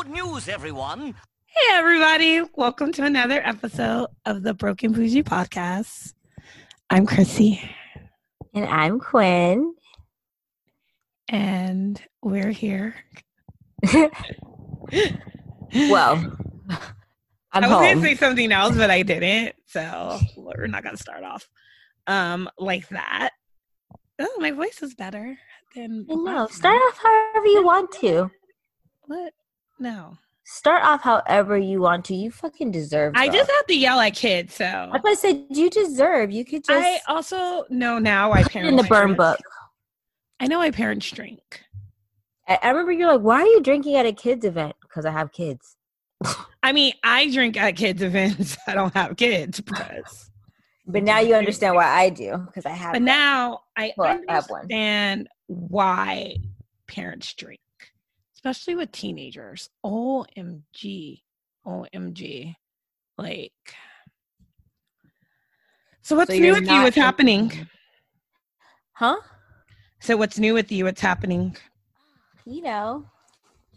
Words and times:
Good 0.00 0.12
news, 0.12 0.48
everyone. 0.48 1.14
Hey, 1.44 1.72
everybody. 1.72 2.40
Welcome 2.54 2.90
to 2.92 3.04
another 3.04 3.42
episode 3.44 4.06
of 4.24 4.42
the 4.42 4.54
Broken 4.54 4.92
Bougie 4.92 5.22
podcast. 5.22 6.14
I'm 6.88 7.04
Chrissy, 7.04 7.60
And 8.54 8.64
I'm 8.64 8.98
Quinn. 8.98 9.74
and 11.28 12.02
we're 12.22 12.50
here. 12.50 12.94
well, 13.92 14.10
I'm 17.52 17.64
I 17.64 17.68
was 17.68 17.68
going 17.68 17.96
to 17.96 18.02
say 18.02 18.14
something 18.14 18.50
else, 18.52 18.78
but 18.78 18.90
I 18.90 19.02
didn't. 19.02 19.54
So 19.66 20.18
we're 20.34 20.66
not 20.66 20.82
going 20.82 20.96
to 20.96 21.02
start 21.02 21.24
off 21.24 21.46
um, 22.06 22.48
like 22.58 22.88
that. 22.88 23.32
Oh, 24.18 24.36
my 24.38 24.52
voice 24.52 24.80
is 24.80 24.94
better 24.94 25.36
than. 25.74 26.06
I 26.10 26.14
know. 26.14 26.22
last 26.22 26.54
Start 26.54 26.80
off 26.88 26.96
however 27.02 27.48
you 27.48 27.62
want 27.62 27.92
to. 28.00 28.30
What? 29.02 29.34
No. 29.80 30.18
Start 30.44 30.84
off 30.84 31.02
however 31.02 31.56
you 31.56 31.80
want 31.80 32.04
to. 32.06 32.14
You 32.14 32.30
fucking 32.30 32.70
deserve. 32.70 33.14
I 33.16 33.28
just 33.28 33.50
have 33.50 33.66
to 33.66 33.74
yell 33.74 34.00
at 34.00 34.14
kids. 34.14 34.54
So 34.54 34.90
Like 34.92 35.02
I 35.06 35.14
said, 35.14 35.46
you 35.48 35.70
deserve. 35.70 36.30
You 36.30 36.44
could 36.44 36.64
just 36.64 36.84
I 36.84 37.00
also 37.08 37.64
know 37.70 37.98
now 37.98 38.32
I 38.32 38.42
parents 38.42 38.70
in 38.70 38.76
the 38.76 38.82
burn 38.82 39.14
book. 39.14 39.38
I 40.40 40.46
know 40.46 40.58
my 40.58 40.70
parents 40.70 41.10
drink. 41.10 41.62
I, 42.48 42.58
I 42.62 42.68
remember 42.70 42.92
you're 42.92 43.12
like, 43.12 43.20
"Why 43.20 43.42
are 43.42 43.46
you 43.46 43.60
drinking 43.60 43.94
at 43.96 44.06
a 44.06 44.12
kids 44.12 44.44
event?" 44.44 44.74
Because 44.82 45.04
I 45.04 45.10
have 45.12 45.32
kids. 45.32 45.76
I 46.62 46.72
mean, 46.72 46.94
I 47.04 47.30
drink 47.30 47.56
at 47.56 47.76
kids' 47.76 48.02
events. 48.02 48.56
I 48.66 48.74
don't 48.74 48.94
have 48.94 49.16
kids 49.16 49.60
because. 49.60 50.30
But 50.86 51.04
now 51.04 51.20
you 51.20 51.34
understand 51.34 51.76
why 51.76 51.86
I 51.86 52.10
do 52.10 52.38
because 52.46 52.66
I 52.66 52.70
have. 52.70 52.94
But 52.94 53.02
now 53.02 53.60
I 53.76 53.92
Well, 53.96 54.08
I 54.08 54.34
understand 54.34 55.28
why 55.46 56.36
parents 56.88 57.32
drink, 57.34 57.60
especially 58.40 58.74
with 58.74 58.90
teenagers. 58.90 59.68
OMG. 59.84 61.20
OMG. 61.66 62.54
Like, 63.18 63.52
so 66.00 66.16
what's 66.16 66.30
So 66.30 66.38
new 66.38 66.54
with 66.54 66.66
you? 66.66 66.82
What's 66.82 66.96
happening? 66.96 67.52
huh? 68.92 69.16
So 70.00 70.16
what's 70.16 70.38
new 70.38 70.54
with 70.54 70.72
you? 70.72 70.86
What's 70.86 71.02
happening? 71.02 71.54
You 72.46 72.62
know, 72.62 73.04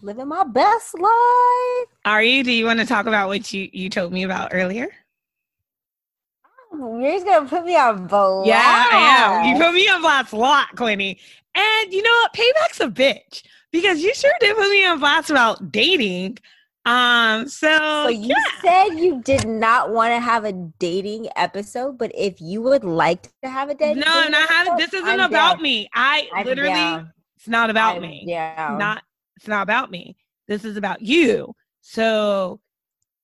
living 0.02 0.30
my 0.30 0.46
best 0.46 0.98
life. 0.98 1.88
Are 2.06 2.24
you? 2.24 2.46
Do 2.46 2.54
you 2.54 2.66
want 2.66 2.80
to 2.80 2.86
talk 2.86 3.06
about 3.06 3.28
what 3.28 3.52
you 3.52 3.70
you 3.74 3.90
told 3.90 4.14
me 4.14 4.24
about 4.24 4.52
earlier? 4.54 4.88
Oh, 6.72 7.00
you're 7.02 7.12
just 7.12 7.26
gonna 7.26 7.50
put 7.50 7.66
me 7.66 7.76
on 7.76 8.08
blast. 8.08 8.48
Yeah, 8.48 8.62
I 8.64 9.44
am. 9.44 9.58
You 9.58 9.62
put 9.62 9.74
me 9.74 9.90
on 9.90 10.02
blast 10.02 10.32
a 10.32 10.38
lot, 10.38 10.68
Quinny. 10.78 11.20
And 11.54 11.94
you 11.94 12.02
know 12.02 12.10
what? 12.22 12.34
Payback's 12.34 12.80
a 12.80 12.88
bitch 12.88 13.44
because 13.74 14.02
you 14.02 14.14
sure 14.16 14.32
did 14.40 14.56
put 14.56 14.70
me 14.72 14.86
on 14.86 15.00
blast 15.00 15.30
about 15.30 15.70
dating. 15.72 16.38
Um, 16.86 17.48
so, 17.48 17.68
So 18.04 18.10
you 18.10 18.28
yeah. 18.36 18.62
said 18.62 19.00
you 19.00 19.22
did 19.24 19.48
not 19.48 19.92
want 19.92 20.12
to 20.14 20.20
have 20.20 20.44
a 20.46 20.52
dating 20.80 21.28
episode, 21.36 21.98
but 21.98 22.12
if 22.14 22.40
you 22.42 22.62
would 22.62 22.84
like 22.84 23.24
to 23.42 23.50
have 23.50 23.70
a 23.70 23.74
dating, 23.76 24.00
no, 24.02 24.06
I'm 24.10 24.32
not 24.32 24.50
having. 24.50 24.76
This 24.78 24.94
isn't 24.94 25.08
I'm 25.08 25.20
about 25.22 25.56
down. 25.56 25.64
me. 25.64 25.90
I 25.94 26.30
I'm 26.34 26.46
literally, 26.46 26.70
down. 26.72 27.12
it's 27.38 27.48
not 27.48 27.70
about 27.70 27.98
I'm 27.98 28.02
me. 28.04 28.24
Yeah, 28.28 28.76
Not, 28.80 29.02
it's 29.38 29.48
not 29.48 29.64
about 29.64 29.92
me. 29.92 30.18
This 30.48 30.66
is 30.66 30.76
about 30.78 31.02
you. 31.02 31.56
So 31.82 32.60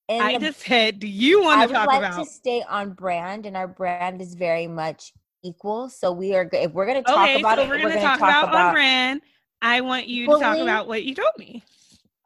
And 0.08 0.24
I 0.24 0.38
the- 0.38 0.48
just 0.48 0.62
said, 0.62 1.00
do 1.00 1.08
you 1.08 1.42
want 1.44 1.60
I 1.60 1.68
to 1.68 1.74
talk 1.74 1.88
like 1.88 2.00
about? 2.00 2.24
to 2.24 2.30
stay 2.30 2.64
on 2.68 2.92
brand, 2.94 3.46
and 3.46 3.58
our 3.58 3.68
brand 3.68 4.22
is 4.22 4.36
very 4.36 4.68
much 4.68 5.12
equal. 5.44 5.90
So 5.90 6.14
we 6.14 6.34
are. 6.34 6.50
If 6.54 6.72
we're 6.72 6.86
going 6.86 7.04
to 7.04 7.10
talk 7.12 7.24
okay, 7.30 7.42
about 7.42 7.58
so 7.58 7.64
it, 7.64 7.70
we're 7.70 7.78
gonna, 7.80 7.96
gonna 7.96 8.18
talk, 8.18 8.20
about, 8.20 8.56
on 8.56 8.74
brand. 8.74 9.22
I 9.62 9.82
want 9.82 10.08
you 10.08 10.28
to 10.28 10.40
talk 10.40 10.58
about 10.58 10.88
what 10.88 11.04
you 11.04 11.16
told 11.16 11.34
me. 11.38 11.64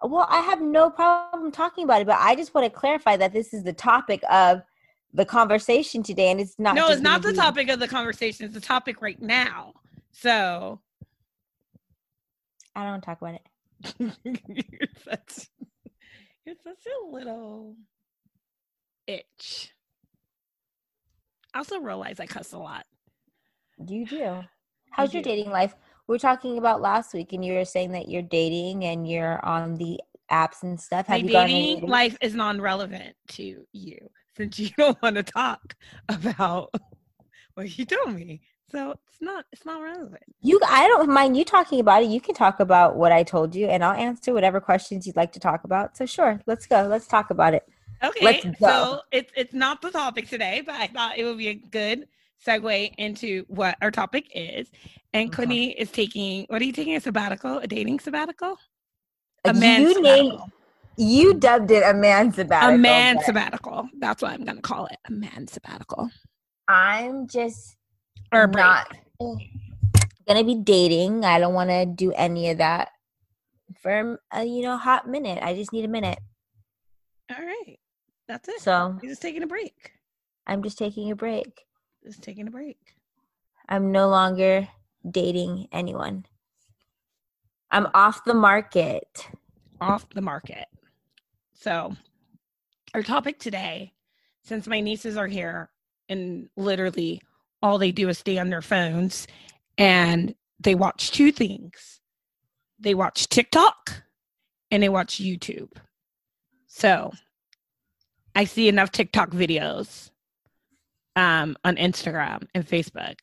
Well, 0.01 0.27
I 0.29 0.41
have 0.41 0.61
no 0.61 0.89
problem 0.89 1.51
talking 1.51 1.85
about 1.85 2.01
it, 2.01 2.07
but 2.07 2.17
I 2.19 2.35
just 2.35 2.53
want 2.53 2.71
to 2.71 2.79
clarify 2.79 3.15
that 3.17 3.33
this 3.33 3.53
is 3.53 3.63
the 3.63 3.73
topic 3.73 4.21
of 4.29 4.61
the 5.13 5.25
conversation 5.25 6.03
today, 6.03 6.29
and 6.29 6.41
it's 6.41 6.59
not. 6.59 6.75
no, 6.75 6.89
it's 6.89 7.01
not 7.01 7.21
the 7.21 7.31
be- 7.31 7.37
topic 7.37 7.69
of 7.69 7.79
the 7.79 7.87
conversation. 7.87 8.45
It's 8.45 8.53
the 8.53 8.61
topic 8.61 9.01
right 9.01 9.21
now. 9.21 9.73
So 10.11 10.81
I 12.75 12.85
don't 12.85 13.01
talk 13.01 13.21
about 13.21 13.35
it. 13.35 13.47
you're 13.99 14.87
such 15.03 15.49
you're 16.45 16.55
such 16.63 16.85
a 16.85 17.11
little 17.11 17.75
itch. 19.07 19.71
I 21.53 21.59
also 21.59 21.79
realize 21.79 22.19
I 22.19 22.25
cuss 22.25 22.53
a 22.53 22.57
lot. 22.57 22.85
You 23.85 24.05
do. 24.05 24.41
How's 24.91 25.13
your 25.13 25.23
do. 25.23 25.29
dating 25.29 25.51
life? 25.51 25.75
We 26.07 26.13
were 26.15 26.19
talking 26.19 26.57
about 26.57 26.81
last 26.81 27.13
week, 27.13 27.33
and 27.33 27.43
you 27.45 27.53
were 27.53 27.65
saying 27.65 27.91
that 27.93 28.09
you're 28.09 28.21
dating 28.21 28.83
and 28.83 29.09
you're 29.09 29.43
on 29.45 29.75
the 29.75 29.99
apps 30.31 30.63
and 30.63 30.79
stuff. 30.79 31.07
My 31.07 31.15
Have 31.15 31.25
you 31.25 31.31
gone 31.31 31.49
any 31.49 31.75
dating 31.75 31.89
life 31.89 32.17
is 32.21 32.35
non-relevant 32.35 33.15
to 33.29 33.65
you 33.71 34.09
since 34.35 34.59
you 34.59 34.69
don't 34.77 35.01
want 35.01 35.15
to 35.15 35.23
talk 35.23 35.75
about 36.09 36.73
what 37.53 37.77
you 37.77 37.85
told 37.85 38.13
me. 38.15 38.41
So 38.71 38.91
it's 38.91 39.21
not 39.21 39.45
it's 39.51 39.65
not 39.65 39.81
relevant. 39.81 40.23
You, 40.41 40.59
I 40.67 40.87
don't 40.87 41.09
mind 41.09 41.37
you 41.37 41.45
talking 41.45 41.79
about 41.79 42.01
it. 42.03 42.09
You 42.09 42.19
can 42.19 42.33
talk 42.33 42.59
about 42.59 42.95
what 42.95 43.11
I 43.11 43.21
told 43.21 43.53
you, 43.53 43.67
and 43.67 43.83
I'll 43.83 43.93
answer 43.93 44.33
whatever 44.33 44.59
questions 44.59 45.05
you'd 45.05 45.15
like 45.15 45.31
to 45.33 45.39
talk 45.39 45.63
about. 45.63 45.95
So 45.95 46.07
sure, 46.07 46.41
let's 46.47 46.65
go. 46.65 46.87
Let's 46.87 47.05
talk 47.05 47.29
about 47.29 47.53
it. 47.53 47.63
Okay, 48.03 48.41
so 48.59 49.01
it's 49.11 49.31
it's 49.35 49.53
not 49.53 49.81
the 49.81 49.91
topic 49.91 50.27
today, 50.27 50.63
but 50.65 50.75
I 50.75 50.87
thought 50.87 51.17
it 51.17 51.23
would 51.23 51.37
be 51.37 51.49
a 51.49 51.53
good 51.53 52.07
segue 52.45 52.93
into 52.97 53.45
what 53.47 53.77
our 53.81 53.91
topic 53.91 54.27
is. 54.33 54.69
And 55.13 55.33
Okay. 55.33 55.67
Is 55.77 55.91
taking 55.91 56.45
what 56.49 56.61
are 56.61 56.65
you 56.65 56.71
taking 56.73 56.95
a 56.95 56.99
sabbatical? 57.01 57.59
A 57.59 57.67
dating 57.67 57.99
sabbatical? 57.99 58.57
A 59.45 59.49
Uh, 59.49 59.53
man 59.53 59.81
you 59.81 60.01
named, 60.01 60.31
sabbatical. 60.31 60.51
you 60.97 61.33
dubbed 61.35 61.71
it 61.71 61.83
a 61.83 61.93
man 61.93 62.31
sabbatical. 62.31 62.75
a 62.75 62.77
man 62.77 63.19
sabbatical. 63.21 63.89
That's 63.99 64.21
what 64.21 64.31
I'm 64.31 64.43
gonna 64.43 64.61
call 64.61 64.87
it. 64.87 64.97
A 65.07 65.11
man 65.11 65.47
sabbatical. 65.47 66.09
I'm 66.67 67.27
just 67.27 67.75
Or 68.31 68.47
not 68.47 68.87
gonna 70.27 70.43
be 70.43 70.55
dating. 70.55 71.25
I 71.25 71.39
don't 71.39 71.53
want 71.53 71.69
to 71.69 71.85
do 71.85 72.11
any 72.13 72.49
of 72.49 72.57
that 72.59 72.89
for 73.81 74.19
a 74.31 74.43
you 74.43 74.61
know 74.63 74.77
hot 74.77 75.07
minute. 75.07 75.39
I 75.43 75.53
just 75.53 75.73
need 75.73 75.85
a 75.85 75.89
minute. 75.89 76.19
All 77.29 77.43
right. 77.45 77.77
That's 78.27 78.47
it. 78.49 78.61
So 78.61 78.97
You're 79.01 79.11
just 79.11 79.21
taking 79.21 79.43
a 79.43 79.47
break. 79.47 79.91
I'm 80.47 80.63
just 80.63 80.77
taking 80.77 81.11
a 81.11 81.15
break. 81.15 81.65
Just 82.03 82.21
taking 82.21 82.47
a 82.47 82.51
break. 82.51 82.77
I'm 83.67 83.91
no 83.91 84.09
longer 84.09 84.67
dating 85.09 85.67
anyone. 85.71 86.25
I'm 87.71 87.87
off 87.93 88.23
the 88.25 88.33
market. 88.33 89.27
off 89.81 90.07
the 90.09 90.21
market. 90.21 90.67
So, 91.53 91.95
our 92.93 93.03
topic 93.03 93.39
today, 93.39 93.93
since 94.43 94.67
my 94.67 94.79
nieces 94.79 95.17
are 95.17 95.27
here 95.27 95.69
and 96.09 96.49
literally 96.55 97.21
all 97.61 97.77
they 97.77 97.91
do 97.91 98.09
is 98.09 98.17
stay 98.19 98.37
on 98.37 98.49
their 98.49 98.61
phones 98.61 99.27
and 99.77 100.35
they 100.59 100.75
watch 100.75 101.11
two 101.11 101.31
things 101.31 102.01
they 102.83 102.93
watch 102.93 103.29
TikTok 103.29 104.03
and 104.69 104.83
they 104.83 104.89
watch 104.89 105.15
YouTube. 105.15 105.71
So, 106.67 107.13
I 108.35 108.45
see 108.45 108.67
enough 108.67 108.91
TikTok 108.91 109.29
videos 109.31 110.09
um, 111.15 111.55
on 111.63 111.75
Instagram 111.75 112.47
and 112.53 112.67
Facebook 112.67 113.15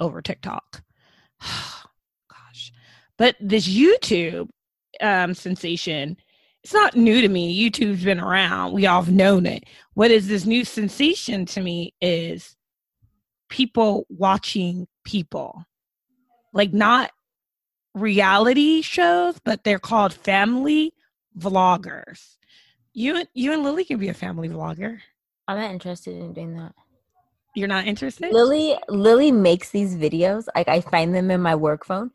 over 0.00 0.20
TikTok. 0.22 0.82
Gosh. 1.40 2.72
But 3.16 3.36
this 3.40 3.68
YouTube 3.68 4.48
um, 5.00 5.34
sensation, 5.34 6.16
it's 6.62 6.72
not 6.72 6.96
new 6.96 7.20
to 7.20 7.28
me. 7.28 7.70
YouTube's 7.70 8.04
been 8.04 8.20
around. 8.20 8.72
We 8.72 8.86
all 8.86 9.02
have 9.02 9.12
known 9.12 9.46
it. 9.46 9.64
What 9.94 10.10
is 10.10 10.28
this 10.28 10.44
new 10.44 10.64
sensation 10.64 11.46
to 11.46 11.60
me 11.60 11.94
is 12.00 12.56
people 13.48 14.06
watching 14.08 14.86
people. 15.04 15.64
Like 16.52 16.72
not 16.72 17.10
reality 17.94 18.82
shows, 18.82 19.38
but 19.44 19.64
they're 19.64 19.78
called 19.78 20.12
family 20.12 20.92
vloggers. 21.38 22.36
You 22.92 23.24
you 23.34 23.52
and 23.52 23.62
Lily 23.62 23.84
can 23.84 23.98
be 23.98 24.08
a 24.08 24.14
family 24.14 24.48
vlogger. 24.48 24.98
I'm 25.48 25.58
not 25.58 25.70
interested 25.70 26.16
in 26.16 26.32
doing 26.32 26.56
that. 26.56 26.74
You're 27.56 27.68
not 27.68 27.86
interested? 27.86 28.32
Lily 28.32 28.76
Lily 28.88 29.32
makes 29.32 29.70
these 29.70 29.96
videos. 29.96 30.46
Like 30.54 30.68
I 30.68 30.82
find 30.82 31.14
them 31.14 31.30
in 31.30 31.40
my 31.40 31.54
work 31.54 31.86
phone. 31.86 32.10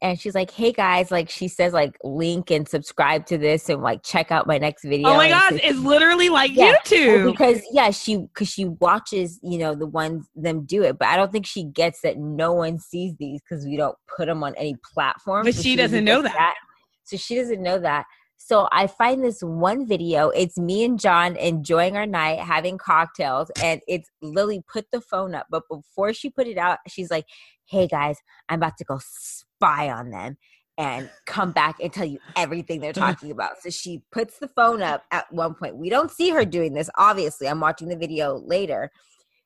And 0.00 0.20
she's 0.20 0.34
like, 0.34 0.50
hey 0.50 0.70
guys, 0.70 1.10
like 1.10 1.28
she 1.30 1.48
says, 1.48 1.72
like 1.72 1.96
link 2.04 2.50
and 2.50 2.68
subscribe 2.68 3.26
to 3.26 3.38
this 3.38 3.68
and 3.68 3.82
like 3.82 4.02
check 4.04 4.30
out 4.30 4.46
my 4.46 4.58
next 4.58 4.84
video. 4.84 5.08
oh 5.08 5.16
my 5.16 5.28
god, 5.28 5.54
it's 5.62 5.78
literally 5.78 6.28
like 6.28 6.52
Yeah. 6.54 6.74
YouTube. 6.84 7.32
because 7.32 7.60
yeah, 7.72 7.90
she 7.90 8.18
because 8.18 8.48
she 8.48 8.66
watches, 8.66 9.40
you 9.42 9.58
know, 9.58 9.74
the 9.74 9.86
ones 9.86 10.28
them 10.36 10.64
do 10.64 10.84
it, 10.84 10.96
but 10.96 11.08
I 11.08 11.16
don't 11.16 11.32
think 11.32 11.46
she 11.46 11.64
gets 11.64 12.02
that 12.02 12.16
no 12.18 12.52
one 12.52 12.78
sees 12.78 13.14
these 13.18 13.40
because 13.40 13.64
we 13.64 13.76
don't 13.76 13.96
put 14.16 14.26
them 14.26 14.44
on 14.44 14.54
any 14.56 14.76
platform. 14.94 15.44
But 15.44 15.56
So 15.56 15.62
she 15.62 15.74
doesn't 15.74 16.04
know 16.04 16.22
gets 16.22 16.34
that. 16.34 16.54
So 17.02 17.16
she 17.16 17.34
doesn't 17.34 17.62
know 17.62 17.80
that. 17.80 18.04
So 18.46 18.68
I 18.72 18.88
find 18.88 19.24
this 19.24 19.40
one 19.40 19.86
video. 19.86 20.28
It's 20.28 20.58
me 20.58 20.84
and 20.84 21.00
John 21.00 21.34
enjoying 21.36 21.96
our 21.96 22.04
night, 22.04 22.40
having 22.40 22.76
cocktails, 22.76 23.50
and 23.62 23.80
it's 23.88 24.10
Lily 24.20 24.62
put 24.70 24.84
the 24.92 25.00
phone 25.00 25.34
up. 25.34 25.46
But 25.48 25.62
before 25.70 26.12
she 26.12 26.28
put 26.28 26.46
it 26.46 26.58
out, 26.58 26.80
she's 26.86 27.10
like, 27.10 27.24
"Hey 27.64 27.86
guys, 27.86 28.18
I'm 28.50 28.58
about 28.58 28.76
to 28.78 28.84
go 28.84 29.00
spy 29.00 29.88
on 29.90 30.10
them." 30.10 30.36
and 30.76 31.08
come 31.24 31.52
back 31.52 31.76
and 31.80 31.92
tell 31.92 32.04
you 32.04 32.18
everything 32.34 32.80
they're 32.80 32.92
talking 33.06 33.30
about. 33.30 33.52
So 33.62 33.70
she 33.70 34.02
puts 34.10 34.40
the 34.40 34.48
phone 34.48 34.82
up 34.82 35.04
at 35.12 35.32
one 35.32 35.54
point. 35.54 35.76
We 35.76 35.88
don't 35.88 36.10
see 36.10 36.30
her 36.30 36.44
doing 36.44 36.74
this, 36.74 36.90
obviously. 36.98 37.48
I'm 37.48 37.60
watching 37.60 37.86
the 37.86 37.96
video 37.96 38.34
later. 38.44 38.90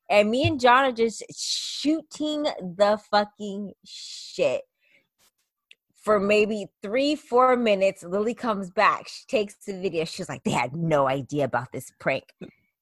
And 0.09 0.31
me 0.31 0.47
and 0.47 0.59
John 0.59 0.87
are 0.87 0.93
just 0.93 1.23
shooting 1.37 2.45
the 2.45 2.99
fucking 3.11 3.75
shit. 3.85 4.63
For 6.09 6.19
maybe 6.19 6.69
three, 6.83 7.17
four 7.17 7.55
minutes, 7.55 8.03
Lily 8.03 8.33
comes 8.33 8.71
back. 8.71 9.09
She 9.09 9.27
takes 9.27 9.57
the 9.67 9.75
video. 9.75 10.07
She's 10.07 10.27
like, 10.27 10.43
they 10.43 10.53
had 10.53 10.75
no 10.75 11.07
idea 11.07 11.45
about 11.45 11.71
this 11.71 11.93
prank. 12.01 12.25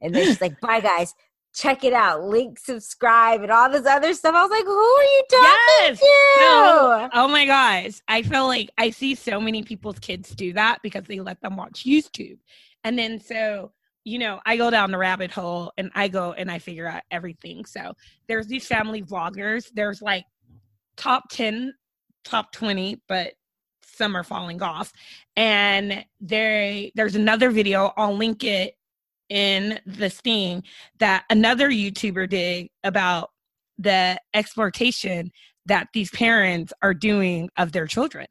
And 0.01 0.15
then 0.15 0.27
she's 0.27 0.41
like, 0.41 0.61
bye, 0.61 0.79
guys 0.79 1.13
check 1.53 1.85
it 1.85 1.95
out, 1.95 2.23
link, 2.23 2.59
subscribe, 2.59 3.43
and 3.43 3.51
all 3.51 3.71
this 3.71 3.87
other 3.87 4.13
stuff. 4.13 4.35
I 4.35 4.43
was 4.43 4.51
like, 4.51 4.65
who 4.65 4.79
are 4.79 5.03
you 5.03 5.23
talking 5.31 5.49
yes. 5.81 5.99
to? 5.99 6.41
No. 6.41 7.09
Oh 7.15 7.29
my 7.29 7.47
gosh. 7.47 8.01
I 8.07 8.23
feel 8.23 8.47
like 8.47 8.71
I 8.77 8.91
see 8.91 9.15
so 9.15 9.41
many 9.41 9.63
people's 9.63 9.99
kids 9.99 10.31
do 10.31 10.53
that 10.53 10.81
because 10.83 11.05
they 11.05 11.19
let 11.19 11.41
them 11.41 11.57
watch 11.57 11.85
YouTube. 11.85 12.39
And 12.85 12.99
then 12.99 13.19
so, 13.19 13.73
you 14.05 14.19
know, 14.19 14.39
I 14.45 14.59
go 14.59 14.71
down 14.71 14.91
the 14.91 14.99
rabbit 14.99 15.31
hole 15.31 15.73
and 15.79 15.91
I 15.95 16.09
go 16.09 16.33
and 16.35 16.51
I 16.51 16.59
figure 16.59 16.87
out 16.87 17.03
everything. 17.11 17.65
So 17.65 17.95
there's 18.29 18.47
these 18.47 18.67
family 18.67 19.03
vloggers. 19.03 19.65
There's 19.75 20.03
like 20.03 20.27
top 20.97 21.25
10, 21.31 21.73
top 22.27 22.53
20, 22.53 23.01
but 23.09 23.35
some 23.83 24.17
are 24.17 24.25
falling 24.25 24.63
off. 24.63 24.93
And 25.37 26.05
there 26.21 26.89
there's 26.95 27.17
another 27.17 27.51
video, 27.51 27.93
I'll 27.97 28.17
link 28.17 28.45
it 28.45 28.75
in 29.29 29.81
the 29.87 30.11
sting 30.11 30.63
that 30.99 31.25
another 31.31 31.71
YouTuber 31.71 32.29
did 32.29 32.69
about 32.85 33.31
the 33.79 34.21
exploitation 34.35 35.31
that 35.67 35.89
these 35.93 36.11
parents 36.11 36.73
are 36.83 36.95
doing 36.95 37.49
of 37.57 37.73
their 37.73 37.87
children. 37.87 38.27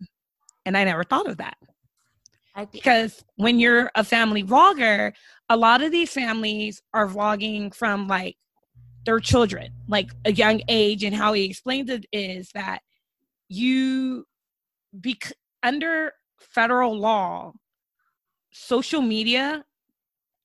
And 0.65 0.77
I 0.77 0.83
never 0.83 1.03
thought 1.03 1.29
of 1.29 1.37
that. 1.37 1.57
Because 2.71 3.23
when 3.35 3.59
you're 3.59 3.91
a 3.95 4.03
family 4.03 4.43
vlogger, 4.43 5.11
a 5.49 5.57
lot 5.57 5.81
of 5.81 5.91
these 5.91 6.11
families 6.11 6.81
are 6.93 7.07
vlogging 7.07 7.75
from 7.75 8.07
like 8.07 8.37
their 9.05 9.19
children, 9.19 9.73
like 9.87 10.11
a 10.23 10.31
young 10.31 10.61
age. 10.69 11.03
And 11.03 11.13
how 11.13 11.33
he 11.33 11.43
explains 11.43 11.89
it 11.89 12.05
is 12.13 12.49
that 12.53 12.79
you, 13.49 14.25
bec- 14.93 15.33
under 15.63 16.13
federal 16.39 16.97
law, 16.97 17.53
social 18.51 19.01
media 19.01 19.63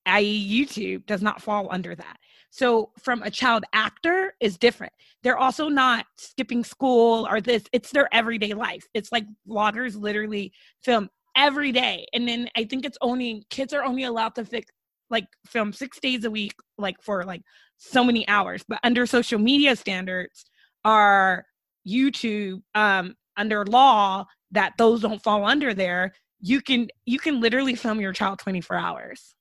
i.e., 0.06 0.67
YouTube, 0.67 1.06
does 1.06 1.23
not 1.23 1.43
fall 1.43 1.69
under 1.70 1.94
that. 1.94 2.17
So, 2.50 2.91
from 2.99 3.23
a 3.23 3.31
child 3.31 3.64
actor 3.73 4.35
is 4.41 4.58
different. 4.58 4.93
They're 5.23 5.38
also 5.38 5.69
not 5.69 6.06
skipping 6.17 6.64
school 6.64 7.29
or 7.31 7.41
this. 7.41 7.64
It's 7.73 7.91
their 7.91 8.12
everyday 8.12 8.55
life. 8.55 8.87
It's 8.94 9.12
like 9.12 9.25
vloggers 9.49 10.00
literally 10.00 10.52
film 10.82 11.11
every 11.37 11.70
day, 11.70 12.06
and 12.12 12.26
then 12.26 12.49
I 12.56 12.64
think 12.64 12.85
it's 12.85 12.99
only 13.00 13.44
kids 13.50 13.73
are 13.73 13.85
only 13.85 14.05
allowed 14.05 14.35
to 14.37 14.44
fix 14.44 14.67
like 15.11 15.26
film 15.47 15.73
six 15.73 16.00
days 16.00 16.25
a 16.25 16.31
week, 16.31 16.55
like 16.79 17.00
for 17.02 17.25
like 17.25 17.43
so 17.76 18.02
many 18.02 18.26
hours. 18.26 18.64
But 18.67 18.81
under 18.82 19.06
social 19.06 19.38
media 19.38 19.76
standards, 19.76 20.44
are 20.85 21.44
YouTube 21.91 22.63
um, 22.75 23.15
under 23.37 23.65
law 23.67 24.27
that 24.53 24.75
those 24.79 25.01
don't 25.03 25.23
fall 25.23 25.45
under 25.45 25.75
there. 25.75 26.13
You 26.41 26.61
can 26.61 26.89
you 27.05 27.19
can 27.19 27.41
literally 27.41 27.75
film 27.75 28.01
your 28.01 28.13
child 28.13 28.39
24 28.39 28.77
hours. 28.77 29.35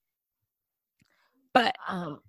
But 1.52 1.74
um, 1.88 2.20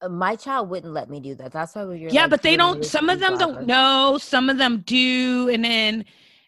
uh, 0.00 0.08
my 0.08 0.36
child 0.36 0.68
wouldn't 0.68 0.92
let 0.92 1.08
me 1.08 1.20
do 1.20 1.34
that. 1.36 1.52
That's 1.52 1.74
why 1.74 1.84
we're 1.84 2.08
yeah, 2.08 2.22
like, 2.22 2.30
but 2.30 2.42
they 2.42 2.56
don't. 2.56 2.84
Some 2.84 3.08
of 3.08 3.20
them 3.20 3.38
don't 3.38 3.66
know. 3.66 4.18
Some 4.20 4.50
of 4.50 4.58
them 4.58 4.82
do, 4.86 5.48
and 5.48 5.64
then 5.64 6.04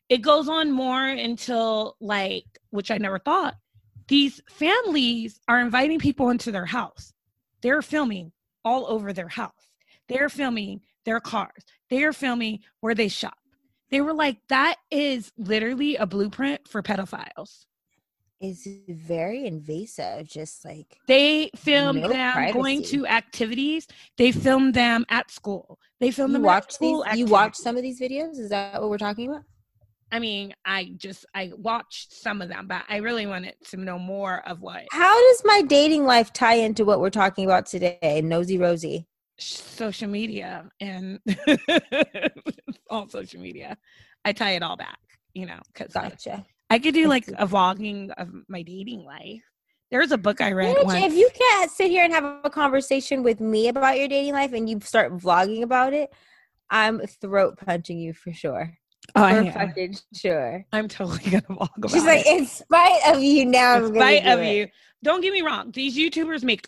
it 0.09 0.19
goes 0.19 0.49
on 0.49 0.71
more 0.71 1.07
until 1.07 1.97
like, 2.01 2.45
which 2.71 2.91
I 2.91 2.99
never 2.99 3.19
thought. 3.19 3.55
These 4.09 4.43
families 4.51 5.41
are 5.49 5.61
inviting 5.61 5.99
people 5.99 6.31
into 6.31 6.53
their 6.53 6.67
house. 6.67 7.13
They're 7.63 7.83
filming 7.83 8.33
all 8.65 8.87
over 8.87 9.13
their 9.13 9.29
house. 9.29 9.53
They're 10.09 10.29
filming 10.29 10.81
their 11.05 11.21
cars. 11.21 11.65
They 11.95 12.03
are 12.03 12.13
filming 12.13 12.59
where 12.81 12.97
they 12.97 13.07
shop. 13.07 13.39
They 13.93 14.01
were 14.01 14.13
like, 14.13 14.39
that 14.49 14.79
is 14.91 15.31
literally 15.39 15.95
a 15.95 16.07
blueprint 16.07 16.67
for 16.67 16.83
pedophiles. 16.83 17.67
It's 18.41 18.67
very 18.89 19.47
invasive 19.47 20.27
just 20.27 20.65
like 20.65 20.99
they 21.07 21.51
film 21.55 22.01
no 22.01 22.09
them 22.09 22.33
privacy. 22.33 22.53
going 22.53 22.83
to 22.83 23.07
activities. 23.07 23.87
They 24.19 24.33
film 24.33 24.73
them 24.73 25.07
at 25.09 25.31
school. 25.31 25.79
They 26.01 26.11
film 26.11 26.33
you 26.33 26.39
them 26.39 26.43
watch 26.43 26.81
these 26.81 26.99
activities. 26.99 27.21
you 27.21 27.27
watch 27.27 27.55
some 27.55 27.77
of 27.77 27.83
these 27.85 28.01
videos? 28.01 28.41
Is 28.41 28.51
that 28.51 28.81
what 28.81 28.91
we're 28.91 28.99
talking 28.99 29.31
about? 29.31 29.45
I 30.11 30.19
mean 30.19 30.55
i 30.65 30.93
just 30.97 31.27
i 31.35 31.51
watched 31.57 32.13
some 32.13 32.41
of 32.41 32.49
them 32.49 32.69
but 32.69 32.85
i 32.89 32.99
really 32.99 33.27
wanted 33.27 33.55
to 33.71 33.79
know 33.79 33.99
more 33.99 34.47
of 34.47 34.61
what 34.61 34.83
how 34.93 35.29
does 35.29 35.43
my 35.45 35.63
dating 35.63 36.05
life 36.05 36.33
tie 36.33 36.55
into 36.55 36.85
what 36.85 37.01
we're 37.01 37.11
talking 37.11 37.45
about 37.45 37.67
today? 37.67 38.21
Nosy 38.23 38.57
rosie 38.57 39.09
social 39.39 40.09
media 40.09 40.69
and 40.81 41.21
all 42.91 43.09
social 43.09 43.41
media 43.41 43.77
i 44.25 44.33
tie 44.33 44.53
it 44.53 44.63
all 44.63 44.77
back 44.77 44.99
you 45.35 45.45
know 45.45 45.59
because 45.73 45.93
gotcha. 45.93 46.45
I 46.71 46.79
could 46.79 46.95
do 46.95 47.09
like 47.09 47.29
a 47.29 47.47
vlogging 47.47 48.11
of 48.17 48.33
my 48.49 48.63
dating 48.63 49.05
life. 49.05 49.43
There's 49.91 50.11
a 50.13 50.19
book 50.19 50.41
I 50.41 50.53
read. 50.53 50.77
Which, 50.83 50.97
if 50.97 51.15
you 51.15 51.29
can't 51.33 51.71
sit 51.71 51.89
here 51.89 52.03
and 52.03 52.13
have 52.13 52.41
a 52.43 52.51
conversation 52.51 53.23
with 53.23 53.39
me 53.41 53.69
about 53.69 53.99
your 53.99 54.09
dating 54.09 54.33
life 54.33 54.53
and 54.53 54.69
you 54.69 54.81
start 54.81 55.17
vlogging 55.17 55.63
about 55.63 55.93
it, 55.93 56.11
I'm 56.71 56.99
throat 57.01 57.59
punching 57.65 57.99
you 57.99 58.13
for 58.13 58.33
sure. 58.33 58.77
Oh, 59.15 59.45
for 59.45 59.53
fucking 59.53 59.97
sure. 60.15 60.65
I'm 60.73 60.89
totally 60.89 61.31
gonna 61.31 61.43
vlog 61.43 61.91
She's 61.91 62.05
like, 62.05 62.27
in 62.27 62.47
spite 62.47 63.03
of 63.07 63.23
you 63.23 63.45
now. 63.45 63.85
In 63.85 63.95
spite 63.95 64.27
of 64.27 64.41
it. 64.41 64.57
you. 64.57 64.69
Don't 65.05 65.21
get 65.21 65.33
me 65.33 65.43
wrong. 65.43 65.71
These 65.71 65.97
YouTubers 65.97 66.43
make 66.43 66.67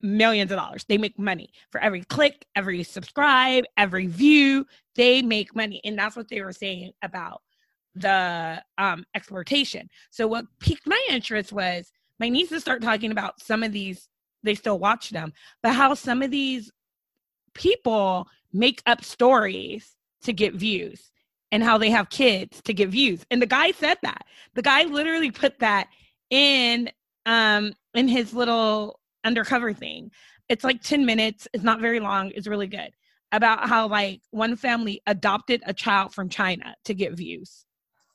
millions 0.00 0.50
of 0.50 0.58
dollars. 0.58 0.84
They 0.88 0.98
make 0.98 1.18
money 1.18 1.50
for 1.70 1.80
every 1.80 2.02
click, 2.04 2.46
every 2.54 2.82
subscribe, 2.82 3.64
every 3.76 4.06
view. 4.06 4.66
They 4.94 5.22
make 5.22 5.54
money, 5.54 5.80
and 5.84 5.98
that's 5.98 6.16
what 6.16 6.28
they 6.28 6.42
were 6.42 6.52
saying 6.52 6.92
about 7.02 7.42
the 7.94 8.62
um, 8.78 9.04
exploitation. 9.14 9.88
So 10.10 10.26
what 10.26 10.46
piqued 10.60 10.86
my 10.86 11.02
interest 11.10 11.52
was 11.52 11.92
my 12.20 12.28
nieces 12.28 12.62
start 12.62 12.82
talking 12.82 13.10
about 13.10 13.40
some 13.40 13.62
of 13.62 13.72
these. 13.72 14.08
They 14.44 14.54
still 14.54 14.78
watch 14.78 15.10
them, 15.10 15.32
but 15.62 15.74
how 15.74 15.94
some 15.94 16.22
of 16.22 16.30
these 16.30 16.70
people 17.54 18.28
make 18.52 18.82
up 18.86 19.04
stories 19.04 19.96
to 20.22 20.32
get 20.32 20.54
views 20.54 21.10
and 21.50 21.62
how 21.62 21.78
they 21.78 21.90
have 21.90 22.10
kids 22.10 22.60
to 22.62 22.74
get 22.74 22.88
views. 22.88 23.24
And 23.30 23.42
the 23.42 23.46
guy 23.46 23.72
said 23.72 23.98
that. 24.02 24.24
The 24.54 24.62
guy 24.62 24.84
literally 24.84 25.30
put 25.30 25.58
that 25.60 25.88
in 26.30 26.90
um 27.26 27.72
in 27.94 28.06
his 28.06 28.32
little 28.34 28.97
undercover 29.24 29.72
thing. 29.72 30.10
It's 30.48 30.64
like 30.64 30.82
10 30.82 31.04
minutes. 31.04 31.46
It's 31.52 31.64
not 31.64 31.80
very 31.80 32.00
long. 32.00 32.32
It's 32.34 32.46
really 32.46 32.66
good. 32.66 32.90
About 33.30 33.68
how 33.68 33.88
like 33.88 34.22
one 34.30 34.56
family 34.56 35.02
adopted 35.06 35.62
a 35.66 35.74
child 35.74 36.14
from 36.14 36.30
China 36.30 36.74
to 36.84 36.94
get 36.94 37.12
views. 37.12 37.66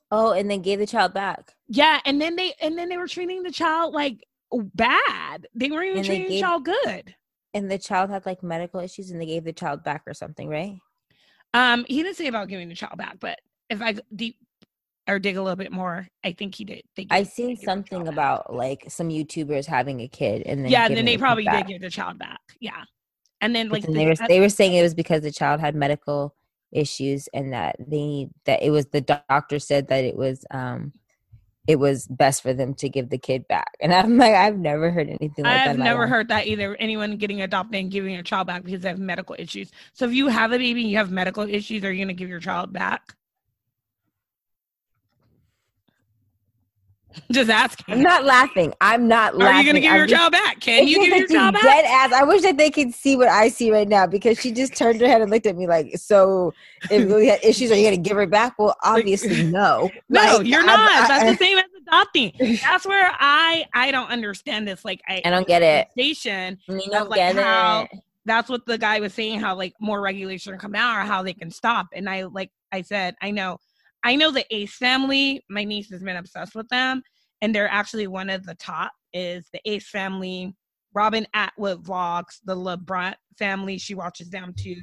Oh, 0.10 0.32
and 0.32 0.50
then 0.50 0.62
gave 0.62 0.80
the 0.80 0.88
child 0.88 1.14
back. 1.14 1.54
Yeah, 1.68 2.00
and 2.06 2.22
then 2.22 2.36
they 2.36 2.54
and 2.62 2.78
then 2.78 2.90
they 2.90 2.98
were 2.98 3.08
treating 3.08 3.44
the 3.44 3.52
child 3.52 3.94
like 3.94 4.24
bad. 4.52 5.48
They 5.54 5.70
weren't 5.70 5.86
even 5.86 5.98
and 5.98 6.06
treating 6.06 6.28
gave, 6.28 6.36
the 6.38 6.42
child 6.42 6.66
good. 6.66 7.16
And 7.54 7.70
the 7.70 7.78
child 7.78 8.10
had 8.10 8.26
like 8.26 8.44
medical 8.44 8.80
issues, 8.80 9.12
and 9.12 9.22
they 9.22 9.26
gave 9.26 9.44
the 9.44 9.54
child 9.54 9.84
back 9.84 10.04
or 10.08 10.14
something, 10.14 10.50
right? 10.50 10.78
Um, 11.54 11.86
he 11.88 12.02
didn't 12.02 12.18
say 12.18 12.28
about 12.28 12.48
giving 12.48 12.70
the 12.70 12.76
child 12.76 12.98
back, 12.98 13.18
but 13.20 13.40
if 13.70 13.82
I 13.82 13.96
deep 14.16 14.38
or 15.08 15.20
dig 15.20 15.38
a 15.38 15.42
little 15.42 15.58
bit 15.58 15.72
more, 15.72 16.08
I 16.24 16.32
think 16.32 16.56
he 16.56 16.64
did. 16.64 16.84
I've 17.10 17.28
seen 17.28 17.58
something 17.58 18.08
about 18.08 18.48
back. 18.48 18.56
like 18.56 18.86
some 18.88 19.10
YouTubers 19.10 19.66
having 19.66 20.02
a 20.02 20.08
kid, 20.08 20.44
and 20.46 20.64
then 20.64 20.72
yeah, 20.72 20.86
and 20.86 20.96
then 20.96 21.06
they 21.06 21.18
probably 21.18 21.46
did 21.46 21.68
give 21.68 21.82
the 21.82 21.90
child 21.90 22.20
back. 22.20 22.40
Yeah, 22.60 22.84
and 23.42 23.56
then 23.56 23.70
like 23.70 23.86
the, 23.86 23.92
they 23.92 24.06
were 24.06 24.16
they 24.28 24.40
were 24.40 24.50
saying 24.50 24.74
it 24.74 24.82
was 24.82 24.94
because 24.94 25.22
the 25.22 25.32
child 25.32 25.60
had 25.60 25.76
medical 25.76 26.36
issues 26.72 27.28
and 27.34 27.54
that 27.54 27.76
they 27.80 28.28
that 28.46 28.64
it 28.64 28.72
was 28.72 28.88
the 28.88 29.02
doctor 29.02 29.60
said 29.60 29.90
that 29.90 30.04
it 30.04 30.16
was 30.16 30.44
um 30.50 30.92
it 31.68 31.78
was 31.78 32.08
best 32.08 32.42
for 32.42 32.54
them 32.54 32.74
to 32.74 32.90
give 32.90 33.10
the 33.10 33.18
kid 33.18 33.48
back. 33.48 33.72
And 33.80 33.94
I'm 33.94 34.18
like, 34.18 34.34
I've 34.34 34.58
never 34.58 34.92
heard 34.92 35.08
anything 35.08 35.46
like 35.46 35.54
I've 35.54 35.66
that. 35.66 35.70
I've 35.70 35.78
never 35.78 36.08
heard 36.08 36.28
that 36.28 36.46
either. 36.46 36.76
Anyone 36.76 37.16
getting 37.16 37.42
adopted 37.42 37.80
and 37.80 37.90
giving 37.90 38.16
a 38.16 38.24
child 38.24 38.48
back 38.48 38.64
because 38.64 38.82
they 38.82 38.90
have 38.90 39.00
medical 39.00 39.36
issues. 39.40 39.72
So 39.94 40.06
if 40.06 40.14
you 40.14 40.28
have 40.28 40.52
a 40.52 40.58
baby 40.58 40.82
and 40.82 40.92
you 40.92 40.98
have 40.98 41.10
medical 41.10 41.44
issues, 41.44 41.84
are 41.86 41.92
you 41.92 42.00
going 42.00 42.10
to 42.10 42.14
give 42.14 42.28
your 42.28 42.42
child 42.42 42.74
back? 42.74 43.16
Just 47.32 47.50
asking. 47.50 47.96
I'm 47.96 48.02
not 48.02 48.26
laughing. 48.26 48.74
I'm 48.82 49.08
not 49.08 49.38
laughing. 49.38 49.56
Are 49.56 49.60
you 49.60 49.64
going 49.66 49.76
to 49.76 49.82
give 49.82 49.92
I'm 49.92 49.98
your 49.98 50.08
just, 50.08 50.20
child 50.20 50.32
back? 50.32 50.60
Can 50.60 50.88
you 50.88 51.00
give 51.00 51.18
your 51.18 51.28
child 51.28 51.54
back? 51.54 51.64
Dead 51.64 51.86
ass. 51.86 52.14
I 52.14 52.24
wish 52.24 52.42
that 52.42 52.58
they 52.58 52.70
could 52.70 52.94
see 52.94 53.16
what 53.16 53.28
I 53.28 53.50
see 53.50 53.72
right 53.72 53.88
now 53.88 54.08
because 54.08 54.40
she 54.40 54.52
just 54.52 54.76
turned 54.76 55.00
her 55.02 55.08
head 55.08 55.22
and 55.22 55.30
looked 55.30 55.46
at 55.46 55.56
me 55.56 55.68
like, 55.68 55.98
"So, 55.98 56.54
if 56.90 57.10
we 57.16 57.28
had 57.28 57.44
issues, 57.44 57.72
are 57.72 57.76
you 57.76 57.84
going 57.84 58.04
to 58.04 58.10
give 58.10 58.18
her 58.18 58.28
back?" 58.28 58.58
Well, 58.58 58.76
obviously, 58.84 59.44
no. 59.44 59.90
no, 60.10 60.38
like, 60.38 60.48
you're 60.48 60.66
not. 60.66 60.80
I, 60.80 61.08
That's 61.08 61.38
the 61.38 61.46
same 61.46 61.58
as 61.58 61.66
adopting. 61.82 62.34
That's 62.62 62.86
where 62.86 63.12
I 63.20 63.66
I 63.74 63.92
don't 63.92 64.10
understand 64.10 64.68
this. 64.68 64.84
Like, 64.84 65.02
I, 65.08 65.22
I 65.24 65.30
don't 65.30 65.48
get 65.48 65.62
it. 65.62 65.92
Station. 65.92 66.60
You 66.68 66.82
don't 66.90 67.10
like 67.10 67.18
get 67.18 67.36
how, 67.36 67.88
it. 67.92 68.00
That's 68.26 68.50
what 68.50 68.66
the 68.66 68.78
guy 68.78 69.00
was 69.00 69.14
saying. 69.14 69.40
How 69.40 69.56
like 69.56 69.74
more 69.80 70.02
regulation 70.02 70.58
come 70.58 70.76
out 70.76 70.98
or 70.98 71.02
how 71.02 71.24
they 71.24 71.34
can 71.34 71.52
stop. 71.52 71.88
And 71.94 72.10
I 72.10 72.24
like 72.24 72.52
I 72.72 72.82
said, 72.82 73.16
I 73.22 73.32
know 73.32 73.60
I 74.04 74.16
know 74.16 74.32
the 74.32 74.46
Ace 74.54 74.76
family. 74.76 75.44
My 75.50 75.64
niece 75.64 75.90
has 75.92 76.04
been 76.04 76.18
obsessed 76.18 76.56
with 76.56 76.68
them, 76.70 77.02
and 77.42 77.54
they're 77.54 77.70
actually 77.70 78.08
one 78.08 78.30
of 78.30 78.46
the 78.46 78.56
top. 78.56 78.92
Is 79.14 79.48
the 79.54 79.62
Ace 79.66 79.90
family? 79.90 80.56
Roman 80.94 81.26
Atwood 81.34 81.84
vlogs, 81.84 82.38
the 82.46 82.56
LaBrant 82.56 83.16
family. 83.38 83.78
She 83.78 83.96
watches 83.96 84.30
them 84.30 84.54
too. 84.58 84.82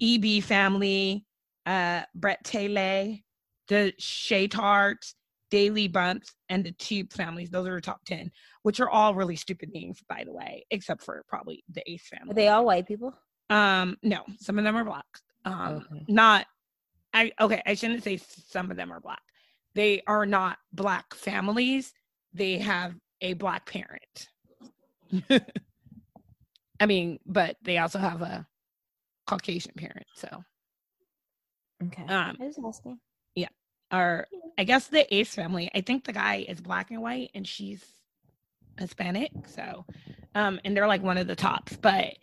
EB 0.00 0.42
family, 0.42 1.24
uh, 1.66 2.02
Bratayley, 2.18 3.22
the 3.68 3.92
Shaytards, 4.00 5.14
Daily 5.50 5.88
Bumps, 5.88 6.34
and 6.48 6.64
the 6.64 6.72
Tube 6.72 7.12
families. 7.12 7.50
Those 7.50 7.68
are 7.68 7.74
the 7.74 7.80
top 7.80 8.04
10, 8.06 8.30
which 8.62 8.80
are 8.80 8.88
all 8.88 9.14
really 9.14 9.36
stupid 9.36 9.70
names, 9.72 10.00
by 10.08 10.22
the 10.24 10.32
way, 10.32 10.64
except 10.70 11.02
for 11.02 11.24
probably 11.28 11.64
the 11.72 11.88
Ace 11.90 12.06
family. 12.08 12.30
Are 12.30 12.34
they 12.34 12.48
all 12.48 12.64
white 12.64 12.86
people? 12.86 13.14
Um, 13.50 13.96
no, 14.02 14.22
some 14.38 14.58
of 14.58 14.64
them 14.64 14.76
are 14.76 14.84
black. 14.84 15.04
Um, 15.44 15.84
Okay. 15.90 16.04
not 16.08 16.46
I 17.14 17.32
okay, 17.40 17.62
I 17.66 17.74
shouldn't 17.74 18.02
say 18.04 18.16
some 18.18 18.70
of 18.70 18.76
them 18.76 18.92
are 18.92 19.00
black. 19.00 19.22
They 19.74 20.02
are 20.06 20.26
not 20.26 20.58
black 20.72 21.14
families. 21.14 21.92
They 22.32 22.58
have 22.58 22.94
a 23.20 23.34
black 23.34 23.66
parent. 23.66 24.28
I 26.80 26.86
mean, 26.86 27.18
but 27.26 27.56
they 27.62 27.78
also 27.78 27.98
have 27.98 28.22
a 28.22 28.46
Caucasian 29.26 29.72
parent. 29.76 30.06
So, 30.16 30.44
Okay. 31.84 32.02
um, 32.04 32.36
I 32.40 32.44
was 32.44 32.58
asking. 32.64 32.98
Yeah. 33.34 33.48
Or 33.92 34.26
I 34.58 34.64
guess 34.64 34.88
the 34.88 35.12
Ace 35.14 35.34
family. 35.34 35.70
I 35.74 35.80
think 35.80 36.04
the 36.04 36.12
guy 36.12 36.44
is 36.48 36.60
black 36.60 36.90
and 36.90 37.02
white, 37.02 37.30
and 37.34 37.46
she's 37.46 37.84
Hispanic. 38.78 39.30
So, 39.46 39.84
um, 40.34 40.60
and 40.64 40.76
they're 40.76 40.86
like 40.88 41.02
one 41.02 41.18
of 41.18 41.26
the 41.26 41.36
tops. 41.36 41.76
But 41.76 42.14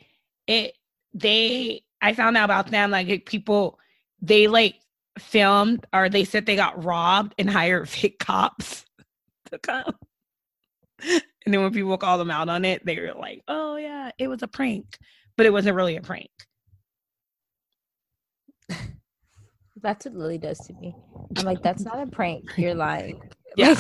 it, 0.48 0.74
they, 1.14 1.84
I 2.02 2.14
found 2.14 2.38
out 2.38 2.46
about 2.46 2.72
them. 2.72 2.92
Like 2.92 3.26
people, 3.26 3.80
they 4.22 4.48
like 4.48 4.76
filmed 5.18 5.86
or 5.94 6.10
they 6.10 6.24
said 6.26 6.46
they 6.46 6.56
got 6.56 6.84
robbed 6.84 7.36
and 7.38 7.50
hired 7.50 7.90
fake 7.90 8.20
cops 8.20 8.86
to 9.52 9.60
come. 9.60 9.96
And 11.02 11.54
then 11.54 11.62
when 11.62 11.74
people 11.74 11.98
call 11.98 12.18
them 12.18 12.32
out 12.32 12.50
on 12.50 12.66
it, 12.66 12.86
they 12.86 13.00
were 13.00 13.14
like, 13.18 13.42
"Oh 13.48 13.78
yeah, 13.78 14.12
it 14.18 14.28
was 14.28 14.44
a 14.44 14.48
prank," 14.48 14.98
but 15.38 15.46
it 15.46 15.54
wasn't 15.54 15.76
really 15.76 15.96
a 15.96 16.02
prank. 16.02 16.30
That's 19.82 20.06
what 20.06 20.16
Lily 20.16 20.38
does 20.38 20.60
to 20.68 20.74
me. 20.74 20.94
I'm 21.38 21.46
like, 21.46 21.62
that's 21.62 21.84
not 21.84 22.02
a 22.02 22.08
prank. 22.08 22.52
You're 22.58 22.76
lying. 22.76 23.22
Yeah. 23.58 23.76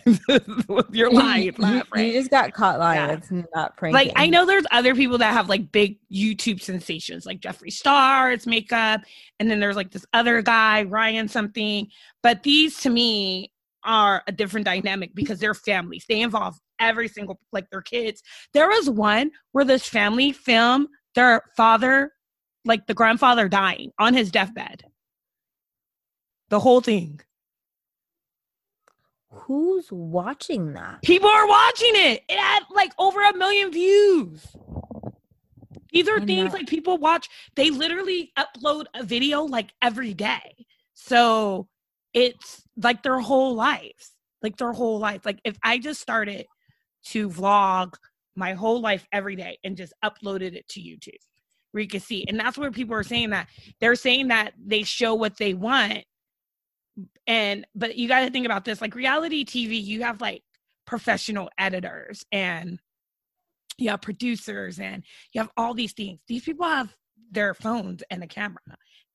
You're 0.92 1.10
lying. 1.10 1.44
You, 1.44 1.82
you 1.96 2.12
just 2.12 2.30
got 2.30 2.52
caught 2.52 2.78
lying. 2.78 3.08
Yeah. 3.08 3.14
It's 3.14 3.30
not 3.54 3.76
prank. 3.76 3.94
like 3.94 4.12
I 4.16 4.28
know 4.28 4.46
there's 4.46 4.64
other 4.70 4.94
people 4.94 5.18
that 5.18 5.32
have 5.32 5.48
like 5.48 5.72
big 5.72 5.98
YouTube 6.10 6.60
sensations, 6.60 7.26
like 7.26 7.40
Jeffree 7.40 7.72
Star, 7.72 8.32
it's 8.32 8.46
makeup, 8.46 9.02
and 9.40 9.50
then 9.50 9.60
there's 9.60 9.76
like 9.76 9.90
this 9.90 10.06
other 10.12 10.42
guy, 10.42 10.84
Ryan 10.84 11.28
something. 11.28 11.88
But 12.22 12.42
these 12.42 12.80
to 12.80 12.90
me 12.90 13.52
are 13.84 14.22
a 14.26 14.32
different 14.32 14.66
dynamic 14.66 15.14
because 15.14 15.38
they're 15.38 15.54
families. 15.54 16.04
They 16.08 16.20
involve 16.20 16.58
every 16.78 17.08
single 17.08 17.38
like 17.52 17.68
their 17.70 17.82
kids. 17.82 18.22
There 18.52 18.68
was 18.68 18.90
one 18.90 19.30
where 19.52 19.64
this 19.64 19.86
family 19.88 20.32
filmed 20.32 20.88
their 21.14 21.42
father, 21.56 22.12
like 22.64 22.86
the 22.86 22.94
grandfather 22.94 23.48
dying 23.48 23.90
on 23.98 24.14
his 24.14 24.30
deathbed. 24.30 24.84
The 26.50 26.60
whole 26.60 26.80
thing. 26.80 27.20
Who's 29.32 29.90
watching 29.90 30.74
that? 30.74 31.02
People 31.02 31.28
are 31.28 31.48
watching 31.48 31.92
it. 31.94 32.22
It 32.28 32.38
had 32.38 32.64
like 32.70 32.92
over 32.98 33.22
a 33.22 33.36
million 33.36 33.72
views. 33.72 34.46
These 35.90 36.08
are 36.08 36.20
things 36.20 36.52
like 36.52 36.66
people 36.66 36.96
watch. 36.98 37.28
They 37.54 37.70
literally 37.70 38.32
upload 38.38 38.86
a 38.94 39.02
video 39.02 39.42
like 39.42 39.72
every 39.82 40.14
day. 40.14 40.66
So 40.94 41.68
it's 42.14 42.62
like 42.76 43.02
their 43.02 43.20
whole 43.20 43.54
lives. 43.54 44.12
Like 44.42 44.56
their 44.56 44.72
whole 44.72 44.98
life. 44.98 45.24
Like 45.24 45.40
if 45.44 45.56
I 45.62 45.78
just 45.78 46.00
started 46.00 46.46
to 47.06 47.28
vlog 47.28 47.94
my 48.36 48.54
whole 48.54 48.80
life 48.80 49.06
every 49.12 49.36
day 49.36 49.58
and 49.64 49.76
just 49.76 49.92
uploaded 50.04 50.54
it 50.54 50.66
to 50.68 50.80
YouTube 50.80 51.18
where 51.72 51.82
you 51.82 51.88
can 51.88 52.00
see. 52.00 52.24
And 52.28 52.38
that's 52.38 52.56
where 52.56 52.70
people 52.70 52.94
are 52.94 53.02
saying 53.02 53.30
that. 53.30 53.48
They're 53.80 53.96
saying 53.96 54.28
that 54.28 54.52
they 54.62 54.82
show 54.82 55.14
what 55.14 55.36
they 55.38 55.54
want. 55.54 56.04
And 57.26 57.66
but 57.74 57.96
you 57.96 58.08
got 58.08 58.20
to 58.20 58.30
think 58.30 58.46
about 58.46 58.64
this 58.64 58.80
like 58.80 58.94
reality 58.94 59.44
TV, 59.44 59.82
you 59.82 60.02
have 60.02 60.20
like 60.20 60.42
professional 60.86 61.48
editors 61.58 62.24
and 62.32 62.78
you 63.78 63.90
have 63.90 64.02
producers 64.02 64.78
and 64.78 65.04
you 65.32 65.40
have 65.40 65.50
all 65.56 65.74
these 65.74 65.92
things. 65.92 66.20
These 66.26 66.44
people 66.44 66.66
have 66.66 66.94
their 67.30 67.54
phones 67.54 68.02
and 68.10 68.22
a 68.22 68.26
camera. 68.26 68.58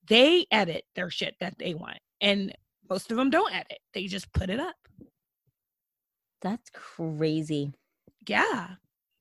They 0.07 0.45
edit 0.51 0.85
their 0.95 1.09
shit 1.09 1.35
that 1.39 1.57
they 1.59 1.73
want. 1.73 1.99
And 2.21 2.53
most 2.89 3.11
of 3.11 3.17
them 3.17 3.29
don't 3.29 3.53
edit. 3.53 3.79
They 3.93 4.07
just 4.07 4.31
put 4.33 4.49
it 4.49 4.59
up. 4.59 4.75
That's 6.41 6.69
crazy. 6.71 7.73
Yeah. 8.27 8.67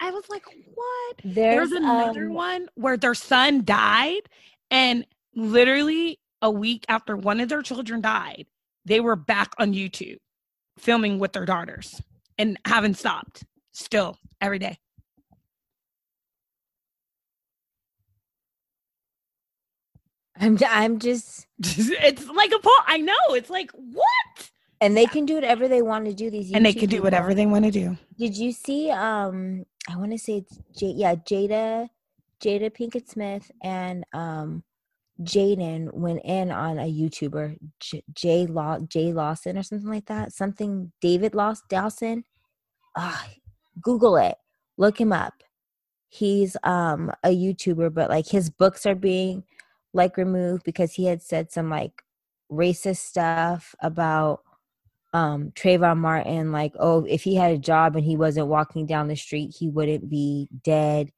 I 0.00 0.10
was 0.10 0.28
like, 0.28 0.44
what? 0.74 1.16
There's, 1.24 1.70
There's 1.70 1.72
another 1.72 2.26
um, 2.26 2.34
one 2.34 2.68
where 2.74 2.96
their 2.96 3.14
son 3.14 3.64
died, 3.64 4.22
and 4.70 5.06
literally 5.34 6.20
a 6.42 6.50
week 6.50 6.84
after 6.88 7.16
one 7.16 7.40
of 7.40 7.48
their 7.48 7.62
children 7.62 8.02
died, 8.02 8.46
they 8.86 9.00
were 9.00 9.16
back 9.16 9.54
on 9.58 9.74
YouTube 9.74 10.18
filming 10.78 11.18
with 11.20 11.34
their 11.34 11.46
daughters 11.46 12.02
and 12.38 12.58
haven't 12.66 12.98
stopped 12.98 13.44
still 13.72 14.18
every 14.40 14.60
day. 14.60 14.78
I'm, 20.40 20.58
I'm 20.68 20.98
just, 21.00 21.46
it's 21.60 22.26
like 22.28 22.52
a 22.52 22.58
po 22.60 22.70
I 22.86 22.98
know. 22.98 23.14
It's 23.30 23.50
like, 23.50 23.70
what? 23.72 24.50
and 24.80 24.96
they 24.96 25.06
can 25.06 25.26
do 25.26 25.36
whatever 25.36 25.68
they 25.68 25.82
want 25.82 26.06
to 26.06 26.14
do. 26.14 26.30
These 26.30 26.52
And 26.52 26.64
they 26.66 26.74
can 26.74 26.88
do 26.90 26.96
people. 26.96 27.04
whatever 27.04 27.34
they 27.34 27.46
want 27.46 27.66
to 27.66 27.72
do. 27.72 27.98
Did 28.18 28.36
you 28.36 28.52
see? 28.52 28.90
Um, 28.90 29.64
I 29.90 29.96
want 29.96 30.12
to 30.12 30.18
say 30.18 30.38
it's 30.38 30.58
J- 30.78 30.94
yeah, 30.96 31.16
Jada, 31.16 31.88
Jada 32.42 32.70
Pinkett 32.70 33.08
Smith 33.08 33.50
and 33.62 34.04
um, 34.14 34.64
Jaden 35.23 35.92
went 35.94 36.20
in 36.25 36.50
on 36.50 36.78
a 36.78 36.92
YouTuber, 36.92 37.56
J- 38.12 38.46
Law, 38.46 38.78
Jay 38.80 39.12
Lawson 39.12 39.56
or 39.56 39.62
something 39.62 39.88
like 39.88 40.06
that. 40.06 40.32
Something 40.32 40.92
David 41.00 41.35
Laws 41.35 41.62
Dawson. 41.68 42.25
Ah, 42.96 43.26
Google 43.80 44.16
it. 44.16 44.37
Look 44.76 45.00
him 45.00 45.12
up. 45.12 45.35
He's 46.08 46.56
um 46.62 47.11
a 47.25 47.28
YouTuber, 47.28 47.92
but 47.94 48.11
like 48.11 48.28
his 48.28 48.50
books 48.50 48.87
are 48.87 48.94
being 48.94 49.44
like 49.92 50.16
removed 50.16 50.64
because 50.64 50.92
he 50.92 51.06
had 51.06 51.23
said 51.23 51.50
some 51.50 51.70
like 51.70 52.02
racist 52.50 52.99
stuff 52.99 53.75
about 53.80 54.40
um 55.12 55.50
Trayvon 55.52 55.96
Martin, 55.99 56.52
like, 56.52 56.75
oh, 56.78 57.04
if 57.08 57.23
he 57.23 57.35
had 57.35 57.52
a 57.52 57.58
job 57.58 57.96
and 57.96 58.04
he 58.04 58.16
wasn't 58.16 58.49
walking 58.49 58.87
down 58.87 59.08
the 59.08 59.16
street, 59.16 59.54
he 59.58 59.68
wouldn't 59.68 60.11
be 60.11 60.49
dead. 60.62 61.11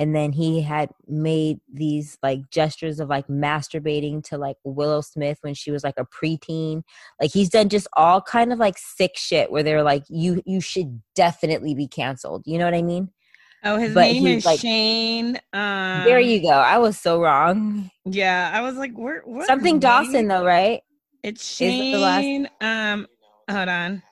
And 0.00 0.16
then 0.16 0.32
he 0.32 0.62
had 0.62 0.88
made 1.06 1.60
these 1.70 2.16
like 2.22 2.48
gestures 2.50 3.00
of 3.00 3.10
like 3.10 3.26
masturbating 3.28 4.24
to 4.24 4.38
like 4.38 4.56
Willow 4.64 5.02
Smith 5.02 5.36
when 5.42 5.52
she 5.52 5.70
was 5.70 5.84
like 5.84 5.98
a 5.98 6.06
preteen. 6.06 6.82
Like 7.20 7.30
he's 7.30 7.50
done 7.50 7.68
just 7.68 7.86
all 7.98 8.22
kind 8.22 8.50
of 8.50 8.58
like 8.58 8.78
sick 8.78 9.12
shit 9.18 9.52
where 9.52 9.62
they're 9.62 9.82
like, 9.82 10.04
you 10.08 10.42
you 10.46 10.62
should 10.62 11.02
definitely 11.14 11.74
be 11.74 11.86
canceled. 11.86 12.44
You 12.46 12.56
know 12.56 12.64
what 12.64 12.72
I 12.72 12.80
mean? 12.80 13.10
Oh, 13.62 13.76
his 13.76 13.92
But 13.92 14.04
name 14.12 14.26
is 14.26 14.46
like- 14.46 14.58
Shane. 14.58 15.36
Um, 15.52 16.04
there 16.04 16.18
you 16.18 16.40
go. 16.40 16.48
I 16.48 16.78
was 16.78 16.98
so 16.98 17.20
wrong. 17.20 17.90
Yeah, 18.06 18.50
I 18.54 18.62
was 18.62 18.76
like, 18.76 18.94
where? 18.96 19.20
What 19.26 19.46
Something 19.46 19.74
name? 19.74 19.80
Dawson 19.80 20.28
though, 20.28 20.46
right? 20.46 20.80
It's 21.22 21.60
it 21.60 21.66
the 21.68 21.98
last- 21.98 22.22
Shane. 22.22 22.48
Um, 22.62 23.06
hold 23.50 23.68
on. 23.68 24.02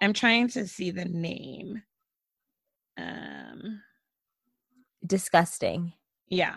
I'm 0.00 0.14
trying 0.14 0.48
to 0.48 0.66
see 0.66 0.90
the 0.90 1.04
name. 1.04 1.82
Um, 2.96 3.82
Disgusting. 5.06 5.92
yeah, 6.28 6.56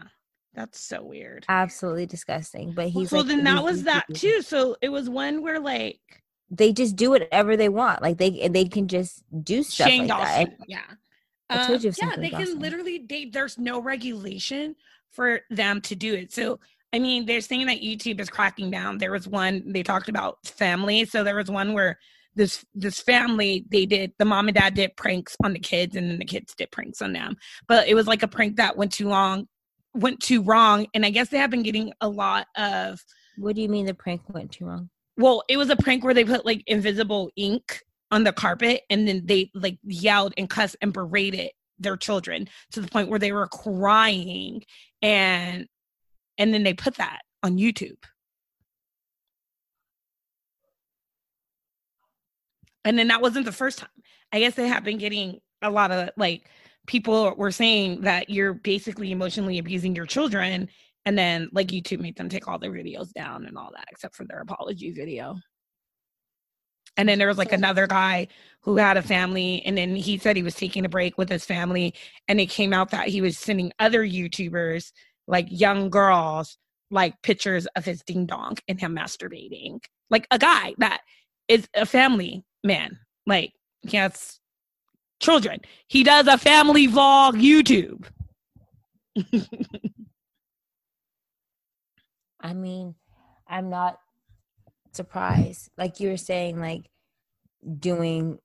that's 0.53 0.79
so 0.79 1.03
weird. 1.03 1.45
Absolutely 1.47 2.05
disgusting. 2.05 2.71
But 2.71 2.85
Well, 2.85 2.89
he's 2.89 3.09
so 3.09 3.17
like, 3.17 3.27
then 3.27 3.43
that 3.43 3.63
was 3.63 3.83
that 3.83 4.05
too. 4.13 4.41
So 4.41 4.75
it 4.81 4.89
was 4.89 5.09
one 5.09 5.41
where 5.41 5.59
like 5.59 5.99
They 6.49 6.73
just 6.73 6.95
do 6.95 7.11
whatever 7.11 7.55
they 7.55 7.69
want. 7.69 8.01
Like 8.01 8.17
they 8.17 8.47
they 8.47 8.65
can 8.65 8.87
just 8.87 9.23
do 9.43 9.63
stuff 9.63 9.87
Shane 9.87 10.07
like 10.07 10.19
that. 10.19 10.57
Yeah. 10.67 10.79
I 11.49 11.57
uh, 11.57 11.67
told 11.67 11.83
you 11.83 11.89
of 11.89 11.97
yeah, 12.01 12.15
they 12.15 12.29
can 12.29 12.59
literally 12.59 13.05
they 13.07 13.25
there's 13.25 13.57
no 13.57 13.81
regulation 13.81 14.75
for 15.11 15.41
them 15.49 15.81
to 15.81 15.95
do 15.95 16.13
it. 16.13 16.31
So 16.31 16.59
I 16.91 16.99
mean, 16.99 17.25
they're 17.25 17.41
saying 17.41 17.67
that 17.67 17.81
YouTube 17.81 18.19
is 18.19 18.29
cracking 18.29 18.71
down. 18.71 18.97
There 18.97 19.11
was 19.11 19.27
one 19.27 19.63
they 19.71 19.83
talked 19.83 20.09
about 20.09 20.45
family. 20.45 21.05
So 21.05 21.23
there 21.23 21.35
was 21.35 21.49
one 21.49 21.73
where 21.73 21.99
this 22.35 22.63
this 22.73 22.99
family 22.99 23.65
they 23.69 23.85
did 23.85 24.13
the 24.19 24.25
mom 24.25 24.47
and 24.47 24.55
dad 24.55 24.73
did 24.73 24.95
pranks 24.95 25.35
on 25.43 25.53
the 25.53 25.59
kids 25.59 25.95
and 25.95 26.09
then 26.09 26.19
the 26.19 26.25
kids 26.25 26.53
did 26.55 26.71
pranks 26.71 27.01
on 27.01 27.13
them. 27.13 27.35
But 27.67 27.87
it 27.87 27.95
was 27.95 28.07
like 28.07 28.23
a 28.23 28.27
prank 28.27 28.57
that 28.57 28.77
went 28.77 28.91
too 28.91 29.09
long, 29.09 29.47
went 29.93 30.19
too 30.19 30.41
wrong. 30.43 30.87
And 30.93 31.05
I 31.05 31.09
guess 31.09 31.29
they 31.29 31.37
have 31.37 31.51
been 31.51 31.63
getting 31.63 31.93
a 32.01 32.07
lot 32.07 32.47
of 32.57 32.99
What 33.37 33.55
do 33.55 33.61
you 33.61 33.69
mean 33.69 33.85
the 33.85 33.93
prank 33.93 34.21
went 34.29 34.51
too 34.51 34.65
wrong? 34.65 34.89
well, 35.19 35.43
it 35.49 35.57
was 35.57 35.69
a 35.69 35.75
prank 35.75 36.03
where 36.03 36.13
they 36.13 36.23
put 36.23 36.45
like 36.45 36.63
invisible 36.65 37.29
ink 37.35 37.83
on 38.09 38.23
the 38.23 38.31
carpet 38.31 38.83
and 38.89 39.05
then 39.05 39.21
they 39.25 39.51
like 39.53 39.77
yelled 39.83 40.33
and 40.37 40.49
cussed 40.49 40.77
and 40.81 40.93
berated 40.93 41.51
their 41.77 41.97
children 41.97 42.47
to 42.71 42.79
the 42.81 42.87
point 42.87 43.09
where 43.09 43.19
they 43.19 43.33
were 43.33 43.47
crying 43.47 44.63
and 45.01 45.67
and 46.37 46.53
then 46.53 46.63
they 46.63 46.73
put 46.73 46.95
that 46.95 47.19
on 47.43 47.57
YouTube. 47.57 47.97
And 52.85 52.97
then 52.97 53.09
that 53.09 53.21
wasn't 53.21 53.45
the 53.45 53.51
first 53.51 53.79
time. 53.79 53.89
I 54.31 54.39
guess 54.39 54.55
they 54.55 54.67
have 54.67 54.83
been 54.83 54.97
getting 54.97 55.39
a 55.61 55.69
lot 55.69 55.91
of 55.91 56.09
like 56.17 56.49
people 56.87 57.33
were 57.35 57.51
saying 57.51 58.01
that 58.01 58.29
you're 58.29 58.53
basically 58.53 59.11
emotionally 59.11 59.59
abusing 59.59 59.95
your 59.95 60.05
children 60.05 60.67
and 61.05 61.17
then 61.17 61.49
like 61.51 61.67
youtube 61.67 61.99
made 61.99 62.17
them 62.17 62.29
take 62.29 62.47
all 62.47 62.59
their 62.59 62.71
videos 62.71 63.11
down 63.13 63.45
and 63.45 63.57
all 63.57 63.71
that 63.75 63.85
except 63.91 64.15
for 64.15 64.25
their 64.25 64.41
apology 64.41 64.91
video 64.91 65.35
and 66.97 67.07
then 67.07 67.19
there 67.19 67.27
was 67.27 67.37
like 67.37 67.53
another 67.53 67.87
guy 67.87 68.27
who 68.61 68.77
had 68.77 68.97
a 68.97 69.01
family 69.01 69.61
and 69.65 69.77
then 69.77 69.95
he 69.95 70.17
said 70.17 70.35
he 70.35 70.43
was 70.43 70.55
taking 70.55 70.83
a 70.83 70.89
break 70.89 71.17
with 71.17 71.29
his 71.29 71.45
family 71.45 71.93
and 72.27 72.39
it 72.39 72.47
came 72.47 72.73
out 72.73 72.89
that 72.89 73.07
he 73.07 73.21
was 73.21 73.37
sending 73.37 73.71
other 73.79 74.03
youtubers 74.03 74.91
like 75.27 75.47
young 75.49 75.89
girls 75.89 76.57
like 76.91 77.21
pictures 77.21 77.67
of 77.75 77.85
his 77.85 78.01
ding 78.01 78.25
dong 78.25 78.57
and 78.67 78.79
him 78.79 78.95
masturbating 78.95 79.79
like 80.09 80.25
a 80.31 80.39
guy 80.39 80.73
that 80.79 81.01
is 81.47 81.67
a 81.75 81.85
family 81.85 82.43
man 82.63 82.99
like 83.25 83.53
he 83.81 83.97
has 83.97 84.39
children 85.19 85.59
he 85.87 86.03
does 86.03 86.27
a 86.27 86.37
family 86.37 86.87
vlog 86.87 87.33
youtube 87.33 88.05
I 92.41 92.53
mean, 92.53 92.95
I'm 93.47 93.69
not 93.69 93.99
surprised. 94.93 95.69
Like 95.77 95.99
you 95.99 96.09
were 96.09 96.17
saying, 96.17 96.59
like 96.59 96.89
doing 97.79 98.39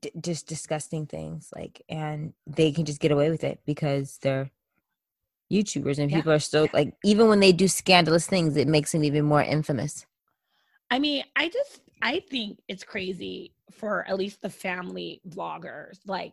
d- 0.00 0.12
just 0.20 0.46
disgusting 0.46 1.06
things, 1.06 1.50
like, 1.54 1.82
and 1.88 2.32
they 2.46 2.72
can 2.72 2.84
just 2.84 3.00
get 3.00 3.10
away 3.10 3.30
with 3.30 3.44
it 3.44 3.60
because 3.66 4.18
they're 4.22 4.50
YouTubers 5.52 5.98
and 5.98 6.10
Yeah. 6.10 6.18
people 6.18 6.32
are 6.32 6.38
so 6.38 6.68
like, 6.72 6.94
even 7.04 7.28
when 7.28 7.40
they 7.40 7.52
do 7.52 7.66
scandalous 7.66 8.26
things, 8.26 8.56
it 8.56 8.68
makes 8.68 8.92
them 8.92 9.02
even 9.02 9.24
more 9.24 9.42
infamous. 9.42 10.06
I 10.90 10.98
mean, 10.98 11.24
I 11.36 11.48
just 11.48 11.80
I 12.02 12.20
think 12.20 12.58
it's 12.68 12.84
crazy 12.84 13.52
for 13.70 14.06
at 14.08 14.16
least 14.18 14.42
the 14.42 14.50
family 14.50 15.20
vloggers. 15.28 15.98
Like 16.06 16.32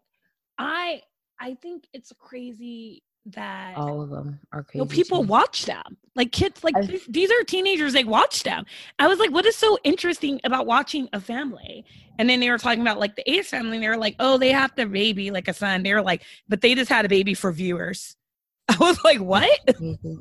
I 0.58 1.02
I 1.40 1.56
think 1.56 1.86
it's 1.94 2.12
crazy 2.18 3.04
that 3.28 3.76
All 3.76 4.02
of 4.02 4.10
them 4.10 4.40
are 4.54 4.66
you 4.74 4.80
know, 4.80 4.86
crazy. 4.86 5.04
people 5.04 5.22
too. 5.22 5.28
watch 5.28 5.66
them. 5.66 5.98
Like 6.16 6.32
kids 6.32 6.64
like 6.64 6.76
I- 6.78 7.00
these, 7.10 7.30
are 7.30 7.44
teenagers 7.44 7.92
they 7.94 8.06
watch 8.06 8.44
them. 8.44 8.66
I 9.00 9.08
was 9.08 9.20
like 9.20 9.32
what 9.32 9.46
is 9.46 9.56
so 9.56 9.78
interesting 9.84 10.40
about 10.46 10.66
watching 10.66 11.10
a 11.14 11.20
family? 11.20 11.84
And 12.18 12.30
then 12.30 12.40
they 12.40 12.50
were 12.50 12.58
talking 12.58 12.82
about 12.82 13.00
like 13.00 13.16
the 13.16 13.30
Ace 13.30 13.50
family 13.50 13.76
and 13.78 13.84
they 13.84 13.90
were 13.90 13.98
like, 13.98 14.16
"Oh, 14.20 14.38
they 14.38 14.52
have 14.52 14.74
the 14.76 14.86
baby 14.88 15.30
like 15.30 15.48
a 15.48 15.54
son." 15.54 15.84
They 15.84 15.94
were 15.94 16.02
like, 16.02 16.24
"But 16.48 16.62
they 16.62 16.74
just 16.74 16.90
had 16.90 17.06
a 17.06 17.10
baby 17.10 17.34
for 17.36 17.52
viewers." 17.52 18.16
I 18.70 18.78
was 18.80 19.04
like, 19.04 19.20
"What?" 19.20 19.60
Crazy. 19.76 20.18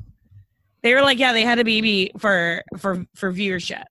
They 0.83 0.95
were 0.95 1.01
like, 1.03 1.19
"Yeah, 1.19 1.33
they 1.33 1.43
had 1.43 1.59
a 1.59 1.65
baby 1.65 2.11
for 2.19 2.63
for 2.77 3.07
for 3.15 3.33
viewership." 3.33 3.85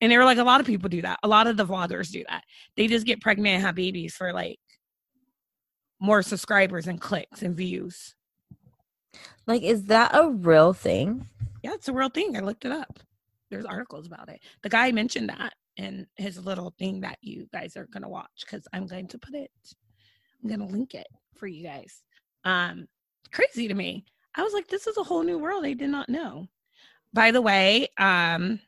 And 0.00 0.12
they 0.12 0.18
were 0.18 0.24
like, 0.24 0.38
a 0.38 0.44
lot 0.44 0.60
of 0.60 0.66
people 0.66 0.88
do 0.88 1.02
that. 1.02 1.18
A 1.22 1.28
lot 1.28 1.46
of 1.46 1.56
the 1.56 1.66
vloggers 1.66 2.10
do 2.10 2.24
that. 2.28 2.44
They 2.76 2.86
just 2.86 3.06
get 3.06 3.20
pregnant 3.20 3.54
and 3.54 3.62
have 3.62 3.74
babies 3.74 4.14
for 4.14 4.32
like 4.32 4.60
more 6.00 6.22
subscribers 6.22 6.86
and 6.86 7.00
clicks 7.00 7.42
and 7.42 7.56
views. 7.56 8.14
Like, 9.46 9.62
is 9.62 9.86
that 9.86 10.14
a 10.14 10.30
real 10.30 10.72
thing? 10.72 11.26
Yeah, 11.62 11.74
it's 11.74 11.88
a 11.88 11.92
real 11.92 12.10
thing. 12.10 12.36
I 12.36 12.40
looked 12.40 12.64
it 12.64 12.72
up. 12.72 13.00
There's 13.50 13.64
articles 13.64 14.06
about 14.06 14.28
it. 14.28 14.40
The 14.62 14.68
guy 14.68 14.92
mentioned 14.92 15.30
that 15.30 15.54
in 15.76 16.06
his 16.16 16.44
little 16.44 16.74
thing 16.78 17.00
that 17.00 17.18
you 17.22 17.48
guys 17.52 17.76
are 17.76 17.86
gonna 17.86 18.08
watch 18.08 18.44
because 18.44 18.66
I'm 18.72 18.86
going 18.86 19.08
to 19.08 19.18
put 19.18 19.34
it. 19.34 19.50
I'm 20.42 20.50
gonna 20.50 20.66
link 20.66 20.94
it 20.94 21.06
for 21.36 21.46
you 21.46 21.64
guys. 21.64 22.02
Um, 22.44 22.86
crazy 23.32 23.68
to 23.68 23.74
me. 23.74 24.04
I 24.34 24.42
was 24.42 24.52
like, 24.52 24.68
this 24.68 24.86
is 24.86 24.96
a 24.96 25.02
whole 25.02 25.22
new 25.22 25.38
world 25.38 25.64
I 25.64 25.72
did 25.72 25.90
not 25.90 26.08
know. 26.08 26.46
By 27.12 27.30
the 27.30 27.42
way, 27.42 27.88
um, 27.96 28.60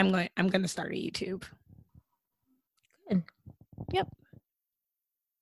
I'm 0.00 0.10
going. 0.10 0.28
I'm 0.36 0.48
going 0.48 0.62
to 0.62 0.68
start 0.68 0.92
a 0.92 0.96
YouTube. 0.96 1.44
Good. 3.08 3.22
Yep. 3.92 4.08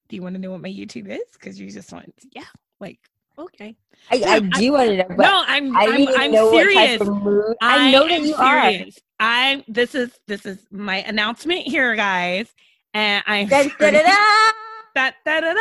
Do 0.08 0.16
you 0.16 0.22
want 0.22 0.34
to 0.34 0.40
know 0.40 0.50
what 0.50 0.60
my 0.60 0.68
YouTube 0.68 1.08
is? 1.08 1.20
Because 1.34 1.60
you 1.60 1.70
just 1.70 1.92
want, 1.92 2.12
yeah, 2.32 2.44
like 2.80 2.98
okay. 3.38 3.76
I, 4.10 4.16
I 4.16 4.34
I- 4.36 4.40
do 4.40 4.72
want 4.72 4.88
to 4.90 4.96
know, 4.96 5.04
but 5.08 5.18
no, 5.18 5.44
I'm. 5.46 5.76
I 5.76 5.84
I'm, 5.84 6.08
I'm 6.20 6.32
know 6.32 6.50
serious. 6.50 6.98
type. 6.98 7.08
I, 7.60 7.90
know 7.92 8.08
that 8.08 8.12
am 8.12 8.24
you 8.24 8.34
are. 8.34 8.72
I 9.20 9.64
this 9.68 9.94
is 9.94 10.18
this 10.26 10.44
is 10.44 10.66
my 10.70 10.96
announcement 11.02 11.62
here, 11.62 11.94
guys, 11.94 12.52
and 12.94 13.22
I'm 13.26 13.46
Da, 13.48 13.62
da, 13.64 13.90
da. 13.90 14.02
da, 14.02 14.50
da, 15.24 15.40
da, 15.40 15.54
da. 15.54 15.60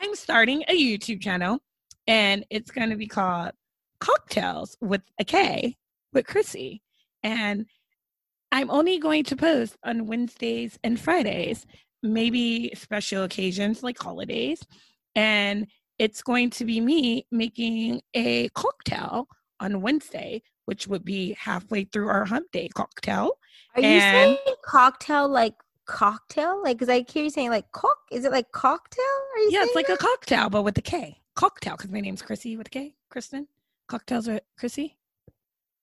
I'm 0.00 0.14
starting 0.14 0.62
a 0.68 0.74
YouTube 0.74 1.20
channel, 1.20 1.58
and 2.06 2.46
it's 2.48 2.70
going 2.70 2.88
to 2.90 2.96
be 2.96 3.06
called 3.06 3.52
Cocktails 3.98 4.76
with 4.80 5.02
a 5.18 5.24
K 5.24 5.76
with 6.12 6.26
Chrissy, 6.26 6.80
and 7.22 7.66
I'm 8.52 8.70
only 8.70 8.98
going 8.98 9.24
to 9.24 9.36
post 9.36 9.76
on 9.84 10.06
Wednesdays 10.06 10.78
and 10.82 10.98
Fridays, 10.98 11.66
maybe 12.02 12.72
special 12.74 13.24
occasions 13.24 13.82
like 13.82 13.98
holidays, 14.02 14.60
and 15.14 15.66
it's 15.98 16.22
going 16.22 16.50
to 16.50 16.64
be 16.64 16.80
me 16.80 17.26
making 17.30 18.00
a 18.14 18.48
cocktail 18.50 19.28
on 19.60 19.82
Wednesday, 19.82 20.42
which 20.64 20.88
would 20.88 21.04
be 21.04 21.34
halfway 21.38 21.84
through 21.84 22.08
our 22.08 22.24
hump 22.24 22.50
day 22.52 22.68
cocktail. 22.74 23.32
Are 23.76 23.82
you 23.82 24.00
saying 24.00 24.38
cocktail 24.64 25.28
like 25.28 25.54
cocktail? 25.86 26.62
Like, 26.62 26.78
because 26.78 26.88
I 26.88 27.04
hear 27.08 27.24
you 27.24 27.30
saying 27.30 27.50
like 27.50 27.70
cock. 27.72 27.98
Is 28.10 28.24
it 28.24 28.32
like 28.32 28.50
cocktail? 28.52 29.04
Are 29.04 29.38
you 29.40 29.50
Yeah, 29.52 29.64
it's 29.64 29.74
like 29.74 29.88
a 29.88 29.96
cocktail, 29.96 30.48
but 30.48 30.62
with 30.62 30.78
a 30.78 30.82
K. 30.82 31.20
Cocktail, 31.36 31.76
because 31.76 31.90
my 31.90 32.00
name's 32.00 32.22
Chrissy 32.22 32.56
with 32.56 32.68
a 32.68 32.70
K. 32.70 32.94
Kristen. 33.10 33.46
Cocktails 33.88 34.26
with 34.26 34.42
Chrissy. 34.58 34.96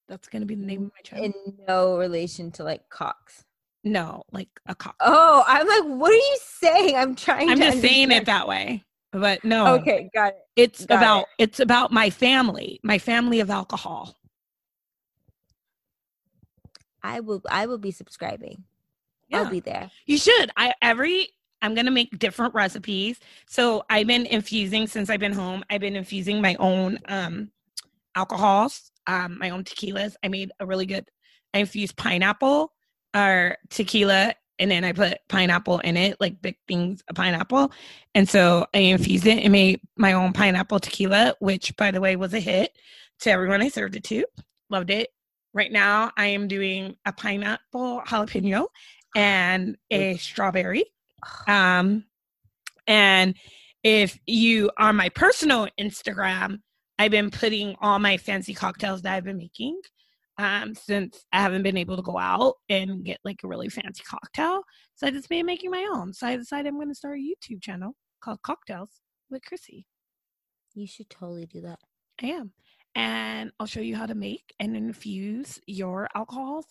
That's 0.08 0.28
gonna 0.30 0.46
be 0.46 0.56
the 0.56 0.66
name 0.66 0.84
of 0.86 0.92
my 0.96 1.02
channel. 1.04 1.26
in 1.26 1.34
no 1.68 1.98
relation 1.98 2.52
to 2.54 2.64
like 2.64 2.88
cocks. 2.90 3.44
no, 3.84 4.24
like 4.32 4.50
a 4.66 4.76
cock. 4.76 4.96
Oh, 5.02 5.44
I'm 5.48 5.68
like, 5.68 6.00
what 6.00 6.12
are 6.12 6.16
you 6.16 6.38
saying? 6.42 6.96
I'm 6.96 7.16
trying. 7.16 7.48
To- 7.48 7.52
I'm 7.54 7.60
to 7.60 7.66
just 7.66 7.82
saying 7.82 8.12
it 8.12 8.26
that 8.26 8.48
way. 8.48 8.84
But 9.12 9.44
no, 9.46 9.76
Okay, 9.76 10.10
got 10.14 10.30
it. 10.34 10.40
it's 10.56 10.86
got 10.86 10.98
about 10.98 11.22
it. 11.22 11.28
it's 11.44 11.60
about 11.60 11.92
my 11.92 12.10
family, 12.10 12.80
my 12.84 13.00
family 13.00 13.40
of 13.40 13.50
alcohol. 13.50 14.16
I 17.04 17.20
will. 17.22 17.42
I 17.50 17.66
will 17.68 17.78
be 17.78 17.92
subscribing. 17.92 18.64
Yeah. 19.30 19.40
I'll 19.40 19.50
be 19.50 19.60
there. 19.60 19.90
You 20.06 20.18
should. 20.18 20.52
I 20.58 20.74
every 20.82 21.30
I'm 21.62 21.74
gonna 21.76 21.92
make 21.92 22.18
different 22.20 22.54
recipes. 22.54 23.20
So 23.48 23.84
I've 23.90 24.08
been 24.08 24.26
infusing 24.26 24.88
since 24.88 25.10
I've 25.10 25.20
been 25.20 25.34
home. 25.34 25.64
I've 25.70 25.82
been 25.82 25.96
infusing 25.96 26.42
my 26.42 26.56
own 26.60 27.00
um 27.08 27.52
alcohols, 28.16 28.92
um, 29.08 29.38
my 29.40 29.50
own 29.50 29.64
tequilas. 29.64 30.16
I 30.24 30.28
made 30.28 30.52
a 30.60 30.66
really 30.66 30.86
good 30.86 31.06
I 31.54 31.60
infused 31.60 31.96
pineapple 31.96 32.74
or 33.16 33.58
tequila 33.70 34.36
and 34.60 34.72
then 34.72 34.84
I 34.84 34.92
put 34.92 35.20
pineapple 35.30 35.80
in 35.80 35.98
it, 35.98 36.18
like 36.20 36.42
big 36.42 36.58
things 36.68 37.04
of 37.08 37.16
pineapple. 37.16 37.72
And 38.16 38.28
so 38.28 38.66
I 38.74 38.80
infused 38.80 39.28
it 39.28 39.44
and 39.44 39.52
made 39.52 39.82
my 39.98 40.14
own 40.14 40.34
pineapple 40.34 40.80
tequila, 40.80 41.36
which 41.40 41.76
by 41.78 41.92
the 41.92 42.02
way 42.02 42.16
was 42.16 42.34
a 42.34 42.40
hit 42.40 42.72
to 43.20 43.32
everyone 43.32 43.62
I 43.62 43.70
served 43.70 43.96
it 43.96 44.04
to. 44.06 44.26
Loved 44.70 44.90
it. 44.90 45.10
Right 45.54 45.72
now 45.72 46.12
I 46.18 46.28
am 46.28 46.48
doing 46.48 46.96
a 47.06 47.14
pineapple 47.14 48.02
jalapeno 48.08 48.68
and 49.16 49.78
a 49.92 50.18
strawberry. 50.18 50.86
Um, 51.48 52.06
and 52.88 53.36
if 53.84 54.18
you 54.26 54.72
are 54.78 54.94
my 54.94 55.10
personal 55.10 55.68
Instagram, 55.80 56.62
I've 57.00 57.12
been 57.12 57.30
putting 57.30 57.76
all 57.82 58.00
my 58.00 58.18
fancy 58.18 58.54
cocktails 58.54 59.02
that 59.04 59.14
I've 59.14 59.24
been 59.24 59.38
making. 59.38 59.80
Um, 60.40 60.76
since 60.76 61.26
I 61.32 61.42
haven't 61.42 61.64
been 61.64 61.78
able 61.78 61.96
to 61.96 62.04
go 62.04 62.20
out 62.20 62.56
and 62.70 63.04
get 63.04 63.20
like 63.26 63.40
a 63.44 63.48
really 63.48 63.70
fancy 63.70 64.04
cocktail. 64.04 64.62
So 64.96 65.08
I 65.08 65.12
just 65.12 65.30
been 65.30 65.48
making 65.48 65.72
my 65.72 65.88
own. 65.92 66.14
So 66.14 66.28
I 66.28 66.36
decided 66.36 66.68
I'm 66.68 66.80
gonna 66.80 66.94
start 66.94 67.18
a 67.18 67.22
YouTube 67.22 67.62
channel 67.62 67.96
called 68.22 68.42
Cocktails 68.44 69.02
with 69.32 69.44
Chrissy. 69.44 69.88
You 70.76 70.86
should 70.86 71.10
totally 71.10 71.48
do 71.48 71.62
that. 71.62 71.80
I 72.22 72.28
am. 72.28 72.52
And 72.94 73.52
I'll 73.60 73.66
show 73.66 73.80
you 73.80 73.96
how 73.96 74.06
to 74.06 74.16
make 74.16 74.54
and 74.60 74.78
infuse 74.78 75.60
your 75.66 76.08
alcohols. 76.14 76.68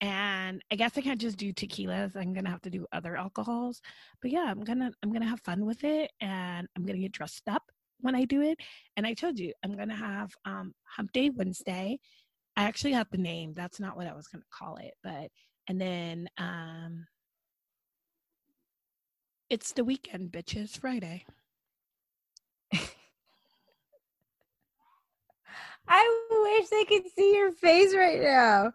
And 0.00 0.62
I 0.70 0.76
guess 0.76 0.96
I 0.96 1.00
can't 1.00 1.20
just 1.20 1.38
do 1.38 1.52
tequilas. 1.52 2.14
I'm 2.16 2.32
gonna 2.32 2.50
have 2.50 2.62
to 2.62 2.70
do 2.70 2.86
other 2.92 3.16
alcohols. 3.16 3.80
But 4.22 4.30
yeah, 4.30 4.44
I'm 4.48 4.62
gonna 4.62 4.92
I'm 5.02 5.12
gonna 5.12 5.26
have 5.26 5.40
fun 5.40 5.66
with 5.66 5.82
it 5.82 6.12
and 6.20 6.68
I'm 6.76 6.84
gonna 6.84 7.00
get 7.00 7.12
dressed 7.12 7.48
up 7.48 7.64
when 8.00 8.14
I 8.14 8.24
do 8.24 8.42
it. 8.42 8.58
And 8.96 9.06
I 9.06 9.14
told 9.14 9.38
you 9.38 9.52
I'm 9.64 9.76
gonna 9.76 9.96
have 9.96 10.30
um 10.44 10.72
hump 10.84 11.12
day 11.12 11.30
Wednesday. 11.30 11.98
I 12.56 12.64
actually 12.64 12.92
have 12.92 13.08
the 13.10 13.18
name. 13.18 13.52
That's 13.54 13.80
not 13.80 13.96
what 13.96 14.06
I 14.06 14.14
was 14.14 14.28
gonna 14.28 14.44
call 14.52 14.76
it, 14.76 14.94
but 15.02 15.28
and 15.68 15.80
then 15.80 16.28
um 16.38 17.06
it's 19.50 19.72
the 19.72 19.84
weekend, 19.84 20.30
bitches, 20.30 20.78
Friday. 20.78 21.24
I 25.88 26.58
wish 26.60 26.68
they 26.68 26.84
could 26.84 27.10
see 27.16 27.34
your 27.34 27.52
face 27.52 27.94
right 27.94 28.20
now. 28.20 28.72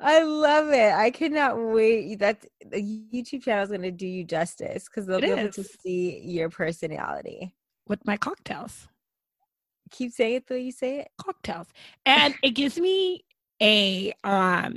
I 0.00 0.24
love 0.24 0.70
it. 0.70 0.92
I 0.92 1.10
cannot 1.10 1.56
wait. 1.56 2.18
That 2.18 2.44
the 2.68 2.82
YouTube 2.82 3.44
channel 3.44 3.62
is 3.62 3.68
going 3.68 3.82
to 3.82 3.92
do 3.92 4.08
you 4.08 4.24
justice 4.24 4.86
because 4.88 5.06
they'll 5.06 5.18
It 5.18 5.22
be 5.22 5.30
able 5.30 5.52
to 5.52 5.62
see 5.62 6.20
your 6.24 6.50
personality. 6.50 7.54
With 7.92 8.06
my 8.06 8.16
cocktails. 8.16 8.88
Keep 9.92 10.12
saying 10.12 10.36
it 10.36 10.46
the 10.48 10.54
way 10.54 10.62
you 10.62 10.72
say 10.72 11.00
it. 11.00 11.08
cocktails 11.18 11.68
and 12.06 12.34
it 12.42 12.52
gives 12.52 12.78
me 12.78 13.24
a 13.62 14.12
um 14.24 14.76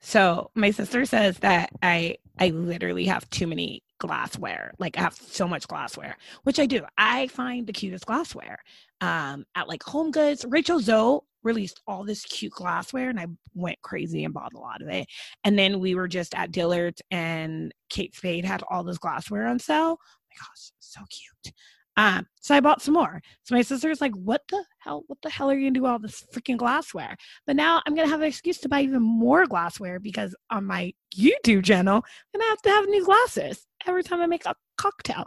So 0.00 0.50
my 0.54 0.70
sister 0.72 1.04
says 1.06 1.38
that 1.40 1.70
I 1.82 2.16
I 2.40 2.50
literally 2.50 3.06
have 3.06 3.28
too 3.30 3.46
many 3.46 3.82
glassware. 4.00 4.74
Like 4.78 4.98
I 4.98 5.02
have 5.02 5.14
so 5.14 5.48
much 5.48 5.68
glassware, 5.68 6.16
which 6.44 6.58
I 6.60 6.66
do. 6.66 6.82
I 6.98 7.28
find 7.28 7.66
the 7.66 7.72
cutest 7.72 8.06
glassware 8.06 8.58
um, 9.00 9.44
at 9.54 9.68
like 9.68 9.82
Home 9.84 10.10
Goods. 10.12 10.44
Rachel 10.48 10.80
Zoe 10.80 11.20
released 11.44 11.82
all 11.86 12.04
this 12.04 12.24
cute 12.24 12.52
glassware, 12.52 13.10
and 13.10 13.20
I 13.20 13.26
went 13.54 13.82
crazy 13.82 14.24
and 14.24 14.34
bought 14.34 14.54
a 14.54 14.60
lot 14.60 14.82
of 14.82 14.88
it. 14.88 15.06
And 15.44 15.58
then 15.58 15.80
we 15.80 15.94
were 15.94 16.08
just 16.08 16.34
at 16.34 16.52
Dillard's, 16.52 17.02
and 17.12 17.72
Kate 17.90 18.14
Spade 18.16 18.44
had 18.46 18.62
all 18.70 18.84
this 18.84 18.98
glassware 18.98 19.46
on 19.48 19.58
sale. 19.60 19.98
Oh 20.00 20.26
my 20.30 20.36
gosh, 20.38 20.72
so 20.80 21.00
cute. 21.10 21.54
Um, 21.96 22.26
so 22.40 22.54
I 22.54 22.60
bought 22.60 22.80
some 22.80 22.94
more. 22.94 23.20
So 23.42 23.54
my 23.54 23.62
sister's 23.62 24.00
like, 24.00 24.14
"What 24.14 24.42
the 24.48 24.64
hell? 24.78 25.04
What 25.08 25.18
the 25.22 25.30
hell 25.30 25.50
are 25.50 25.54
you 25.54 25.68
gonna 25.68 25.78
do 25.78 25.86
all 25.86 25.98
this 25.98 26.24
freaking 26.32 26.56
glassware?" 26.56 27.16
But 27.46 27.56
now 27.56 27.82
I'm 27.86 27.94
gonna 27.94 28.08
have 28.08 28.20
an 28.20 28.26
excuse 28.26 28.58
to 28.60 28.68
buy 28.68 28.80
even 28.80 29.02
more 29.02 29.46
glassware 29.46 30.00
because 30.00 30.34
on 30.50 30.64
my 30.64 30.92
YouTube 31.14 31.64
channel, 31.64 31.96
I'm 31.96 32.40
gonna 32.40 32.50
have 32.50 32.62
to 32.62 32.70
have 32.70 32.88
new 32.88 33.04
glasses 33.04 33.66
every 33.86 34.02
time 34.02 34.20
I 34.20 34.26
make 34.26 34.46
a 34.46 34.54
cocktail. 34.76 35.26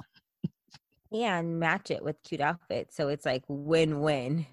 And 1.11 1.59
match 1.59 1.91
it 1.91 2.03
with 2.03 2.17
cute 2.23 2.41
outfits, 2.41 2.95
so 2.95 3.07
it's 3.09 3.25
like 3.25 3.43
win-win. 3.47 4.45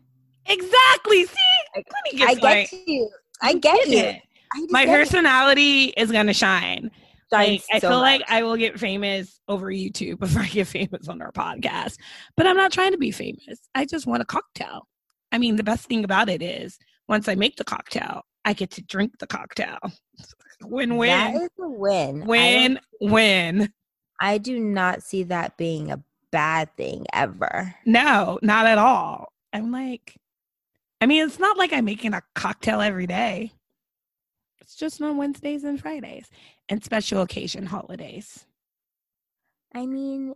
Exactly. 0.47 1.25
See, 1.25 1.37
I, 1.75 1.83
I 2.29 2.35
get 2.35 2.73
you. 2.87 3.11
I 3.41 3.55
get 3.55 3.89
you. 3.89 3.99
I 3.99 4.11
My 4.11 4.15
get 4.15 4.21
it. 4.55 4.71
My 4.71 4.87
personality 4.87 5.85
is 5.97 6.13
gonna 6.13 6.35
shine. 6.35 6.91
Like, 7.33 7.63
I 7.73 7.79
so 7.79 7.89
feel 7.91 8.01
like. 8.01 8.23
I 8.29 8.43
will 8.43 8.57
get 8.57 8.79
famous 8.79 9.41
over 9.49 9.67
YouTube 9.67 10.19
before 10.21 10.43
I 10.43 10.47
get 10.49 10.67
famous 10.67 11.09
on 11.09 11.21
our 11.23 11.33
podcast. 11.33 11.99
But 12.37 12.47
I'm 12.47 12.57
not 12.57 12.73
trying 12.73 12.93
to 12.93 12.99
be 12.99 13.11
famous. 13.11 13.59
I 13.75 13.85
just 13.85 14.07
want 14.07 14.23
a 14.23 14.27
cocktail. 14.27 14.87
I 15.33 15.39
mean, 15.39 15.57
the 15.57 15.65
best 15.65 15.87
thing 15.87 16.05
about 16.05 16.29
it 16.29 16.43
is 16.43 16.79
once 17.09 17.27
I 17.29 17.35
make 17.35 17.57
the 17.57 17.65
cocktail, 17.65 18.23
I 18.45 18.53
get 18.53 18.71
to 18.73 18.83
drink 18.83 19.19
the 19.19 19.27
cocktail. 19.27 19.79
Win 20.65 20.91
That 20.91 20.97
win. 21.35 21.43
is 21.43 21.49
a 21.61 21.69
win. 21.69 22.25
Win 22.27 22.81
win. 23.01 23.73
I 24.21 24.39
do 24.39 24.61
not 24.61 25.03
see 25.03 25.25
that 25.25 25.57
being 25.57 25.91
a 25.91 26.01
bad 26.31 26.75
thing 26.77 27.07
ever. 27.13 27.75
No, 27.85 28.39
not 28.43 28.67
at 28.67 28.79
all. 28.79 29.33
I'm 29.53 29.73
like, 29.73 30.17
I 31.01 31.07
mean, 31.07 31.27
it's 31.27 31.41
not 31.41 31.59
like 31.59 31.73
I'm 31.73 31.85
making 31.85 32.15
a 32.15 32.23
cocktail 32.37 32.81
every 32.81 33.09
day. 33.09 33.53
It's 34.73 34.79
just 34.79 35.03
on 35.03 35.19
Wednesdays 35.19 35.65
and 35.65 35.79
Fridays 35.79 36.31
and 36.67 36.83
special 36.83 37.21
occasion 37.21 37.67
holidays. 37.67 38.47
I 39.75 39.85
mean, 39.85 40.33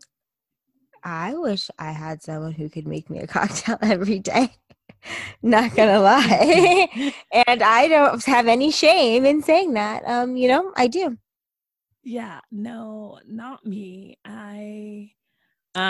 I 1.02 1.34
wish 1.34 1.70
I 1.78 1.92
had 1.92 2.22
someone 2.22 2.52
who 2.52 2.68
could 2.68 2.86
make 2.86 3.08
me 3.08 3.20
a 3.20 3.26
cocktail 3.26 3.78
every 3.80 4.18
day. 4.18 4.52
Not 5.42 5.74
gonna 5.74 6.00
lie. 6.00 7.14
and 7.46 7.62
I 7.62 7.88
don't 7.88 8.22
have 8.26 8.46
any 8.46 8.70
shame 8.70 9.24
in 9.24 9.40
saying 9.42 9.72
that. 9.72 10.02
Um, 10.06 10.36
you 10.36 10.48
know, 10.48 10.70
I 10.76 10.88
do. 10.88 11.16
Yeah, 12.04 12.40
no, 12.52 13.18
not 13.26 13.64
me. 13.64 14.18
I 14.24 15.12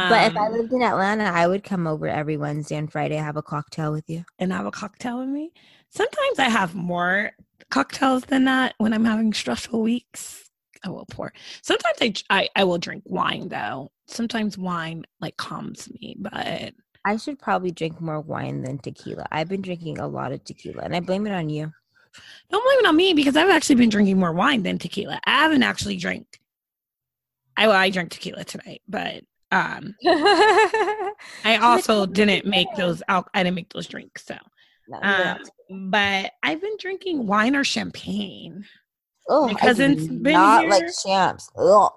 But 0.09 0.31
if 0.31 0.37
I 0.37 0.47
um, 0.47 0.53
lived 0.53 0.73
in 0.73 0.83
Atlanta, 0.83 1.25
I 1.25 1.49
would 1.49 1.65
come 1.65 1.89
over 1.89 2.07
every 2.07 2.37
Wednesday 2.37 2.77
and 2.77 2.93
Friday, 2.93 3.17
have 3.17 3.37
a 3.37 3.43
cocktail 3.43 3.91
with 3.91 4.09
you. 4.09 4.25
and 4.39 4.53
have 4.53 4.67
a 4.67 4.71
cocktail 4.71 5.19
with 5.19 5.29
me. 5.31 5.53
Sometimes 5.91 6.39
I 6.39 6.49
have 6.49 6.75
more 6.75 7.33
cocktails 7.71 8.25
than 8.25 8.45
that 8.45 8.75
when 8.79 8.93
I'm 8.93 9.05
having 9.05 9.33
stressful 9.33 9.83
weeks. 9.83 10.43
I 10.85 10.91
will 10.91 11.07
pour. 11.07 11.33
Sometimes 11.63 11.97
I, 12.01 12.15
I 12.31 12.49
I 12.57 12.65
will 12.65 12.79
drink 12.79 13.03
wine 13.07 13.49
though. 13.49 13.91
Sometimes 14.07 14.57
wine 14.57 15.05
like 15.21 15.37
calms 15.37 15.91
me, 16.01 16.17
but 16.19 16.75
I 17.05 17.17
should 17.17 17.39
probably 17.39 17.71
drink 17.71 18.01
more 18.01 18.21
wine 18.21 18.63
than 18.63 18.79
tequila. 18.79 19.27
I've 19.33 19.49
been 19.49 19.63
drinking 19.63 19.99
a 19.99 20.07
lot 20.07 20.33
of 20.33 20.45
tequila, 20.45 20.83
and 20.83 20.95
I 20.95 21.01
blame 21.01 21.27
it 21.27 21.33
on 21.33 21.49
you. 21.49 21.73
don't 22.51 22.65
blame 22.65 22.79
it 22.81 22.89
on 22.89 22.97
me 22.97 23.15
because 23.15 23.37
I've 23.37 23.51
actually 23.51 23.77
been 23.77 23.89
drinking 23.89 24.19
more 24.19 24.33
wine 24.33 24.63
than 24.63 24.79
tequila. 24.79 25.21
I 25.25 25.31
haven't 25.43 25.63
actually 25.63 25.97
drank. 25.97 26.41
I 27.57 27.69
well, 27.69 27.77
I 27.77 27.91
drank 27.91 28.11
tequila 28.11 28.45
tonight, 28.45 28.83
but 28.87 29.23
um, 29.51 29.95
I 30.05 31.59
also 31.63 32.07
didn't 32.07 32.45
make 32.47 32.69
those. 32.77 33.03
Al- 33.09 33.29
I 33.35 33.43
didn't 33.43 33.57
make 33.57 33.73
those 33.73 33.87
drinks, 33.87 34.25
so. 34.27 34.37
No. 34.89 34.99
Um, 35.03 35.91
but 35.91 36.33
I've 36.43 36.61
been 36.61 36.77
drinking 36.79 37.27
wine 37.27 37.57
or 37.57 37.65
champagne. 37.65 38.65
oh, 39.29 39.49
because 39.49 39.63
I 39.63 39.67
cousin's 39.67 40.07
do 40.07 40.19
been 40.19 40.33
not 40.35 40.69
like 40.69 40.85
champs. 41.05 41.51
Ugh, 41.57 41.91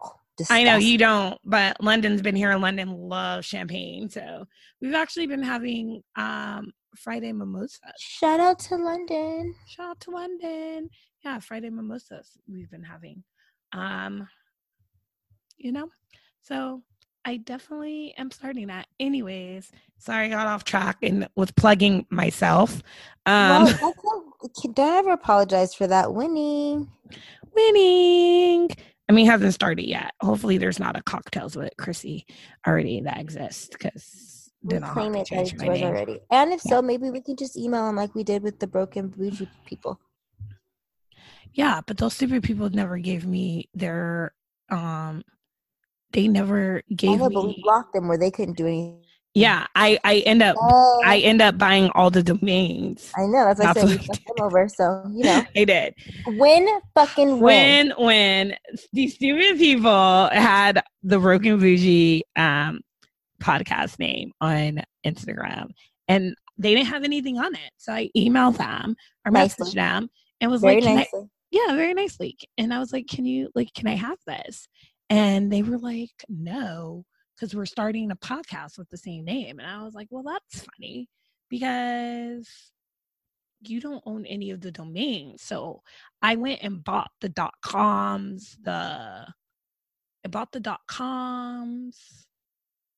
I 0.49 0.63
know 0.63 0.77
you 0.77 0.97
don't, 0.97 1.37
but 1.43 1.81
London's 1.83 2.21
been 2.21 2.35
here. 2.35 2.51
And 2.51 2.61
London 2.61 2.89
loves 2.89 3.45
champagne, 3.45 4.09
so 4.09 4.45
we've 4.81 4.95
actually 4.95 5.27
been 5.27 5.43
having 5.43 6.01
um 6.15 6.71
Friday 6.95 7.31
mimosas. 7.31 7.79
Shout 7.99 8.39
out 8.39 8.59
to 8.59 8.75
London. 8.75 9.53
Shout 9.67 9.89
out 9.91 9.99
to 10.01 10.11
London. 10.11 10.89
Yeah, 11.23 11.39
Friday 11.39 11.69
mimosas 11.69 12.37
we've 12.51 12.71
been 12.71 12.83
having. 12.83 13.23
Um, 13.73 14.27
you 15.57 15.71
know, 15.71 15.89
so 16.41 16.81
I 17.29 17.37
definitely 17.37 18.15
am 18.17 18.31
starting 18.31 18.65
that. 18.69 18.87
Anyways, 18.99 19.71
sorry 19.99 20.25
I 20.25 20.29
got 20.29 20.47
off 20.47 20.63
track 20.63 20.97
and 21.03 21.29
was 21.35 21.51
plugging 21.51 22.07
myself. 22.09 22.81
Um, 23.27 23.65
well, 23.79 23.93
don't 24.73 24.79
ever 24.79 25.11
apologize 25.11 25.75
for 25.75 25.85
that 25.85 26.11
winning. 26.11 26.89
winning. 27.53 28.71
I 29.07 29.11
mean, 29.11 29.27
hasn't 29.27 29.53
started 29.53 29.85
yet. 29.85 30.13
Hopefully, 30.21 30.57
there's 30.57 30.79
not 30.79 30.97
a 30.97 31.03
cocktails 31.03 31.55
with 31.55 31.71
Chrissy 31.77 32.25
already 32.65 33.01
that 33.01 33.19
exists 33.19 33.67
because 33.67 34.51
We 34.63 34.73
then 34.73 34.83
I'll 34.85 34.93
claim 34.93 35.13
have 35.13 35.21
it 35.21 35.25
to 35.27 35.35
that 35.35 35.41
change 35.41 35.53
it's 35.53 35.61
my 35.61 35.67
name. 35.67 35.85
already. 35.85 36.19
And 36.31 36.51
if 36.51 36.61
so, 36.61 36.81
maybe 36.81 37.11
we 37.11 37.21
can 37.21 37.35
just 37.35 37.55
email 37.55 37.85
them 37.85 37.95
like 37.95 38.15
we 38.15 38.23
did 38.23 38.41
with 38.41 38.57
the 38.57 38.65
broken 38.65 39.07
bougie 39.07 39.47
people. 39.67 39.99
Yeah, 41.53 41.81
but 41.85 41.97
those 41.97 42.15
stupid 42.15 42.41
people 42.41 42.71
never 42.71 42.97
gave 42.97 43.27
me 43.27 43.69
their 43.75 44.33
um. 44.71 45.23
They 46.11 46.27
never 46.27 46.81
gave 46.95 47.19
know, 47.19 47.29
but 47.29 47.45
we 47.45 47.61
blocked 47.63 47.93
them 47.93 48.07
where 48.07 48.17
they 48.17 48.31
couldn't 48.31 48.57
do 48.57 48.65
anything. 48.65 49.03
Yeah, 49.35 49.67
I 49.75 49.99
I 50.03 50.17
end 50.19 50.41
up 50.41 50.55
Oh, 50.59 51.01
I 51.05 51.19
end 51.19 51.41
up 51.41 51.57
buying 51.57 51.91
all 51.93 52.09
the 52.09 52.23
domains. 52.23 53.11
I 53.15 53.21
know. 53.27 53.45
That's 53.45 53.59
why 53.59 53.69
I 53.69 53.73
said 53.73 53.85
we 53.85 53.97
fucked 53.97 54.25
them 54.25 54.45
over. 54.45 54.67
So 54.67 55.03
you 55.11 55.23
know, 55.23 55.43
they 55.55 55.65
did. 55.65 55.93
win 56.25 56.67
fucking 56.95 57.39
win. 57.39 57.93
When 57.97 58.05
when 58.05 58.55
these 58.91 59.15
stupid 59.15 59.59
people 59.59 60.29
had 60.29 60.81
the 61.03 61.19
Broken 61.19 61.59
Bougie 61.59 62.23
um 62.35 62.81
podcast 63.41 63.99
name 63.99 64.31
on 64.41 64.81
Instagram 65.05 65.69
and 66.07 66.35
they 66.57 66.73
didn't 66.75 66.87
have 66.87 67.03
anything 67.03 67.37
on 67.37 67.53
it. 67.53 67.71
So 67.77 67.93
I 67.93 68.09
emailed 68.17 68.57
them 68.57 68.95
or 69.25 69.31
Nicely. 69.31 69.65
messaged 69.65 69.75
them 69.75 70.09
and 70.41 70.51
was 70.51 70.61
Very 70.61 70.81
like, 70.81 71.07
yeah, 71.51 71.75
very 71.75 71.93
nicely. 71.93 72.37
And 72.57 72.73
I 72.73 72.79
was 72.79 72.91
like, 72.91 73.07
can 73.07 73.25
you 73.25 73.49
like, 73.55 73.73
can 73.73 73.87
I 73.87 73.95
have 73.95 74.17
this? 74.27 74.67
And 75.09 75.51
they 75.51 75.63
were 75.63 75.79
like, 75.79 76.23
no, 76.27 77.05
because 77.35 77.55
we're 77.55 77.65
starting 77.65 78.11
a 78.11 78.15
podcast 78.15 78.77
with 78.77 78.89
the 78.89 78.97
same 78.97 79.25
name. 79.25 79.59
And 79.59 79.67
I 79.67 79.83
was 79.83 79.93
like, 79.93 80.07
well, 80.11 80.23
that's 80.23 80.65
funny 80.65 81.09
because 81.49 82.47
you 83.61 83.81
don't 83.81 84.03
own 84.05 84.25
any 84.25 84.51
of 84.51 84.61
the 84.61 84.71
domains. 84.71 85.41
So 85.41 85.81
I 86.21 86.35
went 86.35 86.61
and 86.61 86.83
bought 86.83 87.11
the 87.21 87.29
dot 87.29 87.55
coms, 87.61 88.57
the 88.61 89.27
I 90.25 90.27
bought 90.29 90.51
the 90.51 90.59
dot 90.59 90.81
coms. 90.87 92.27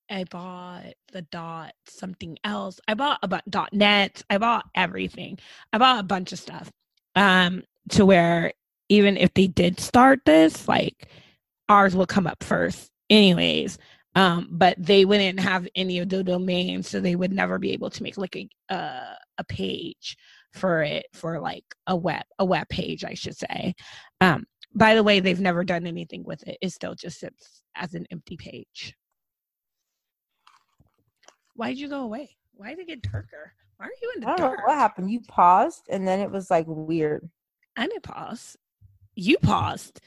I 0.10 0.26
bought 0.26 0.94
the 1.14 1.22
dot 1.22 1.74
something 1.88 2.38
else. 2.44 2.80
I 2.88 2.96
bought 2.96 3.20
about 3.24 3.50
dot 3.50 3.72
net. 3.74 4.24
I 4.30 4.38
bought 4.38 4.66
everything. 4.76 5.40
I 5.72 5.78
bought 5.78 6.00
a 6.00 6.04
bunch 6.04 6.34
of 6.34 6.40
stuff. 6.40 6.70
Um, 7.16 7.64
to 7.90 8.06
where 8.06 8.54
even 8.90 9.16
if 9.18 9.34
they 9.34 9.48
did 9.48 9.80
start 9.80 10.20
this, 10.26 10.68
like 10.68 11.08
ours 11.70 11.96
will 11.96 12.06
come 12.06 12.28
up 12.28 12.44
first, 12.44 12.90
anyways. 13.10 13.78
Um, 14.14 14.50
but 14.52 14.76
they 14.78 15.06
wouldn't 15.06 15.40
have 15.40 15.68
any 15.74 16.00
of 16.00 16.10
the 16.10 16.24
domains, 16.24 16.90
so 16.90 17.00
they 17.00 17.16
would 17.16 17.32
never 17.32 17.58
be 17.58 17.72
able 17.72 17.90
to 17.92 18.04
make 18.04 18.18
like 18.18 18.36
a 18.36 18.50
uh, 18.74 19.16
a 19.38 19.44
page 19.46 20.18
for 20.54 20.84
it 20.84 21.06
for 21.14 21.40
like 21.40 21.64
a 21.88 21.96
web 21.96 22.24
a 22.38 22.44
web 22.46 22.68
page, 22.68 23.06
I 23.06 23.14
should 23.14 23.38
say. 23.38 23.74
Um, 24.20 24.46
by 24.76 24.96
the 24.96 25.04
way, 25.04 25.20
they've 25.22 25.40
never 25.40 25.64
done 25.64 25.88
anything 25.88 26.24
with 26.26 26.46
it. 26.48 26.58
It 26.62 26.72
still 26.72 26.94
just 26.96 27.20
sits 27.20 27.62
as 27.76 27.94
an 27.94 28.06
empty 28.12 28.36
page. 28.36 28.96
Why'd 31.56 31.78
you 31.78 31.88
go 31.88 32.02
away? 32.02 32.36
Why 32.54 32.70
did 32.72 32.80
it 32.80 32.88
get 32.88 33.12
darker? 33.12 33.54
Why 33.78 33.86
are 33.88 33.92
you 34.02 34.12
in 34.16 34.22
the 34.22 34.28
I 34.28 34.36
don't 34.36 34.40
know 34.40 34.56
dark? 34.56 34.68
what 34.68 34.76
happened. 34.78 35.10
You 35.12 35.22
paused, 35.22 35.84
and 35.90 36.08
then 36.08 36.20
it 36.20 36.32
was 36.32 36.50
like 36.52 36.66
weird. 36.68 37.30
I 37.78 37.88
didn't 37.88 38.04
pause. 38.04 38.58
You 39.16 39.38
paused. 39.38 40.02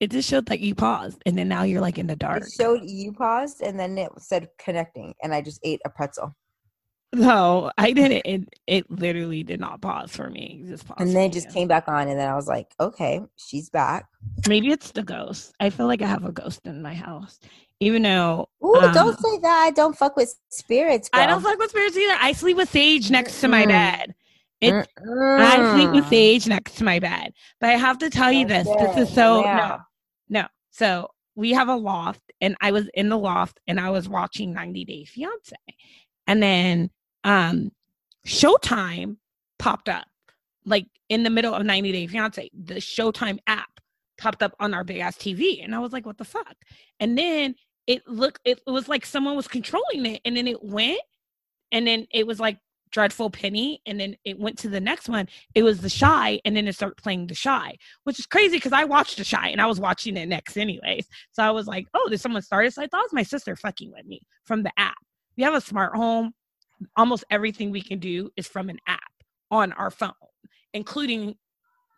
It 0.00 0.10
just 0.10 0.28
showed 0.28 0.46
that 0.46 0.60
you 0.60 0.74
paused, 0.74 1.22
and 1.24 1.38
then 1.38 1.48
now 1.48 1.62
you're 1.62 1.80
like 1.80 1.98
in 1.98 2.06
the 2.06 2.16
dark. 2.16 2.42
It 2.42 2.52
showed 2.52 2.82
you 2.84 3.12
paused, 3.12 3.62
and 3.62 3.78
then 3.80 3.96
it 3.96 4.10
said 4.18 4.48
connecting, 4.58 5.14
and 5.22 5.34
I 5.34 5.40
just 5.40 5.58
ate 5.62 5.80
a 5.86 5.90
pretzel. 5.90 6.34
no, 7.14 7.70
I 7.78 7.92
didn't. 7.92 8.22
It, 8.26 8.48
it 8.66 8.90
literally 8.90 9.42
did 9.42 9.58
not 9.58 9.80
pause 9.80 10.14
for 10.14 10.28
me. 10.28 10.60
It 10.64 10.68
just 10.68 10.86
paused. 10.86 11.00
And 11.00 11.14
then 11.14 11.30
it 11.30 11.32
just 11.32 11.50
came 11.50 11.66
back 11.68 11.88
on, 11.88 12.08
and 12.08 12.18
then 12.18 12.28
I 12.28 12.34
was 12.34 12.46
like, 12.46 12.74
okay, 12.78 13.20
she's 13.36 13.70
back. 13.70 14.06
Maybe 14.48 14.68
it's 14.70 14.90
the 14.90 15.02
ghost. 15.02 15.54
I 15.60 15.70
feel 15.70 15.86
like 15.86 16.02
I 16.02 16.06
have 16.06 16.24
a 16.26 16.32
ghost 16.32 16.60
in 16.66 16.82
my 16.82 16.92
house, 16.92 17.38
even 17.80 18.02
though 18.02 18.50
Ooh, 18.62 18.74
Um, 18.76 18.92
don't 18.92 19.18
say 19.18 19.38
that. 19.38 19.64
I 19.66 19.70
don't 19.70 19.96
fuck 19.96 20.14
with 20.16 20.34
spirits. 20.50 21.08
I 21.14 21.24
don't 21.26 21.42
fuck 21.42 21.58
with 21.58 21.70
spirits 21.70 21.96
either. 21.96 22.16
I 22.20 22.32
sleep 22.32 22.58
with 22.58 22.68
Sage 22.68 23.10
next 23.10 23.40
to 23.40 23.48
my 23.48 23.64
bed, 23.64 24.14
It, 24.60 24.72
I 25.38 25.74
sleep 25.74 25.90
with 25.90 26.08
Sage 26.08 26.46
next 26.46 26.76
to 26.76 26.84
my 26.84 26.98
bed. 26.98 27.32
But 27.60 27.70
I 27.70 27.74
have 27.74 27.98
to 27.98 28.10
tell 28.10 28.32
you 28.32 28.46
this. 28.46 28.66
This 28.78 29.08
is 29.08 29.14
so 29.14 29.42
no, 29.42 29.78
no. 30.28 30.46
So 30.70 31.10
we 31.34 31.52
have 31.52 31.68
a 31.68 31.74
loft, 31.76 32.32
and 32.40 32.56
I 32.60 32.72
was 32.72 32.88
in 32.94 33.08
the 33.08 33.18
loft 33.18 33.60
and 33.66 33.78
I 33.78 33.90
was 33.90 34.08
watching 34.08 34.52
90 34.52 34.84
Day 34.84 35.04
Fiance. 35.04 35.56
And 36.26 36.42
then 36.42 36.90
um 37.24 37.70
Showtime 38.26 39.16
popped 39.58 39.88
up 39.88 40.06
like 40.64 40.86
in 41.08 41.22
the 41.22 41.30
middle 41.30 41.54
of 41.54 41.64
90 41.64 41.92
Day 41.92 42.06
Fiance. 42.06 42.50
The 42.52 42.74
Showtime 42.76 43.38
app 43.46 43.68
popped 44.18 44.42
up 44.42 44.54
on 44.58 44.74
our 44.74 44.84
big 44.84 44.98
ass 44.98 45.16
TV. 45.16 45.62
And 45.62 45.74
I 45.74 45.78
was 45.78 45.92
like, 45.92 46.06
what 46.06 46.18
the 46.18 46.24
fuck? 46.24 46.56
And 46.98 47.16
then 47.16 47.54
it 47.86 48.06
looked 48.08 48.40
it, 48.44 48.60
it 48.66 48.70
was 48.70 48.88
like 48.88 49.06
someone 49.06 49.36
was 49.36 49.48
controlling 49.48 50.06
it 50.06 50.20
and 50.24 50.36
then 50.36 50.48
it 50.48 50.62
went 50.62 51.00
and 51.70 51.86
then 51.86 52.06
it 52.10 52.26
was 52.26 52.40
like 52.40 52.58
dreadful 52.90 53.30
penny 53.30 53.80
and 53.86 54.00
then 54.00 54.16
it 54.24 54.38
went 54.38 54.58
to 54.58 54.68
the 54.68 54.80
next 54.80 55.08
one 55.08 55.28
it 55.54 55.62
was 55.62 55.80
the 55.80 55.90
Chi 55.90 56.40
and 56.44 56.56
then 56.56 56.66
it 56.66 56.74
started 56.74 56.96
playing 56.96 57.26
the 57.26 57.34
Chi 57.34 57.76
which 58.04 58.18
is 58.18 58.26
crazy 58.26 58.56
because 58.56 58.72
i 58.72 58.84
watched 58.84 59.18
the 59.18 59.24
Chi 59.24 59.48
and 59.48 59.60
i 59.60 59.66
was 59.66 59.80
watching 59.80 60.16
it 60.16 60.28
next 60.28 60.56
anyways. 60.56 61.06
So 61.32 61.42
i 61.42 61.50
was 61.50 61.66
like 61.66 61.86
oh 61.94 62.08
did 62.08 62.20
someone 62.20 62.42
start 62.42 62.66
it? 62.66 62.74
So 62.74 62.82
i 62.82 62.86
thought 62.86 63.00
it 63.00 63.06
was 63.06 63.12
my 63.12 63.22
sister 63.22 63.56
fucking 63.56 63.92
with 63.92 64.06
me 64.06 64.20
from 64.44 64.62
the 64.62 64.72
app. 64.76 64.96
We 65.36 65.42
have 65.42 65.54
a 65.54 65.60
smart 65.60 65.94
home. 65.96 66.32
Almost 66.96 67.24
everything 67.30 67.70
we 67.70 67.80
can 67.80 67.98
do 67.98 68.30
is 68.36 68.46
from 68.46 68.68
an 68.68 68.78
app 68.86 69.00
on 69.50 69.72
our 69.72 69.90
phone 69.90 70.12
including 70.74 71.34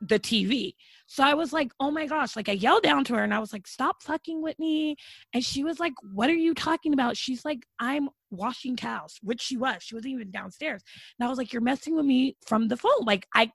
the 0.00 0.18
tv 0.18 0.74
so 1.10 1.24
I 1.24 1.32
was 1.32 1.54
like, 1.54 1.72
oh 1.80 1.90
my 1.90 2.06
gosh, 2.06 2.36
like 2.36 2.50
I 2.50 2.52
yelled 2.52 2.82
down 2.82 3.02
to 3.04 3.14
her 3.14 3.24
and 3.24 3.32
I 3.32 3.38
was 3.38 3.50
like, 3.50 3.66
stop 3.66 4.02
fucking 4.02 4.42
with 4.42 4.58
me. 4.58 4.94
And 5.32 5.42
she 5.42 5.64
was 5.64 5.80
like, 5.80 5.94
what 6.12 6.28
are 6.28 6.34
you 6.34 6.52
talking 6.52 6.92
about? 6.92 7.16
She's 7.16 7.46
like, 7.46 7.64
I'm 7.80 8.10
washing 8.30 8.76
towels, 8.76 9.18
which 9.22 9.40
she 9.40 9.56
was. 9.56 9.78
She 9.80 9.94
wasn't 9.94 10.12
even 10.12 10.30
downstairs. 10.30 10.82
And 11.18 11.26
I 11.26 11.30
was 11.30 11.38
like, 11.38 11.50
you're 11.50 11.62
messing 11.62 11.96
with 11.96 12.04
me 12.04 12.36
from 12.46 12.68
the 12.68 12.76
phone. 12.76 13.06
Like 13.06 13.26
I, 13.34 13.50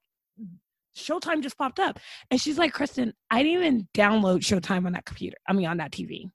Showtime 0.98 1.44
just 1.44 1.56
popped 1.56 1.80
up. 1.80 2.00
And 2.32 2.42
she's 2.42 2.58
like, 2.58 2.74
Kristen, 2.74 3.14
I 3.30 3.44
didn't 3.44 3.64
even 3.64 3.88
download 3.94 4.40
Showtime 4.40 4.88
on 4.88 4.94
that 4.94 5.06
computer. 5.06 5.38
I 5.48 5.54
mean, 5.54 5.68
on 5.68 5.78
that 5.78 5.92
TV. 5.92 6.32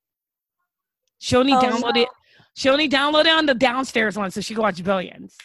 She 1.18 1.34
only 1.34 1.52
oh, 1.52 1.60
downloaded 1.60 1.94
no. 1.94 2.06
She 2.54 2.68
only 2.68 2.88
downloaded 2.88 3.36
on 3.36 3.46
the 3.46 3.54
downstairs 3.54 4.16
one 4.16 4.30
so 4.30 4.40
she 4.40 4.54
could 4.54 4.62
watch 4.62 4.82
Billions. 4.84 5.36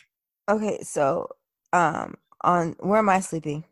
Okay, 0.48 0.80
so 0.84 1.30
um 1.72 2.14
on 2.42 2.76
where 2.80 3.00
am 3.00 3.10
I 3.10 3.22
sleeping? 3.22 3.64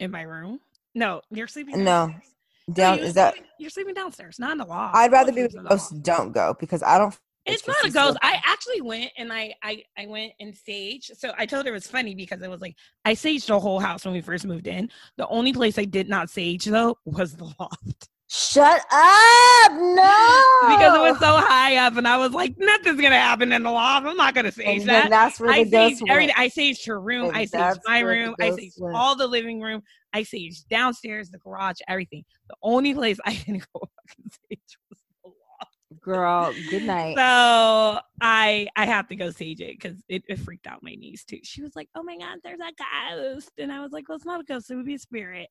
In 0.00 0.10
my 0.10 0.22
room. 0.22 0.60
No, 0.94 1.20
you're 1.30 1.46
sleeping. 1.46 1.84
Downstairs. 1.84 2.34
No, 2.68 2.74
down 2.74 2.96
no, 2.96 3.02
is 3.02 3.14
that 3.14 3.34
you're 3.58 3.70
sleeping 3.70 3.94
downstairs, 3.94 4.38
not 4.38 4.52
in 4.52 4.58
the 4.58 4.64
loft. 4.64 4.96
I'd 4.96 5.12
rather 5.12 5.30
be 5.30 5.42
with 5.42 5.56
ghosts. 5.68 5.90
Don't 5.90 6.32
go 6.32 6.56
because 6.58 6.82
I 6.82 6.98
don't. 6.98 7.16
It's 7.46 7.66
not 7.66 7.84
a 7.84 7.90
ghost. 7.90 8.18
I 8.22 8.40
actually 8.44 8.80
went 8.80 9.10
and 9.16 9.32
I, 9.32 9.54
I 9.62 9.82
I 9.98 10.06
went 10.06 10.32
and 10.40 10.54
saged. 10.54 11.16
So 11.16 11.32
I 11.36 11.46
told 11.46 11.66
her 11.66 11.70
it 11.70 11.74
was 11.74 11.86
funny 11.86 12.14
because 12.14 12.42
it 12.42 12.50
was 12.50 12.60
like 12.60 12.76
I 13.04 13.14
saged 13.14 13.46
the 13.46 13.60
whole 13.60 13.80
house 13.80 14.04
when 14.04 14.14
we 14.14 14.20
first 14.20 14.46
moved 14.46 14.66
in. 14.66 14.90
The 15.16 15.26
only 15.28 15.52
place 15.52 15.78
I 15.78 15.84
did 15.84 16.08
not 16.08 16.30
sage 16.30 16.64
though 16.64 16.96
was 17.04 17.36
the 17.36 17.44
loft. 17.58 18.08
Shut 18.32 18.80
up! 18.92 19.72
No, 19.72 20.46
because 20.68 20.94
it 20.94 21.00
was 21.00 21.18
so 21.18 21.36
high 21.36 21.84
up, 21.84 21.96
and 21.96 22.06
I 22.06 22.16
was 22.16 22.30
like, 22.30 22.54
nothing's 22.58 23.00
gonna 23.00 23.18
happen 23.18 23.52
in 23.52 23.64
the 23.64 23.72
loft. 23.72 24.06
I'm 24.06 24.16
not 24.16 24.36
gonna 24.36 24.52
sage 24.52 24.84
that. 24.84 25.10
That's 25.10 25.40
where 25.40 25.50
I 25.50 25.64
the 25.64 25.70
ghost 25.70 26.02
everything. 26.08 26.34
I 26.38 26.48
saged 26.48 26.86
her 26.86 27.00
room. 27.00 27.26
And 27.26 27.36
I 27.36 27.46
saged 27.46 27.80
my 27.86 27.98
room. 27.98 28.36
I 28.40 28.50
saged 28.50 28.80
went. 28.80 28.94
all 28.94 29.16
the 29.16 29.26
living 29.26 29.60
room. 29.60 29.82
I 30.12 30.22
saged 30.22 30.68
downstairs, 30.68 31.30
the 31.30 31.38
garage, 31.38 31.78
everything. 31.88 32.24
The 32.48 32.54
only 32.62 32.94
place 32.94 33.18
I 33.24 33.34
didn't 33.46 33.66
go 33.74 33.80
fucking 33.80 34.30
sage 34.48 34.78
was 34.88 35.00
the 35.24 35.30
loft. 35.30 36.00
Girl, 36.00 36.54
good 36.70 36.82
night. 36.86 37.16
So 37.16 37.98
I 38.20 38.68
I 38.76 38.86
have 38.86 39.08
to 39.08 39.16
go 39.16 39.32
sage 39.32 39.60
it 39.60 39.76
because 39.76 40.04
it, 40.08 40.22
it, 40.28 40.38
freaked 40.38 40.68
out 40.68 40.84
my 40.84 40.94
niece 40.94 41.24
too. 41.24 41.40
She 41.42 41.62
was 41.62 41.74
like, 41.74 41.88
"Oh 41.96 42.04
my 42.04 42.16
god, 42.16 42.38
there's 42.44 42.60
a 42.60 43.16
ghost," 43.16 43.50
and 43.58 43.72
I 43.72 43.80
was 43.80 43.90
like, 43.90 44.08
"Well, 44.08 44.14
it's 44.14 44.24
not 44.24 44.40
a 44.40 44.44
ghost. 44.44 44.70
It 44.70 44.76
would 44.76 44.86
be 44.86 44.94
a 44.94 45.00
spirit." 45.00 45.48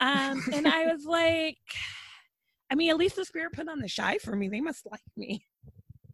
Um, 0.00 0.42
and 0.50 0.66
I 0.66 0.86
was 0.90 1.04
like. 1.04 1.58
I 2.72 2.74
mean, 2.74 2.88
at 2.88 2.96
least 2.96 3.16
the 3.16 3.24
spirit 3.26 3.52
put 3.52 3.68
on 3.68 3.80
the 3.80 3.88
Chi 3.88 4.16
for 4.16 4.34
me. 4.34 4.48
They 4.48 4.62
must 4.62 4.86
like 4.90 5.02
me. 5.14 5.44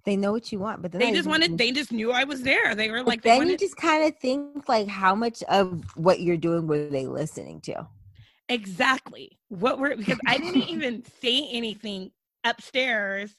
They 0.05 0.16
know 0.16 0.33
what 0.33 0.51
you 0.51 0.59
want, 0.59 0.83
but 0.83 0.90
they 0.90 1.12
just 1.12 1.29
wanted. 1.29 1.57
They 1.57 1.71
just 1.71 1.92
knew 1.92 2.11
I 2.11 2.25
was 2.25 2.42
there. 2.42 2.75
They 2.75 2.90
were 2.90 3.05
like. 3.05 3.23
then 3.23 3.38
wanted, 3.38 3.53
you 3.53 3.59
just 3.59 3.77
kind 3.77 4.05
of 4.05 4.18
think 4.18 4.68
like, 4.68 4.88
how 4.88 5.14
much 5.14 5.44
of 5.44 5.85
what 5.94 6.18
you're 6.18 6.37
doing 6.37 6.66
were 6.66 6.88
they 6.88 7.07
listening 7.07 7.61
to? 7.62 7.87
Exactly. 8.49 9.38
What 9.49 9.79
were 9.79 9.94
because 9.94 10.18
I 10.27 10.38
didn't 10.38 10.62
even 10.68 11.05
say 11.23 11.49
anything 11.49 12.11
upstairs 12.42 13.37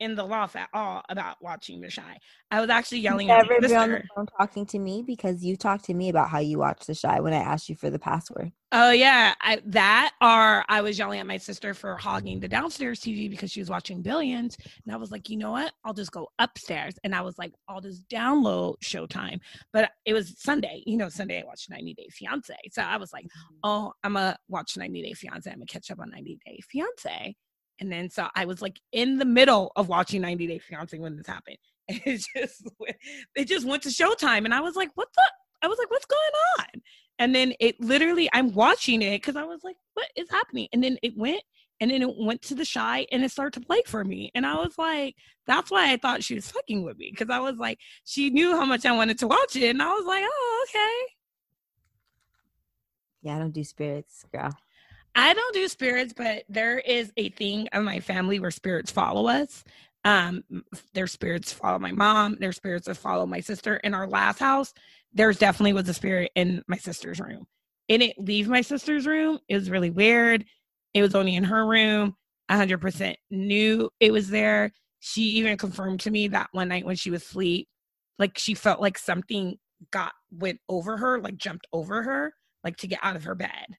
in 0.00 0.14
the 0.14 0.24
loft 0.24 0.56
at 0.56 0.68
all 0.72 1.02
about 1.08 1.36
watching 1.40 1.80
The 1.80 1.88
Chi. 1.88 2.18
I 2.50 2.60
was 2.60 2.70
actually 2.70 3.00
yelling 3.00 3.30
at 3.30 3.46
my 3.48 3.58
sister. 3.60 3.78
on 3.78 3.90
the 3.90 4.02
phone 4.14 4.26
talking 4.38 4.66
to 4.66 4.78
me 4.78 5.02
because 5.06 5.44
you 5.44 5.56
talked 5.56 5.84
to 5.86 5.94
me 5.94 6.08
about 6.08 6.30
how 6.30 6.38
you 6.38 6.58
watched 6.58 6.86
The 6.86 6.94
Chi 6.94 7.20
when 7.20 7.32
I 7.32 7.38
asked 7.38 7.68
you 7.68 7.74
for 7.74 7.90
the 7.90 7.98
password. 7.98 8.52
Oh 8.70 8.90
yeah, 8.90 9.34
I, 9.40 9.62
that 9.64 10.12
or 10.20 10.62
I 10.68 10.82
was 10.82 10.98
yelling 10.98 11.20
at 11.20 11.26
my 11.26 11.38
sister 11.38 11.72
for 11.72 11.96
hogging 11.96 12.38
the 12.38 12.48
downstairs 12.48 13.00
TV 13.00 13.30
because 13.30 13.50
she 13.50 13.60
was 13.60 13.70
watching 13.70 14.02
Billions, 14.02 14.58
and 14.84 14.94
I 14.94 14.98
was 14.98 15.10
like, 15.10 15.30
you 15.30 15.38
know 15.38 15.52
what? 15.52 15.72
I'll 15.84 15.94
just 15.94 16.12
go 16.12 16.28
upstairs, 16.38 16.94
and 17.02 17.14
I 17.14 17.22
was 17.22 17.38
like, 17.38 17.54
I'll 17.66 17.80
just 17.80 18.06
download 18.08 18.74
Showtime. 18.82 19.40
But 19.72 19.90
it 20.04 20.12
was 20.12 20.34
Sunday, 20.38 20.82
you 20.86 20.98
know, 20.98 21.08
Sunday 21.08 21.40
I 21.40 21.46
watched 21.46 21.70
90 21.70 21.94
Day 21.94 22.08
Fiance, 22.10 22.54
so 22.70 22.82
I 22.82 22.98
was 22.98 23.10
like, 23.12 23.24
mm-hmm. 23.24 23.58
oh, 23.64 23.92
I'm 24.04 24.14
gonna 24.14 24.36
watch 24.48 24.76
90 24.76 25.02
Day 25.02 25.12
Fiance. 25.14 25.50
I'm 25.50 25.56
gonna 25.56 25.66
catch 25.66 25.90
up 25.90 26.00
on 26.00 26.10
90 26.10 26.38
Day 26.44 26.60
Fiance. 26.70 27.36
And 27.80 27.92
then 27.92 28.10
so 28.10 28.28
I 28.34 28.44
was 28.44 28.60
like 28.60 28.80
in 28.92 29.18
the 29.18 29.24
middle 29.24 29.72
of 29.76 29.88
watching 29.88 30.22
90 30.22 30.46
Day 30.46 30.58
Fiance 30.58 30.98
when 30.98 31.16
this 31.16 31.26
happened. 31.26 31.58
And 31.90 32.02
it 32.04 32.22
just 32.36 32.68
it 33.34 33.44
just 33.46 33.66
went 33.66 33.82
to 33.84 33.88
Showtime. 33.88 34.44
And 34.44 34.52
I 34.52 34.60
was 34.60 34.76
like, 34.76 34.90
what 34.94 35.08
the 35.14 35.22
I 35.62 35.68
was 35.68 35.78
like, 35.78 35.90
what's 35.90 36.04
going 36.04 36.20
on? 36.58 36.82
And 37.18 37.34
then 37.34 37.54
it 37.60 37.80
literally 37.80 38.28
I'm 38.32 38.52
watching 38.52 39.00
it 39.00 39.22
because 39.22 39.36
I 39.36 39.44
was 39.44 39.60
like, 39.64 39.76
what 39.94 40.06
is 40.14 40.30
happening? 40.30 40.68
And 40.72 40.84
then 40.84 40.98
it 41.02 41.16
went 41.16 41.42
and 41.80 41.90
then 41.90 42.02
it 42.02 42.10
went 42.18 42.42
to 42.42 42.54
the 42.54 42.66
Chi 42.66 43.06
and 43.10 43.24
it 43.24 43.30
started 43.30 43.60
to 43.60 43.66
play 43.66 43.82
for 43.86 44.04
me. 44.04 44.30
And 44.34 44.44
I 44.44 44.56
was 44.56 44.76
like, 44.76 45.14
that's 45.46 45.70
why 45.70 45.92
I 45.92 45.96
thought 45.96 46.22
she 46.22 46.34
was 46.34 46.50
fucking 46.50 46.84
with 46.84 46.98
me. 46.98 47.12
Cause 47.12 47.30
I 47.30 47.40
was 47.40 47.56
like, 47.56 47.78
she 48.04 48.30
knew 48.30 48.54
how 48.56 48.64
much 48.64 48.84
I 48.84 48.92
wanted 48.92 49.18
to 49.20 49.28
watch 49.28 49.56
it. 49.56 49.70
And 49.70 49.82
I 49.82 49.88
was 49.88 50.04
like, 50.06 50.24
oh, 50.26 50.66
okay. 50.68 51.14
Yeah, 53.22 53.36
I 53.36 53.38
don't 53.38 53.52
do 53.52 53.64
spirits, 53.64 54.24
girl. 54.32 54.52
I 55.18 55.34
don't 55.34 55.52
do 55.52 55.66
spirits, 55.66 56.12
but 56.16 56.44
there 56.48 56.78
is 56.78 57.12
a 57.16 57.30
thing 57.30 57.66
of 57.72 57.82
my 57.82 57.98
family 57.98 58.38
where 58.38 58.52
spirits 58.52 58.92
follow 58.92 59.26
us. 59.26 59.64
Um, 60.04 60.44
their 60.94 61.08
spirits 61.08 61.52
follow 61.52 61.80
my 61.80 61.90
mom, 61.90 62.36
their 62.38 62.52
spirits 62.52 62.88
follow 62.96 63.26
my 63.26 63.40
sister. 63.40 63.78
In 63.78 63.94
our 63.94 64.06
last 64.06 64.38
house, 64.38 64.72
there's 65.12 65.36
definitely 65.36 65.72
was 65.72 65.88
a 65.88 65.94
spirit 65.94 66.30
in 66.36 66.62
my 66.68 66.76
sister's 66.76 67.18
room. 67.18 67.48
It 67.88 67.98
didn't 67.98 68.28
leave 68.28 68.46
my 68.46 68.60
sister's 68.60 69.08
room. 69.08 69.40
It 69.48 69.56
was 69.56 69.70
really 69.70 69.90
weird. 69.90 70.44
It 70.94 71.02
was 71.02 71.16
only 71.16 71.34
in 71.34 71.42
her 71.42 71.66
room. 71.66 72.14
100% 72.48 73.16
knew 73.32 73.90
it 73.98 74.12
was 74.12 74.28
there. 74.28 74.70
She 75.00 75.22
even 75.22 75.56
confirmed 75.56 75.98
to 76.00 76.12
me 76.12 76.28
that 76.28 76.50
one 76.52 76.68
night 76.68 76.86
when 76.86 76.94
she 76.94 77.10
was 77.10 77.24
asleep, 77.24 77.66
like 78.20 78.38
she 78.38 78.54
felt 78.54 78.80
like 78.80 78.96
something 78.96 79.56
got 79.90 80.12
went 80.30 80.60
over 80.68 80.96
her, 80.96 81.20
like 81.20 81.38
jumped 81.38 81.66
over 81.72 82.04
her, 82.04 82.34
like 82.62 82.76
to 82.76 82.86
get 82.86 83.00
out 83.02 83.16
of 83.16 83.24
her 83.24 83.34
bed 83.34 83.78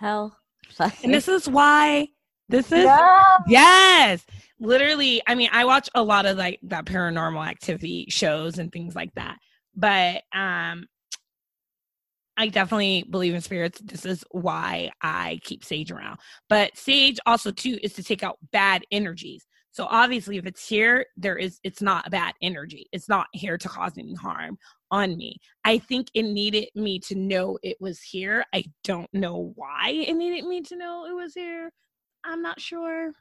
hell. 0.00 0.36
And 1.02 1.12
this 1.12 1.28
is 1.28 1.48
why 1.48 2.08
this 2.48 2.72
is 2.72 2.84
no. 2.84 3.22
yes. 3.46 4.24
Literally, 4.58 5.22
I 5.26 5.34
mean, 5.34 5.50
I 5.52 5.64
watch 5.64 5.88
a 5.94 6.02
lot 6.02 6.26
of 6.26 6.36
like 6.38 6.58
that 6.64 6.84
paranormal 6.84 7.46
activity 7.46 8.06
shows 8.08 8.58
and 8.58 8.72
things 8.72 8.94
like 8.94 9.12
that. 9.14 9.36
But 9.74 10.22
um 10.32 10.86
I 12.36 12.48
definitely 12.48 13.04
believe 13.10 13.34
in 13.34 13.42
spirits. 13.42 13.80
This 13.84 14.06
is 14.06 14.24
why 14.30 14.90
I 15.02 15.40
keep 15.44 15.62
sage 15.62 15.90
around. 15.90 16.18
But 16.48 16.76
sage 16.76 17.18
also 17.26 17.50
too 17.50 17.78
is 17.82 17.92
to 17.94 18.02
take 18.02 18.22
out 18.22 18.38
bad 18.50 18.82
energies. 18.90 19.46
So 19.72 19.86
obviously 19.88 20.36
if 20.36 20.46
it's 20.46 20.66
here, 20.66 21.06
there 21.16 21.36
is 21.36 21.60
it's 21.62 21.80
not 21.82 22.06
a 22.06 22.10
bad 22.10 22.34
energy. 22.42 22.86
It's 22.92 23.08
not 23.08 23.26
here 23.32 23.56
to 23.56 23.68
cause 23.68 23.92
any 23.98 24.14
harm 24.14 24.58
on 24.90 25.16
me. 25.16 25.36
I 25.64 25.78
think 25.78 26.08
it 26.14 26.24
needed 26.24 26.68
me 26.74 26.98
to 27.00 27.14
know 27.14 27.58
it 27.62 27.76
was 27.80 28.00
here. 28.00 28.44
I 28.52 28.64
don't 28.84 29.12
know 29.12 29.52
why 29.54 29.90
it 29.90 30.14
needed 30.14 30.44
me 30.44 30.62
to 30.62 30.76
know 30.76 31.06
it 31.06 31.14
was 31.14 31.34
here. 31.34 31.70
I'm 32.24 32.42
not 32.42 32.60
sure. 32.60 33.12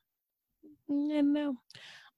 No. 0.88 1.55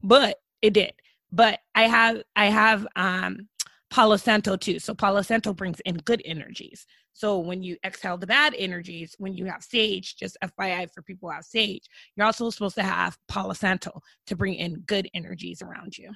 But 0.01 0.37
it 0.61 0.73
did. 0.73 0.93
But 1.31 1.59
I 1.75 1.83
have 1.83 2.23
I 2.35 2.45
have 2.45 2.87
um 2.95 3.49
Palo 3.89 4.15
Santo 4.15 4.55
too. 4.55 4.79
So 4.79 4.93
Palo 4.93 5.21
Santo 5.21 5.53
brings 5.53 5.81
in 5.81 5.97
good 5.97 6.21
energies. 6.23 6.85
So 7.13 7.39
when 7.39 7.61
you 7.61 7.77
exhale 7.85 8.17
the 8.17 8.27
bad 8.27 8.55
energies, 8.57 9.15
when 9.19 9.33
you 9.33 9.45
have 9.45 9.63
sage, 9.63 10.15
just 10.15 10.37
FYI 10.43 10.89
for 10.93 11.01
people 11.01 11.29
who 11.29 11.35
have 11.35 11.45
sage, 11.45 11.83
you're 12.15 12.25
also 12.25 12.49
supposed 12.49 12.75
to 12.75 12.83
have 12.83 13.17
Palo 13.27 13.53
Santo 13.53 14.01
to 14.27 14.35
bring 14.35 14.55
in 14.55 14.81
good 14.87 15.09
energies 15.13 15.61
around 15.61 15.97
you. 15.97 16.11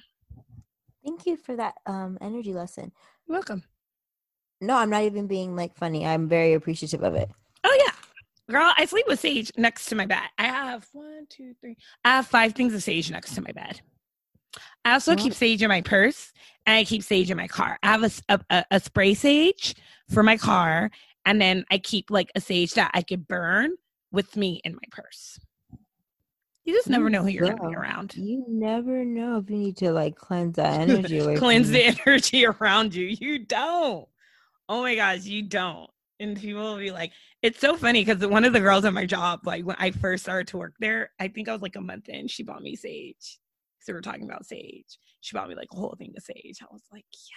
Thank 1.04 1.26
you 1.26 1.36
for 1.36 1.54
that 1.56 1.74
um, 1.86 2.18
energy 2.20 2.52
lesson. 2.52 2.92
You're 3.26 3.36
welcome. 3.36 3.62
No, 4.60 4.76
I'm 4.76 4.90
not 4.90 5.02
even 5.02 5.26
being 5.26 5.54
like 5.54 5.76
funny. 5.76 6.06
I'm 6.06 6.28
very 6.28 6.54
appreciative 6.54 7.02
of 7.02 7.14
it. 7.14 7.30
Oh 7.62 7.78
yeah. 7.84 7.92
Girl, 8.48 8.72
I 8.76 8.86
sleep 8.86 9.06
with 9.06 9.20
sage 9.20 9.52
next 9.56 9.86
to 9.86 9.94
my 9.94 10.06
bed. 10.06 10.22
I 10.38 10.44
have 10.44 10.86
one, 10.92 11.26
two, 11.28 11.54
three. 11.60 11.76
I 12.04 12.16
have 12.16 12.26
five 12.26 12.54
things 12.54 12.74
of 12.74 12.82
sage 12.82 13.10
next 13.10 13.34
to 13.34 13.42
my 13.42 13.52
bed. 13.52 13.80
I 14.84 14.92
also 14.94 15.12
What? 15.12 15.20
keep 15.20 15.34
sage 15.34 15.62
in 15.62 15.68
my 15.68 15.82
purse 15.82 16.32
and 16.66 16.76
I 16.76 16.84
keep 16.84 17.02
sage 17.02 17.30
in 17.30 17.36
my 17.36 17.48
car. 17.48 17.78
I 17.82 17.86
have 17.92 18.22
a 18.28 18.64
a 18.70 18.80
spray 18.80 19.14
sage 19.14 19.74
for 20.10 20.22
my 20.22 20.36
car, 20.36 20.90
and 21.24 21.40
then 21.40 21.64
I 21.70 21.78
keep 21.78 22.10
like 22.10 22.30
a 22.34 22.40
sage 22.40 22.74
that 22.74 22.90
I 22.94 23.02
could 23.02 23.26
burn 23.28 23.72
with 24.12 24.36
me 24.36 24.60
in 24.64 24.74
my 24.74 24.80
purse. 24.90 25.38
You 26.64 26.74
just 26.74 26.88
never 26.88 27.04
You 27.04 27.10
know 27.10 27.22
who 27.22 27.28
you're 27.28 27.44
going 27.44 27.58
to 27.58 27.68
be 27.68 27.74
around. 27.76 28.16
You 28.16 28.44
never 28.48 29.04
know 29.04 29.38
if 29.38 29.48
you 29.48 29.56
need 29.56 29.76
to 29.78 29.92
like 29.92 30.16
cleanse 30.16 30.56
that 30.56 30.80
energy. 30.88 31.36
Cleanse 31.36 31.70
the 31.70 31.84
energy 31.84 32.44
around 32.44 32.94
you. 32.94 33.06
You 33.06 33.38
don't. 33.44 34.08
Oh 34.68 34.82
my 34.82 34.96
gosh, 34.96 35.24
you 35.24 35.42
don't. 35.42 35.88
And 36.18 36.36
people 36.36 36.62
will 36.62 36.78
be 36.78 36.90
like, 36.90 37.12
it's 37.42 37.60
so 37.60 37.76
funny 37.76 38.04
because 38.04 38.26
one 38.26 38.44
of 38.44 38.52
the 38.52 38.58
girls 38.60 38.84
at 38.84 38.92
my 38.92 39.06
job, 39.06 39.46
like 39.46 39.64
when 39.64 39.76
I 39.78 39.92
first 39.92 40.24
started 40.24 40.48
to 40.48 40.56
work 40.58 40.74
there, 40.80 41.10
I 41.20 41.28
think 41.28 41.48
I 41.48 41.52
was 41.52 41.62
like 41.62 41.76
a 41.76 41.80
month 41.80 42.08
in, 42.08 42.26
she 42.26 42.42
bought 42.42 42.62
me 42.62 42.74
sage. 42.74 43.38
We 43.88 43.94
were 43.94 44.00
talking 44.00 44.24
about 44.24 44.46
sage. 44.46 44.98
She 45.20 45.34
bought 45.34 45.48
me 45.48 45.54
like 45.54 45.68
a 45.72 45.76
whole 45.76 45.94
thing 45.98 46.12
of 46.16 46.22
sage. 46.22 46.58
I 46.62 46.66
was 46.70 46.82
like, 46.92 47.04
yes. 47.12 47.32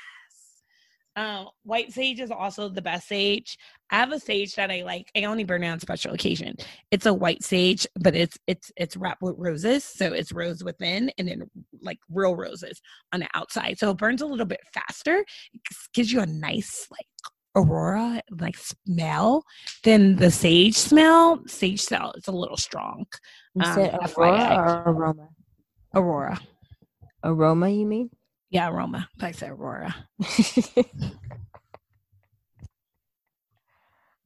Um, 1.16 1.48
white 1.64 1.92
sage 1.92 2.20
is 2.22 2.32
also 2.32 2.70
the 2.70 2.82
best 2.82 3.08
sage. 3.08 3.58
I 3.90 3.98
have 3.98 4.12
a 4.12 4.20
sage 4.20 4.56
that 4.56 4.72
I 4.72 4.84
like. 4.84 5.10
I 5.18 5.24
only 5.26 5.44
burn 5.44 5.64
it 5.64 5.68
on 5.68 5.80
special 5.80 6.14
occasion. 6.14 6.56
It's 6.92 7.08
a 7.08 7.14
white 7.14 7.44
sage, 7.44 7.86
but 8.00 8.16
it's 8.16 8.38
it's 8.48 8.72
it's 8.78 8.96
wrapped 8.96 9.22
with 9.22 9.36
roses, 9.38 9.84
so 9.84 10.14
it's 10.14 10.32
rose 10.32 10.64
within 10.64 11.12
and 11.18 11.28
then 11.28 11.50
like 11.82 11.98
real 12.10 12.36
roses 12.36 12.80
on 13.12 13.20
the 13.22 13.28
outside. 13.34 13.80
So 13.80 13.90
it 13.90 13.98
burns 13.98 14.22
a 14.22 14.28
little 14.28 14.46
bit 14.46 14.62
faster. 14.74 15.26
It 15.54 15.62
gives 15.94 16.12
you 16.12 16.22
a 16.22 16.26
nice 16.26 16.88
like 16.92 17.08
aurora 17.56 18.22
like 18.40 18.56
smell 18.56 19.44
than 19.84 20.16
the 20.16 20.32
sage 20.32 20.76
smell. 20.76 21.42
Sage 21.48 21.82
smell 21.82 22.14
is 22.16 22.28
a 22.28 22.32
little 22.32 22.56
strong. 22.58 23.06
You 23.56 23.64
Um, 23.66 23.74
said 23.74 23.98
aurora 24.02 24.84
or 24.86 24.94
aroma? 24.94 25.28
Aurora. 25.94 26.40
Aroma, 27.24 27.70
you 27.70 27.86
mean? 27.86 28.10
Yeah, 28.50 28.70
aroma. 28.70 29.10
I 29.22 29.32
said 29.32 29.52
aurora. 29.52 29.96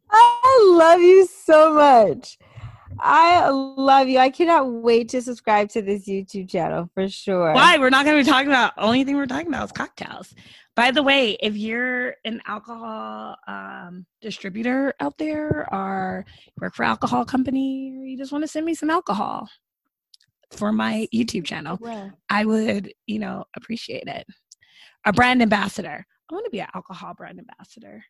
I 0.09 0.75
love 0.77 1.01
you 1.01 1.27
so 1.27 1.73
much. 1.73 2.37
I 2.99 3.49
love 3.49 4.07
you. 4.07 4.19
I 4.19 4.29
cannot 4.29 4.71
wait 4.71 5.09
to 5.09 5.21
subscribe 5.21 5.69
to 5.69 5.81
this 5.81 6.07
YouTube 6.07 6.49
channel 6.49 6.89
for 6.93 7.09
sure. 7.09 7.53
Why? 7.53 7.77
We're 7.77 7.89
not 7.89 8.05
going 8.05 8.17
to 8.17 8.23
be 8.23 8.29
talking 8.29 8.47
about. 8.47 8.73
Only 8.77 9.03
thing 9.03 9.15
we're 9.17 9.25
talking 9.25 9.47
about 9.47 9.65
is 9.65 9.71
cocktails. 9.71 10.33
By 10.75 10.91
the 10.91 11.03
way, 11.03 11.37
if 11.41 11.55
you're 11.55 12.15
an 12.25 12.41
alcohol 12.45 13.35
um, 13.47 14.05
distributor 14.21 14.93
out 14.99 15.17
there, 15.17 15.67
or 15.71 16.25
work 16.59 16.75
for 16.75 16.83
alcohol 16.83 17.25
company, 17.25 17.95
or 17.97 18.05
you 18.05 18.17
just 18.17 18.31
want 18.31 18.43
to 18.43 18.47
send 18.47 18.65
me 18.65 18.73
some 18.73 18.89
alcohol 18.89 19.47
for 20.55 20.71
my 20.71 21.07
YouTube 21.13 21.45
channel, 21.45 21.77
Where? 21.77 22.13
I 22.29 22.45
would, 22.45 22.93
you 23.07 23.19
know, 23.19 23.45
appreciate 23.55 24.07
it. 24.07 24.25
A 25.05 25.13
brand 25.13 25.41
ambassador. 25.41 26.05
I 26.29 26.33
want 26.33 26.45
to 26.45 26.51
be 26.51 26.61
an 26.61 26.67
alcohol 26.73 27.13
brand 27.13 27.39
ambassador. 27.39 28.03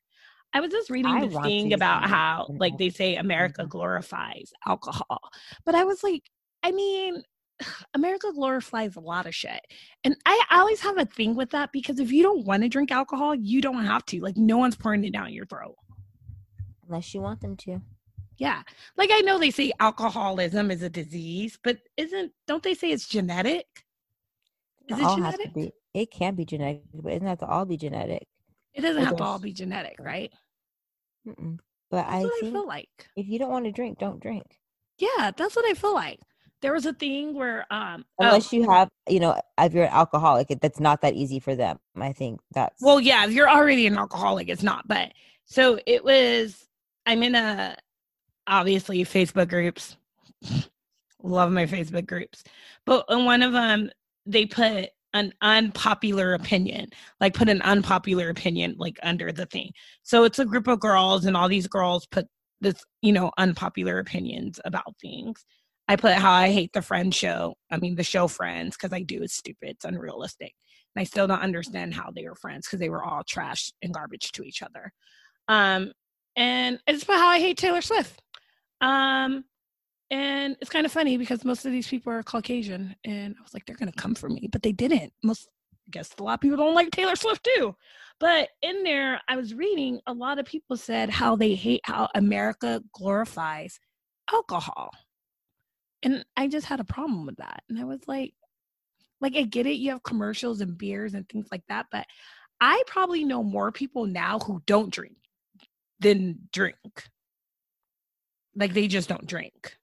I 0.54 0.60
was 0.62 0.72
just 0.72 0.90
reading 0.92 1.12
I 1.12 1.26
this 1.26 1.36
thing 1.42 1.74
about 1.74 2.08
how, 2.08 2.48
like, 2.60 2.78
they 2.78 2.90
say 2.92 3.16
America 3.16 3.64
Mhm. 3.64 3.70
glorifies 3.70 4.54
alcohol, 4.68 5.20
but 5.66 5.74
I 5.74 5.84
was 5.84 6.04
like, 6.04 6.30
I 6.62 6.72
mean, 6.72 7.24
America 7.96 8.32
glorifies 8.34 8.96
a 8.96 9.00
lot 9.00 9.26
of 9.26 9.34
shit. 9.34 9.62
And 10.04 10.16
I 10.26 10.46
always 10.52 10.80
have 10.82 10.98
a 11.00 11.06
thing 11.06 11.36
with 11.36 11.50
that 11.52 11.72
because 11.72 12.00
if 12.00 12.12
you 12.12 12.22
don't 12.22 12.46
want 12.46 12.62
to 12.64 12.70
drink 12.70 12.92
alcohol, 12.92 13.34
you 13.34 13.62
don't 13.62 13.84
have 13.86 14.06
to. 14.08 14.20
Like, 14.22 14.38
no 14.38 14.58
one's 14.58 14.76
pouring 14.76 15.04
it 15.06 15.14
down 15.14 15.34
your 15.34 15.46
throat. 15.48 15.76
Unless 16.88 17.14
you 17.16 17.22
want 17.22 17.42
them 17.42 17.58
to. 17.58 17.82
Yeah. 18.38 18.62
Like, 18.98 19.10
I 19.12 19.20
know 19.20 19.38
they 19.38 19.52
say 19.52 19.72
alcoholism 19.80 20.72
is 20.72 20.82
a 20.82 20.90
disease, 20.90 21.58
but 21.64 21.78
isn't, 21.98 22.32
don't 22.48 22.64
they 22.64 22.74
say 22.74 22.92
it's 22.92 23.08
genetic? 23.08 23.66
Is 24.88 25.00
it 25.00 25.04
to 25.04 25.16
genetic? 25.16 25.54
be. 25.54 25.72
It 25.94 26.12
can 26.12 26.34
be 26.36 26.44
genetic, 26.44 26.82
but 26.94 27.12
it 27.12 27.16
doesn't 27.20 27.28
have 27.28 27.40
to 27.40 27.48
all 27.48 27.66
be 27.66 27.78
genetic. 27.78 28.26
It 28.74 28.82
doesn't 28.82 29.04
have 29.04 29.18
to 29.18 29.24
all 29.24 29.40
be 29.40 29.54
genetic, 29.54 29.96
right? 30.00 30.32
Mm-mm. 31.28 31.60
But 31.92 32.08
That's 32.08 32.14
I 32.14 32.24
what 32.24 32.46
I 32.46 32.52
feel 32.52 32.68
like. 32.68 32.90
if 33.16 33.28
you 33.28 33.38
don't 33.38 33.52
want 33.52 33.66
to 33.66 33.72
drink, 33.72 34.00
don't 34.00 34.20
drink. 34.20 34.60
Yeah, 34.98 35.32
that's 35.38 35.56
what 35.56 35.66
I 35.70 35.74
feel 35.76 35.94
like. 35.94 36.20
There 36.62 36.74
was 36.74 36.86
a 36.86 36.94
thing 36.94 37.36
where, 37.36 37.66
um, 37.72 38.06
oh, 38.20 38.26
Unless 38.26 38.52
you 38.52 38.70
have, 38.70 38.90
you 39.08 39.20
know, 39.20 39.40
if 39.60 39.74
you're 39.74 39.84
an 39.84 39.92
alcoholic, 39.92 40.50
it, 40.50 40.62
that's 40.62 40.80
not 40.80 41.02
that 41.02 41.14
easy 41.14 41.40
for 41.40 41.56
them. 41.56 41.78
I 41.96 42.14
think 42.14 42.40
that's 42.52 42.82
Well, 42.82 43.00
yeah, 43.00 43.26
if 43.26 43.32
you're 43.32 43.50
already 43.50 43.86
an 43.86 43.98
alcoholic, 43.98 44.50
it's 44.50 44.64
not. 44.64 44.88
But 44.88 45.12
so 45.46 45.80
it 45.86 46.04
was. 46.04 46.68
I'm 47.06 47.22
in 47.22 47.36
a 47.36 47.76
obviously 48.48 49.04
Facebook 49.04 49.50
groups. 49.50 49.98
Love 51.24 51.52
my 51.52 51.66
Facebook 51.66 52.06
groups, 52.06 52.44
but 52.86 53.06
in 53.10 53.24
one 53.24 53.42
of 53.42 53.54
them 53.54 53.90
they 54.26 54.46
put 54.46 54.90
an 55.14 55.34
unpopular 55.42 56.34
opinion, 56.34 56.90
like 57.22 57.34
put 57.34 57.48
an 57.48 57.62
unpopular 57.62 58.30
opinion 58.30 58.76
like 58.78 58.98
under 59.04 59.32
the 59.32 59.46
thing. 59.46 59.72
So 60.02 60.24
it's 60.24 60.40
a 60.40 60.46
group 60.46 60.68
of 60.68 60.80
girls, 60.80 61.26
and 61.26 61.38
all 61.38 61.48
these 61.48 61.68
girls 61.68 62.06
put 62.08 62.28
this, 62.62 62.84
you 63.02 63.14
know, 63.14 63.32
unpopular 63.38 64.00
opinions 64.00 64.60
about 64.66 64.96
things. 65.02 65.46
I 65.88 65.96
put 65.96 66.14
how 66.14 66.32
I 66.32 66.52
hate 66.52 66.72
the 66.74 66.82
Friends 66.82 67.16
show. 67.16 67.56
I 67.70 67.78
mean, 67.78 67.96
the 67.96 68.04
show 68.04 68.28
Friends 68.28 68.76
because 68.76 68.94
I 68.94 69.04
do. 69.04 69.22
It's 69.22 69.36
stupid. 69.36 69.70
It's 69.70 69.86
unrealistic. 69.86 70.54
And 70.96 71.02
I 71.02 71.06
still 71.06 71.28
don't 71.28 71.42
understand 71.42 71.94
how 71.94 72.12
they 72.12 72.28
were 72.28 72.36
friends 72.36 72.68
because 72.68 72.80
they 72.80 72.90
were 72.90 73.04
all 73.04 73.24
trash 73.28 73.72
and 73.82 73.94
garbage 73.94 74.32
to 74.34 74.44
each 74.44 74.62
other. 74.62 74.92
Um, 75.48 75.92
and 76.36 76.80
it's 76.88 77.04
about 77.04 77.20
how 77.20 77.28
I 77.30 77.40
hate 77.40 77.58
Taylor 77.58 77.82
Swift. 77.82 78.22
Um, 78.84 79.46
and 80.12 80.58
it's 80.62 80.70
kind 80.70 80.86
of 80.86 80.92
funny 80.92 81.18
because 81.18 81.46
most 81.46 81.66
of 81.66 81.72
these 81.72 81.88
people 81.88 82.14
are 82.14 82.22
Caucasian, 82.22 82.96
and 83.06 83.36
I 83.40 83.42
was 83.42 83.54
like, 83.54 83.66
they're 83.66 83.78
gonna 83.78 83.94
come 83.94 84.14
for 84.14 84.30
me, 84.30 84.48
but 84.52 84.62
they 84.62 84.74
didn't. 84.74 85.12
Most, 85.24 85.48
I 85.88 85.90
guess, 85.92 86.12
a 86.20 86.24
lot 86.24 86.36
of 86.36 86.42
people 86.42 86.58
don't 86.58 86.76
like 86.76 86.92
Taylor 86.92 87.16
Swift 87.16 87.48
too. 87.56 87.76
But 88.20 88.50
in 88.62 88.84
there, 88.84 89.22
I 89.28 89.38
was 89.38 89.56
reading 89.56 90.02
a 90.06 90.14
lot 90.14 90.38
of 90.38 90.46
people 90.46 90.78
said 90.78 91.10
how 91.10 91.36
they 91.36 91.56
hate 91.56 91.82
how 91.86 92.10
America 92.14 92.84
glorifies 92.94 93.80
alcohol, 94.32 94.92
and 96.04 96.26
I 96.38 96.48
just 96.48 96.68
had 96.68 96.82
a 96.82 96.86
problem 96.86 97.26
with 97.26 97.38
that. 97.38 97.64
And 97.70 97.80
I 97.80 97.86
was 97.86 98.02
like, 98.08 98.34
like 99.22 99.36
I 99.38 99.44
get 99.44 99.66
it, 99.66 99.78
you 99.78 99.92
have 99.92 100.04
commercials 100.04 100.62
and 100.62 100.78
beers 100.78 101.14
and 101.14 101.28
things 101.30 101.48
like 101.52 101.64
that, 101.70 101.88
but 101.92 102.06
I 102.62 102.84
probably 102.86 103.24
know 103.24 103.44
more 103.44 103.72
people 103.72 104.06
now 104.06 104.40
who 104.40 104.62
don't 104.66 104.92
drink 104.92 105.16
than 106.00 106.40
drink. 106.52 106.78
Like 108.56 108.74
they 108.74 108.88
just 108.88 109.10
don't 109.10 109.26
drink. 109.28 109.78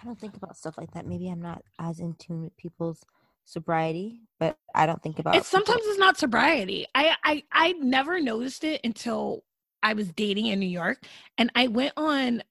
I 0.00 0.04
don't 0.04 0.18
think 0.18 0.36
about 0.36 0.56
stuff 0.56 0.78
like 0.78 0.92
that. 0.92 1.06
Maybe 1.06 1.28
I'm 1.28 1.42
not 1.42 1.62
as 1.78 1.98
in 2.00 2.14
tune 2.14 2.42
with 2.44 2.56
people's 2.56 3.04
sobriety, 3.44 4.20
but 4.38 4.56
I 4.74 4.86
don't 4.86 5.02
think 5.02 5.18
about 5.18 5.32
people- 5.34 5.44
sometimes 5.44 5.82
it's 5.84 5.98
not 5.98 6.16
sobriety. 6.16 6.86
I 6.94 7.16
I 7.24 7.42
I 7.52 7.72
never 7.72 8.20
noticed 8.20 8.64
it 8.64 8.80
until 8.84 9.44
I 9.82 9.94
was 9.94 10.10
dating 10.12 10.46
in 10.46 10.58
New 10.60 10.66
York 10.68 11.04
and 11.36 11.50
I 11.54 11.68
went 11.68 11.92
on 11.96 12.42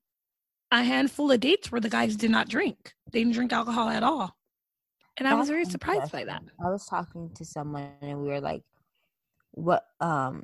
a 0.71 0.83
handful 0.83 1.31
of 1.31 1.39
dates 1.39 1.71
where 1.71 1.79
the 1.81 1.89
guys 1.89 2.15
did 2.15 2.31
not 2.31 2.49
drink. 2.49 2.93
They 3.11 3.19
didn't 3.19 3.33
drink 3.33 3.53
alcohol 3.53 3.89
at 3.89 4.03
all. 4.03 4.35
And 5.17 5.27
I 5.27 5.33
was 5.33 5.47
very 5.49 5.65
surprised 5.65 6.11
by 6.11 6.25
that. 6.25 6.43
I 6.63 6.69
was 6.69 6.85
talking 6.85 7.31
to 7.35 7.45
someone 7.45 7.91
and 8.01 8.21
we 8.21 8.27
were 8.27 8.41
like, 8.41 8.63
what 9.51 9.85
um 10.01 10.43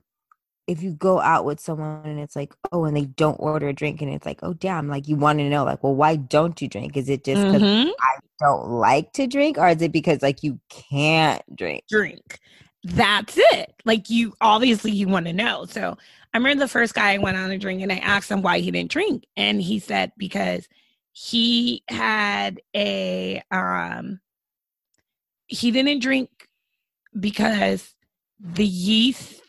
if 0.68 0.82
you 0.82 0.92
go 0.94 1.20
out 1.20 1.46
with 1.46 1.60
someone 1.60 2.06
and 2.06 2.20
it's 2.20 2.36
like, 2.36 2.54
oh, 2.72 2.86
and 2.86 2.96
they 2.96 3.06
don't 3.06 3.36
order 3.40 3.68
a 3.68 3.74
drink 3.74 4.02
and 4.02 4.12
it's 4.12 4.26
like, 4.26 4.40
oh 4.44 4.54
damn, 4.54 4.88
like 4.88 5.08
you 5.08 5.16
want 5.16 5.40
to 5.40 5.50
know, 5.50 5.64
like, 5.66 5.84
well, 5.84 5.96
why 5.96 6.16
don't 6.16 6.62
you 6.62 6.68
drink? 6.68 6.96
Is 6.96 7.10
it 7.10 7.24
just 7.24 7.46
because 7.46 7.62
Mhm. 7.62 7.92
don't 8.40 8.70
like 8.70 9.12
to 9.14 9.28
drink, 9.28 9.58
or 9.58 9.70
is 9.70 9.82
it 9.82 9.92
because 9.92 10.22
like 10.22 10.44
you 10.44 10.60
can't 10.70 11.42
drink? 11.56 11.84
drink. 11.90 12.40
That's 12.84 13.36
it. 13.38 13.74
Like 13.86 14.10
you 14.10 14.34
obviously 14.42 14.92
you 14.92 15.08
want 15.08 15.26
to 15.28 15.34
know. 15.34 15.66
So 15.66 15.98
I 16.34 16.38
remember 16.38 16.64
the 16.64 16.68
first 16.68 16.94
guy 16.94 17.14
I 17.14 17.18
went 17.18 17.38
on 17.38 17.52
a 17.52 17.58
drink 17.58 17.82
and 17.82 17.92
I 17.92 17.98
asked 17.98 18.30
him 18.30 18.42
why 18.42 18.60
he 18.60 18.72
didn't 18.72 18.92
drink. 18.92 19.26
And 19.38 19.62
he 19.62 19.80
said 19.80 20.12
because 20.18 20.68
he 21.14 21.84
had 21.88 22.60
a 22.76 23.42
um 23.52 24.20
he 25.48 25.72
didn't 25.72 26.00
drink 26.00 26.30
because 27.18 27.94
the 28.40 28.66
yeast 28.66 29.43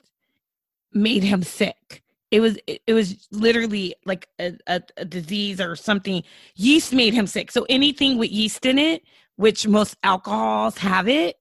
made 0.95 1.23
him 1.23 1.43
sick. 1.43 2.03
It 2.31 2.41
was 2.41 2.59
it, 2.67 2.93
was 2.93 3.29
literally 3.31 3.95
like 4.05 4.29
a, 4.41 4.57
a, 4.67 4.83
a 4.97 5.05
disease 5.05 5.61
or 5.61 5.77
something. 5.77 6.23
Yeast 6.57 6.93
made 6.93 7.15
him 7.15 7.27
sick. 7.27 7.53
So 7.53 7.65
anything 7.69 8.19
with 8.19 8.31
yeast 8.31 8.67
in 8.67 8.79
it, 8.79 9.03
which 9.37 9.67
most 9.69 9.97
alcohols 10.03 10.79
have 10.79 11.09
it, 11.09 11.37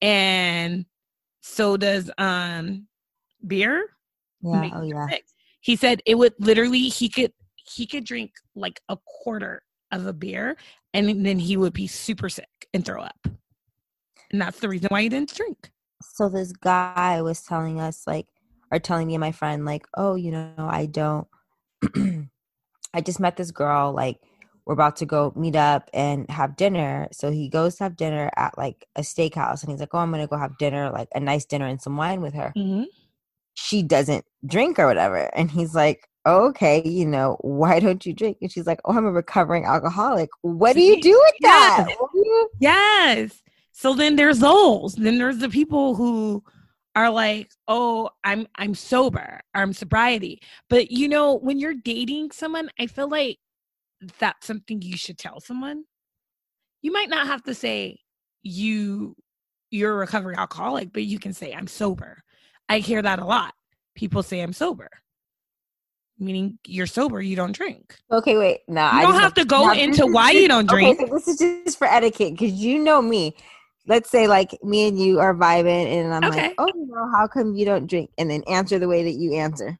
and 0.00 0.86
so 1.42 1.76
does 1.76 2.10
um 2.18 2.86
beer. 3.46 3.88
Yeah, 4.42 4.70
oh 4.74 4.82
yeah. 4.82 5.08
sick. 5.08 5.24
He 5.60 5.76
said 5.76 6.00
it 6.06 6.14
would 6.14 6.34
literally 6.38 6.88
he 6.88 7.08
could 7.08 7.32
he 7.56 7.86
could 7.86 8.04
drink 8.04 8.32
like 8.54 8.80
a 8.88 8.96
quarter 9.06 9.62
of 9.90 10.06
a 10.06 10.12
beer 10.12 10.56
and 10.94 11.24
then 11.24 11.38
he 11.38 11.56
would 11.56 11.72
be 11.72 11.86
super 11.86 12.28
sick 12.28 12.48
and 12.74 12.84
throw 12.84 13.02
up. 13.02 13.28
And 14.30 14.40
that's 14.40 14.60
the 14.60 14.68
reason 14.68 14.88
why 14.90 15.02
he 15.02 15.08
didn't 15.08 15.34
drink. 15.34 15.70
So 16.14 16.28
this 16.28 16.52
guy 16.52 17.22
was 17.22 17.42
telling 17.42 17.80
us 17.80 18.06
like, 18.06 18.26
or 18.72 18.78
telling 18.78 19.06
me 19.06 19.14
and 19.14 19.20
my 19.20 19.32
friend 19.32 19.64
like, 19.64 19.86
oh, 19.96 20.14
you 20.16 20.32
know, 20.32 20.52
I 20.58 20.86
don't. 20.86 21.28
I 22.94 23.00
just 23.00 23.20
met 23.20 23.36
this 23.36 23.50
girl 23.50 23.92
like 23.92 24.18
we're 24.64 24.74
about 24.74 24.96
to 24.96 25.06
go 25.06 25.32
meet 25.36 25.56
up 25.56 25.88
and 25.92 26.28
have 26.30 26.56
dinner. 26.56 27.08
So 27.12 27.30
he 27.30 27.48
goes 27.48 27.76
to 27.76 27.84
have 27.84 27.96
dinner 27.96 28.30
at 28.36 28.56
like 28.56 28.86
a 28.96 29.00
steakhouse 29.00 29.62
and 29.62 29.70
he's 29.70 29.80
like, 29.80 29.90
Oh, 29.92 29.98
I'm 29.98 30.10
gonna 30.10 30.26
go 30.26 30.36
have 30.36 30.56
dinner, 30.58 30.90
like 30.90 31.08
a 31.14 31.20
nice 31.20 31.44
dinner 31.44 31.66
and 31.66 31.80
some 31.80 31.96
wine 31.96 32.20
with 32.20 32.34
her. 32.34 32.52
Mhm. 32.56 32.86
She 33.54 33.82
doesn't 33.82 34.24
drink 34.46 34.78
or 34.78 34.86
whatever. 34.86 35.30
And 35.36 35.50
he's 35.50 35.74
like, 35.74 36.08
Okay, 36.26 36.80
you 36.86 37.04
know, 37.06 37.36
why 37.40 37.80
don't 37.80 38.06
you 38.06 38.12
drink? 38.12 38.38
And 38.40 38.52
she's 38.52 38.66
like, 38.66 38.80
Oh, 38.84 38.96
I'm 38.96 39.04
a 39.06 39.10
recovering 39.10 39.64
alcoholic. 39.64 40.30
What 40.42 40.74
do 40.74 40.80
you 40.82 41.00
do 41.00 41.10
with 41.24 41.34
that? 41.42 41.86
Yes. 41.88 41.96
What 41.98 42.10
do 42.12 42.18
you- 42.18 42.50
Yes. 42.60 43.42
So 43.72 43.94
then 43.94 44.16
there's 44.16 44.38
those. 44.38 44.94
Then 44.94 45.18
there's 45.18 45.38
the 45.38 45.48
people 45.48 45.94
who 45.96 46.44
are 46.94 47.10
like, 47.10 47.50
"Oh, 47.68 48.10
I'm 48.24 48.46
I'm 48.56 48.74
sober. 48.74 49.40
I'm 49.54 49.72
sobriety." 49.72 50.40
But 50.68 50.90
you 50.90 51.08
know, 51.08 51.34
when 51.34 51.58
you're 51.58 51.74
dating 51.74 52.32
someone, 52.32 52.70
I 52.78 52.86
feel 52.86 53.08
like 53.08 53.38
that's 54.18 54.46
something 54.46 54.82
you 54.82 54.96
should 54.96 55.18
tell 55.18 55.40
someone. 55.40 55.84
You 56.82 56.92
might 56.92 57.08
not 57.08 57.26
have 57.26 57.42
to 57.44 57.54
say 57.54 57.98
you 58.42 59.16
you're 59.70 59.92
a 59.92 59.96
recovering 59.96 60.38
alcoholic, 60.38 60.92
but 60.92 61.04
you 61.04 61.18
can 61.18 61.32
say 61.32 61.52
I'm 61.52 61.66
sober. 61.66 62.22
I 62.68 62.78
hear 62.78 63.00
that 63.02 63.18
a 63.18 63.24
lot. 63.24 63.54
People 63.94 64.22
say 64.22 64.40
I'm 64.40 64.52
sober. 64.52 64.88
Meaning 66.18 66.58
you're 66.66 66.86
sober, 66.86 67.20
you 67.20 67.36
don't 67.36 67.52
drink. 67.52 67.96
Okay, 68.12 68.36
wait. 68.36 68.60
No, 68.68 68.82
You 68.82 68.98
I 68.98 69.02
don't 69.02 69.12
just 69.12 69.22
have 69.22 69.34
to 69.34 69.44
go 69.44 69.72
into 69.72 70.06
why 70.06 70.30
you 70.32 70.46
don't 70.46 70.70
Okay, 70.70 70.94
drink. 70.94 71.00
so 71.00 71.06
this 71.14 71.26
is 71.28 71.38
just 71.38 71.78
for 71.78 71.86
etiquette 71.86 72.32
because 72.32 72.52
you 72.52 72.78
know 72.78 73.00
me. 73.02 73.34
Let's 73.86 74.10
say 74.10 74.28
like 74.28 74.56
me 74.62 74.86
and 74.88 74.98
you 75.00 75.20
are 75.20 75.34
vibing, 75.34 75.86
and 75.86 76.14
I'm 76.14 76.28
Okay. 76.28 76.40
like, 76.42 76.54
"Oh, 76.58 76.66
you 76.74 76.86
know, 76.86 77.10
how 77.14 77.26
come 77.26 77.54
you 77.54 77.64
don't 77.64 77.86
drink?" 77.88 78.10
And 78.18 78.30
then 78.30 78.42
answer 78.48 78.78
the 78.78 78.88
way 78.88 79.04
that 79.04 79.14
you 79.14 79.34
answer. 79.34 79.78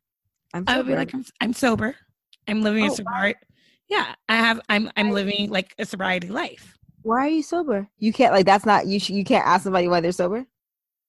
I'm 0.55 0.65
I 0.67 0.77
would 0.77 0.87
be 0.87 0.93
sober. 0.93 0.99
like, 0.99 1.15
I'm, 1.15 1.25
I'm 1.41 1.53
sober. 1.53 1.97
I'm 2.49 2.63
living 2.63 2.83
Oh, 2.85 2.87
a 2.87 2.91
wow. 2.91 2.97
sobriety. 2.97 3.39
Yeah, 3.89 4.15
I 4.29 4.37
have. 4.37 4.61
I'm 4.69 4.91
I'm 4.97 5.11
living 5.11 5.51
like 5.51 5.75
a 5.79 5.85
sobriety 5.85 6.29
life. 6.29 6.77
"Why 7.03 7.27
are 7.27 7.29
you 7.29 7.43
sober?" 7.43 7.89
You 7.99 8.13
can't 8.13 8.33
like 8.33 8.47
that's 8.47 8.67
not 8.67 8.87
you. 8.87 8.99
Sh- 8.99 9.11
you 9.11 9.25
can't 9.25 9.47
ask 9.47 9.65
somebody 9.65 9.87
why 9.89 10.01
they're 10.01 10.13
sober. 10.13 10.47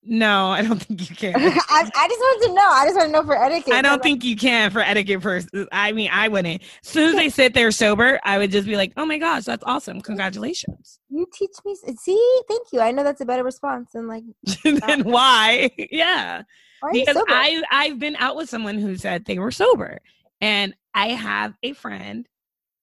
No, 0.05 0.47
I 0.49 0.61
don't 0.63 0.81
think 0.83 1.09
you 1.09 1.15
can. 1.15 1.33
I, 1.41 1.89
I 1.95 2.07
just 2.07 2.19
wanted 2.19 2.47
to 2.47 2.53
know. 2.55 2.67
I 2.69 2.85
just 2.85 2.95
want 2.97 3.07
to 3.07 3.11
know 3.13 3.23
for 3.23 3.41
etiquette. 3.41 3.73
I 3.73 3.81
don't 3.81 3.93
like, 3.93 4.03
think 4.03 4.23
you 4.25 4.35
can 4.35 4.69
for 4.69 4.81
etiquette 4.81 5.21
purposes. 5.21 5.49
Uh, 5.53 5.65
I 5.71 5.93
mean, 5.93 6.09
I 6.11 6.27
wouldn't. 6.27 6.61
As 6.61 6.89
soon 6.89 7.09
as 7.09 7.15
they 7.15 7.29
sit 7.29 7.53
there 7.53 7.71
sober, 7.71 8.19
I 8.25 8.37
would 8.37 8.51
just 8.51 8.67
be 8.67 8.75
like, 8.75 8.91
"Oh 8.97 9.05
my 9.05 9.17
gosh, 9.17 9.45
that's 9.45 9.63
awesome! 9.65 10.01
Congratulations!" 10.01 10.99
You 11.13 11.27
teach 11.31 11.55
me. 11.63 11.75
See, 11.75 12.41
thank 12.47 12.73
you. 12.73 12.81
I 12.81 12.91
know 12.91 13.03
that's 13.03 13.21
a 13.21 13.25
better 13.25 13.43
response 13.43 13.91
than 13.93 14.07
like, 14.07 14.23
then 14.63 15.03
why? 15.03 15.69
Yeah, 15.91 16.43
"Why 16.79 16.91
because 16.91 17.15
sober?" 17.15 17.25
I 17.29 17.61
I've 17.71 17.99
been 17.99 18.15
out 18.17 18.35
with 18.35 18.49
someone 18.49 18.77
who 18.77 18.95
said 18.95 19.25
they 19.25 19.39
were 19.39 19.51
sober, 19.51 19.99
and 20.41 20.73
I 20.93 21.09
have 21.09 21.55
a 21.63 21.73
friend, 21.73 22.27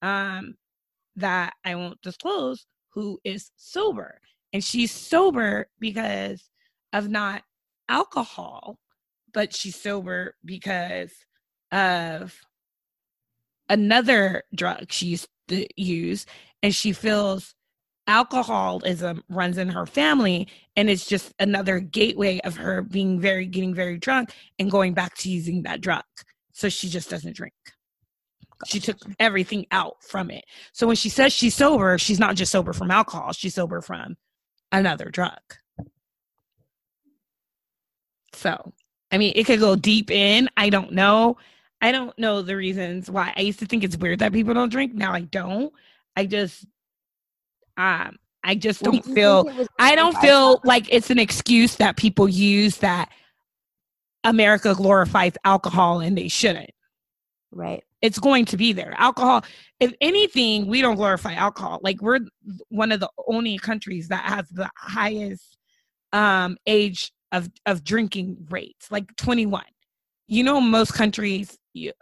um, 0.02 0.56
that 1.16 1.54
I 1.64 1.74
won't 1.74 2.00
disclose 2.02 2.66
who 2.90 3.18
is 3.24 3.50
sober, 3.56 4.20
and 4.52 4.62
she's 4.62 4.92
sober 4.92 5.68
because 5.80 6.48
of 6.92 7.08
not 7.08 7.42
alcohol, 7.88 8.78
but 9.32 9.54
she's 9.54 9.76
sober 9.80 10.36
because 10.44 11.12
of 11.72 12.40
another 13.68 14.44
drug 14.54 14.90
she 14.90 15.06
used 15.06 15.28
to 15.48 15.66
use, 15.76 16.26
and 16.62 16.74
she 16.74 16.92
feels 16.92 17.54
alcoholism 18.10 19.22
runs 19.28 19.56
in 19.56 19.68
her 19.68 19.86
family 19.86 20.48
and 20.74 20.90
it's 20.90 21.06
just 21.06 21.32
another 21.38 21.78
gateway 21.78 22.40
of 22.40 22.56
her 22.56 22.82
being 22.82 23.20
very 23.20 23.46
getting 23.46 23.72
very 23.72 23.98
drunk 23.98 24.34
and 24.58 24.68
going 24.68 24.92
back 24.92 25.16
to 25.16 25.30
using 25.30 25.62
that 25.62 25.80
drug. 25.80 26.02
So 26.52 26.68
she 26.68 26.88
just 26.88 27.08
doesn't 27.08 27.36
drink. 27.36 27.54
She 28.66 28.80
took 28.80 28.98
everything 29.20 29.64
out 29.70 30.02
from 30.02 30.28
it. 30.32 30.44
So 30.72 30.88
when 30.88 30.96
she 30.96 31.08
says 31.08 31.32
she's 31.32 31.54
sober 31.54 31.98
she's 31.98 32.18
not 32.18 32.34
just 32.34 32.50
sober 32.50 32.72
from 32.72 32.90
alcohol 32.90 33.32
she's 33.32 33.54
sober 33.54 33.80
from 33.80 34.16
another 34.72 35.08
drug. 35.08 35.38
So 38.34 38.72
i 39.12 39.18
mean 39.18 39.34
it 39.36 39.44
could 39.44 39.60
go 39.60 39.76
deep 39.76 40.10
in. 40.10 40.48
I 40.56 40.68
don't 40.68 40.92
know. 40.92 41.36
I 41.80 41.92
don't 41.92 42.18
know 42.18 42.42
the 42.42 42.56
reasons 42.56 43.08
why. 43.08 43.32
I 43.36 43.42
used 43.42 43.60
to 43.60 43.66
think 43.66 43.84
it's 43.84 43.96
weird 43.96 44.18
that 44.18 44.32
people 44.32 44.52
don't 44.52 44.68
drink. 44.68 44.94
Now 44.94 45.12
i 45.12 45.20
don't. 45.20 45.72
I 46.16 46.26
just 46.26 46.66
um 47.80 48.16
i 48.44 48.54
just 48.54 48.82
don't 48.82 49.04
feel 49.04 49.44
was 49.44 49.68
I 49.78 49.94
don't 49.94 50.16
feel 50.18 50.60
like 50.64 50.86
it's 50.92 51.10
an 51.10 51.18
excuse 51.18 51.76
that 51.76 51.96
people 51.96 52.28
use 52.28 52.78
that 52.78 53.10
America 54.24 54.74
glorifies 54.74 55.32
alcohol 55.44 56.00
and 56.00 56.16
they 56.16 56.28
shouldn't. 56.28 56.70
right. 57.50 57.82
It's 58.02 58.18
going 58.18 58.46
to 58.46 58.56
be 58.56 58.72
there. 58.72 58.94
Alcohol, 58.96 59.44
if 59.78 59.92
anything, 60.00 60.66
we 60.66 60.80
don't 60.80 60.96
glorify 60.96 61.34
alcohol. 61.34 61.80
Like 61.82 62.00
we're 62.00 62.20
one 62.70 62.92
of 62.92 63.00
the 63.00 63.10
only 63.26 63.58
countries 63.58 64.08
that 64.08 64.24
has 64.24 64.48
the 64.48 64.70
highest 64.76 65.58
um 66.12 66.56
age 66.66 67.12
of 67.32 67.50
of 67.66 67.84
drinking 67.84 68.46
rates, 68.48 68.90
like 68.90 69.14
21. 69.16 69.64
You 70.28 70.44
know 70.44 70.60
most 70.60 70.94
countries 70.94 71.58
you, 71.74 71.92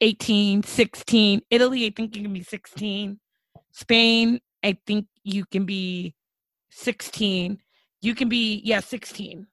18, 0.00 0.62
16, 0.62 1.42
Italy 1.50 1.86
I 1.86 1.90
think 1.90 2.14
you 2.16 2.22
can 2.22 2.32
be 2.32 2.42
16. 2.42 3.18
Spain, 3.72 4.40
I 4.64 4.78
think 4.86 5.06
you 5.24 5.44
can 5.46 5.64
be 5.64 6.14
16. 6.70 7.58
You 8.00 8.14
can 8.14 8.28
be, 8.28 8.60
yeah, 8.64 8.80
16 8.80 9.46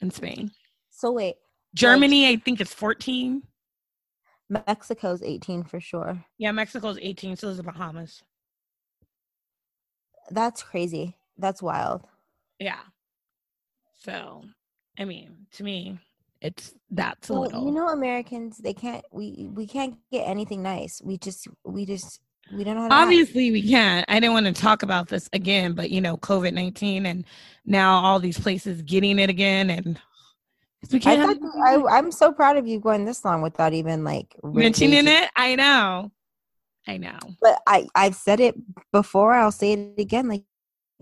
in 0.00 0.10
Spain. 0.10 0.50
So 0.90 1.12
wait, 1.12 1.36
Germany, 1.74 2.28
I 2.28 2.36
think 2.36 2.60
it's 2.60 2.74
14. 2.74 3.42
Mexico's 4.50 5.22
18 5.22 5.64
for 5.64 5.80
sure. 5.80 6.24
Yeah, 6.38 6.52
Mexico's 6.52 6.98
18, 7.00 7.36
so 7.36 7.48
is 7.48 7.58
the 7.58 7.62
Bahamas. 7.62 8.22
That's 10.30 10.62
crazy. 10.62 11.16
That's 11.36 11.62
wild. 11.62 12.02
Yeah. 12.58 12.80
So, 13.94 14.42
I 14.98 15.04
mean, 15.04 15.46
to 15.52 15.64
me, 15.64 15.98
it's 16.40 16.74
that's 16.90 17.30
a 17.30 17.32
Well, 17.32 17.42
little. 17.42 17.64
you 17.66 17.72
know, 17.72 17.88
Americans, 17.88 18.58
they 18.58 18.74
can't. 18.74 19.04
We 19.12 19.48
we 19.52 19.66
can't 19.66 19.96
get 20.10 20.22
anything 20.26 20.62
nice. 20.62 21.02
We 21.02 21.18
just 21.18 21.48
we 21.64 21.84
just 21.84 22.20
we 22.52 22.64
don't 22.64 22.76
know 22.76 22.82
how 22.82 22.88
to. 22.88 22.94
act. 22.94 23.02
Obviously, 23.02 23.50
we 23.50 23.68
can't. 23.68 24.04
I 24.08 24.20
didn't 24.20 24.32
want 24.32 24.46
to 24.46 24.52
talk 24.52 24.82
about 24.82 25.08
this 25.08 25.28
again, 25.32 25.72
but 25.72 25.90
you 25.90 26.00
know, 26.00 26.16
COVID 26.16 26.52
19 26.52 27.06
and 27.06 27.24
now 27.64 28.00
all 28.00 28.18
these 28.18 28.38
places 28.38 28.82
getting 28.82 29.18
it 29.18 29.30
again. 29.30 29.70
and 29.70 30.00
we 30.92 30.98
I 30.98 31.00
can't 31.00 31.40
thought 31.42 31.66
have 31.66 31.84
I, 31.86 31.98
I'm 31.98 32.12
so 32.12 32.32
proud 32.32 32.56
of 32.56 32.66
you 32.66 32.78
going 32.80 33.04
this 33.04 33.24
long 33.24 33.42
without 33.42 33.72
even 33.72 34.04
like 34.04 34.34
mentioning 34.42 35.08
it. 35.08 35.30
I 35.36 35.56
know. 35.56 36.12
I 36.86 36.96
know. 36.96 37.18
But 37.40 37.60
I 37.66 37.88
I've 37.94 38.14
said 38.14 38.40
it 38.40 38.54
before. 38.92 39.34
I'll 39.34 39.52
say 39.52 39.72
it 39.72 40.00
again. 40.00 40.28
Like, 40.28 40.44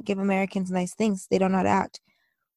give 0.02 0.18
Americans 0.18 0.70
nice 0.70 0.94
things. 0.94 1.26
They 1.30 1.38
don't 1.38 1.52
know 1.52 1.58
how 1.58 1.64
to 1.64 1.68
act. 1.68 2.00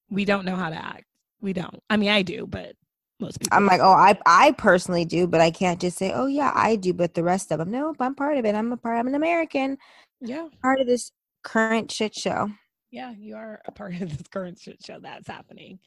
We 0.10 0.26
don't 0.26 0.46
know 0.46 0.56
how 0.56 0.70
to 0.70 0.76
act. 0.76 1.06
We 1.42 1.54
don't. 1.54 1.82
I 1.90 1.98
mean, 1.98 2.10
I 2.10 2.24
do, 2.24 2.48
but 2.48 2.76
most 3.20 3.40
people. 3.40 3.56
I'm 3.56 3.66
like, 3.66 3.82
oh, 3.82 3.92
I 3.92 4.18
I 4.26 4.52
personally 4.54 5.06
do, 5.06 5.28
but 5.28 5.42
I 5.42 5.52
can't 5.52 5.80
just 5.80 5.98
say, 5.98 6.12
oh 6.14 6.28
yeah, 6.28 6.52
I 6.56 6.76
do. 6.76 6.94
But 6.94 7.14
the 7.14 7.24
rest 7.24 7.52
of 7.52 7.60
them, 7.60 7.72
nope, 7.72 7.98
I'm 8.00 8.16
part 8.16 8.38
of 8.38 8.46
it. 8.46 8.56
I'm 8.56 8.72
a 8.72 8.78
part. 8.78 8.98
I'm 8.98 9.08
an 9.08 9.16
American, 9.16 9.78
yeah. 10.22 10.48
part 10.62 10.80
of 10.80 10.88
this 10.88 11.12
current 11.44 11.92
shit 11.92 12.16
show. 12.16 12.50
Yeah, 12.92 13.14
you 13.18 13.36
are 13.36 13.62
a 13.66 13.72
part 13.72 13.94
of 14.02 14.18
this 14.18 14.28
current 14.28 14.60
shit 14.60 14.84
show 14.86 15.00
that's 15.00 15.28
happening. 15.28 15.80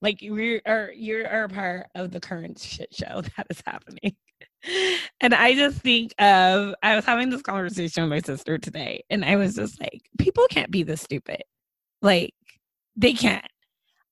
Like 0.00 0.22
you 0.22 0.60
are 0.66 0.92
you 0.94 1.24
are 1.24 1.44
a 1.44 1.48
part 1.48 1.86
of 1.94 2.12
the 2.12 2.20
current 2.20 2.58
shit 2.58 2.94
show 2.94 3.22
that 3.36 3.46
is 3.50 3.62
happening. 3.66 4.16
And 5.20 5.34
I 5.34 5.54
just 5.54 5.78
think 5.78 6.14
of 6.18 6.74
I 6.82 6.96
was 6.96 7.04
having 7.04 7.30
this 7.30 7.42
conversation 7.42 8.02
with 8.02 8.10
my 8.10 8.20
sister 8.20 8.58
today, 8.58 9.04
and 9.10 9.24
I 9.24 9.36
was 9.36 9.54
just 9.54 9.80
like, 9.80 10.02
people 10.18 10.46
can't 10.50 10.70
be 10.70 10.82
this 10.82 11.02
stupid. 11.02 11.42
Like 12.02 12.34
they 12.96 13.12
can't. 13.12 13.46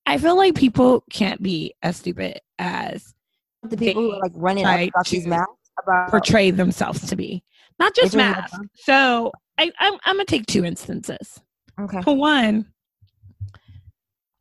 I 0.06 0.18
feel 0.18 0.36
like 0.36 0.54
people 0.54 1.04
can't 1.10 1.42
be 1.42 1.74
as 1.82 1.96
stupid 1.96 2.40
as 2.58 3.14
The 3.62 3.76
people 3.76 4.02
who 4.02 4.12
are 4.12 4.20
like 4.20 4.32
running 4.34 4.64
about 4.64 5.06
these 5.06 5.26
masks 5.26 5.52
about 5.82 6.10
portray 6.10 6.50
themselves 6.52 7.06
to 7.08 7.16
be. 7.16 7.42
Not 7.78 7.94
just 7.94 8.14
Which 8.14 8.22
one 8.22 8.28
was 8.28 8.36
masks. 8.36 8.58
So 8.76 9.32
I, 9.58 9.70
I'm 9.78 9.94
I'm 10.04 10.16
gonna 10.16 10.24
take 10.24 10.46
two 10.46 10.64
instances. 10.64 11.40
Okay. 11.78 12.00
For 12.02 12.16
one, 12.16 12.66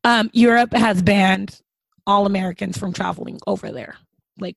um, 0.04 0.30
Europe 0.34 0.74
has 0.74 1.02
banned 1.02 1.60
all 2.08 2.26
Americans 2.26 2.78
from 2.78 2.94
traveling 2.94 3.40
over 3.48 3.72
there. 3.72 3.98
Like, 4.40 4.56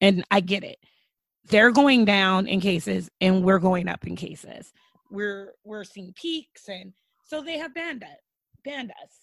and 0.00 0.24
I 0.30 0.40
get 0.40 0.64
it. 0.64 0.78
They're 1.48 1.70
going 1.70 2.04
down 2.04 2.46
in 2.46 2.60
cases, 2.60 3.10
and 3.20 3.44
we're 3.44 3.58
going 3.58 3.88
up 3.88 4.06
in 4.06 4.16
cases. 4.16 4.72
We're 5.10 5.52
we're 5.64 5.84
seeing 5.84 6.14
peaks, 6.14 6.68
and 6.68 6.92
so 7.26 7.42
they 7.42 7.58
have 7.58 7.74
banned 7.74 8.02
it, 8.02 8.18
banned 8.64 8.90
us. 8.90 9.21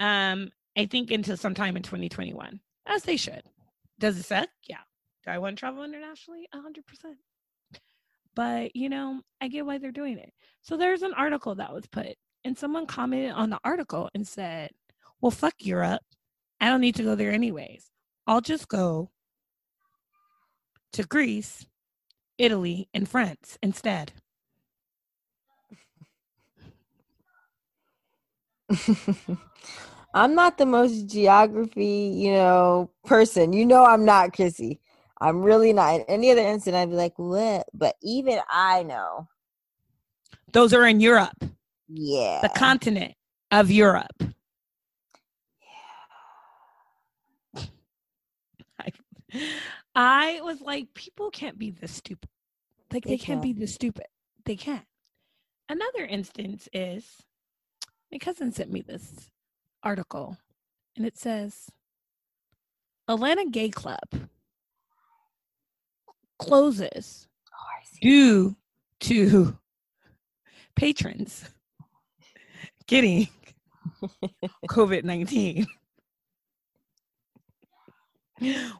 Um, 0.00 0.50
I 0.76 0.86
think 0.86 1.10
until 1.12 1.36
sometime 1.36 1.76
in 1.76 1.82
2021, 1.82 2.60
as 2.86 3.04
they 3.04 3.16
should. 3.16 3.42
Does 4.00 4.18
it 4.18 4.24
suck? 4.24 4.48
Yeah. 4.68 4.78
Do 5.24 5.30
I 5.30 5.38
want 5.38 5.56
to 5.56 5.60
travel 5.60 5.84
internationally? 5.84 6.48
A 6.52 6.60
hundred 6.60 6.86
percent. 6.86 7.18
But 8.34 8.74
you 8.74 8.88
know, 8.88 9.20
I 9.40 9.48
get 9.48 9.66
why 9.66 9.78
they're 9.78 9.92
doing 9.92 10.18
it. 10.18 10.32
So 10.62 10.76
there's 10.76 11.02
an 11.02 11.14
article 11.14 11.54
that 11.56 11.72
was 11.72 11.86
put, 11.86 12.16
and 12.44 12.56
someone 12.58 12.86
commented 12.86 13.32
on 13.32 13.50
the 13.50 13.60
article 13.62 14.08
and 14.14 14.26
said, 14.26 14.70
Well, 15.20 15.30
fuck 15.30 15.54
Europe. 15.60 16.02
I 16.60 16.68
don't 16.68 16.80
need 16.80 16.96
to 16.96 17.02
go 17.02 17.14
there 17.14 17.30
anyways. 17.30 17.90
I'll 18.26 18.40
just 18.40 18.68
go 18.68 19.10
to 20.94 21.04
Greece 21.04 21.66
Italy, 22.40 22.88
and 22.94 23.06
France 23.06 23.58
instead. 23.62 24.12
I'm 30.14 30.34
not 30.34 30.58
the 30.58 30.66
most 30.66 31.06
geography, 31.06 32.12
you 32.14 32.32
know, 32.32 32.90
person. 33.04 33.52
You 33.52 33.66
know, 33.66 33.84
I'm 33.84 34.04
not 34.04 34.32
Chrissy. 34.32 34.80
I'm 35.20 35.42
really 35.42 35.72
not. 35.72 35.94
In 35.96 36.02
any 36.08 36.30
other 36.30 36.40
incident, 36.42 36.82
I'd 36.82 36.90
be 36.90 36.96
like, 36.96 37.18
what? 37.18 37.66
But 37.74 37.96
even 38.02 38.40
I 38.50 38.82
know. 38.82 39.28
Those 40.52 40.72
are 40.74 40.86
in 40.86 41.00
Europe, 41.00 41.44
Yeah. 41.88 42.40
the 42.42 42.48
continent 42.48 43.14
of 43.52 43.70
Europe. 43.70 44.22
I, 48.80 48.92
I 49.94 50.40
was 50.42 50.60
like, 50.60 50.92
people 50.94 51.30
can't 51.30 51.58
be 51.58 51.70
this 51.70 51.92
stupid. 51.92 52.28
Like 52.92 53.06
they, 53.06 53.12
They 53.12 53.18
can't 53.18 53.42
be 53.42 53.52
can't. 53.52 53.60
this 53.60 53.74
stupid. 53.74 54.06
They 54.44 54.56
can't. 54.56 54.86
Another 55.68 56.04
instance 56.04 56.68
is 56.72 57.06
my 58.12 58.18
cousin 58.18 58.52
sent 58.52 58.72
me 58.72 58.82
this 58.82 59.30
article, 59.82 60.36
and 60.96 61.06
it 61.06 61.16
says 61.16 61.70
Atlanta 63.08 63.46
Gay 63.46 63.70
Club 63.70 64.08
closes 66.38 67.28
Oh, 67.52 67.98
due 68.00 68.56
to 69.00 69.58
patrons 70.74 71.44
getting 72.86 73.28
COVID 74.68 75.04
19. 75.04 75.66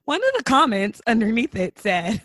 One 0.04 0.20
of 0.24 0.32
the 0.38 0.42
comments 0.44 1.02
underneath 1.06 1.54
it 1.54 1.78
said, 1.78 2.22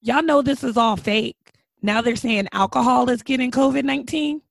Y'all 0.00 0.22
know 0.22 0.42
this 0.42 0.64
is 0.64 0.76
all 0.76 0.96
fake. 0.96 1.36
Now 1.80 2.00
they're 2.02 2.16
saying 2.16 2.48
alcohol 2.52 3.08
is 3.08 3.22
getting 3.22 3.50
COVID 3.50 3.84
19. 3.84 4.42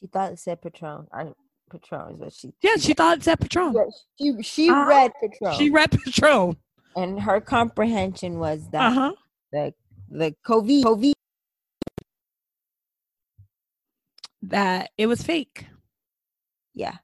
She 0.00 0.06
thought 0.06 0.32
it 0.32 0.38
said 0.38 0.62
Patron. 0.62 1.06
I, 1.12 1.26
Patron 1.70 2.14
is 2.14 2.20
what 2.20 2.32
she. 2.32 2.52
Yeah, 2.62 2.76
she 2.76 2.94
thought 2.94 3.18
it 3.18 3.24
said 3.24 3.40
Patron. 3.40 3.74
Yeah, 3.74 3.84
she 4.18 4.42
she 4.42 4.70
Uh-huh. 4.70 4.84
read 4.88 5.12
Patron, 5.20 5.58
She 5.58 5.70
read 5.70 5.90
Patron. 5.90 6.56
and 6.96 7.20
her 7.20 7.40
comprehension 7.40 8.38
was 8.38 8.68
that 8.70 8.80
Uh 8.86 8.90
huh. 8.94 9.12
the 9.52 9.74
the 10.10 10.34
COVID 10.46 10.82
COVID. 10.84 11.12
That 14.42 14.90
it 14.96 15.06
was 15.08 15.20
fake 15.22 15.66
Yeah, 16.74 16.98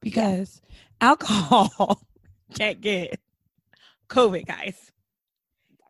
because 0.00 0.62
alcohol 1.00 2.00
can't 2.54 2.80
get 2.80 3.20
COVID, 4.08 4.46
guys. 4.46 4.90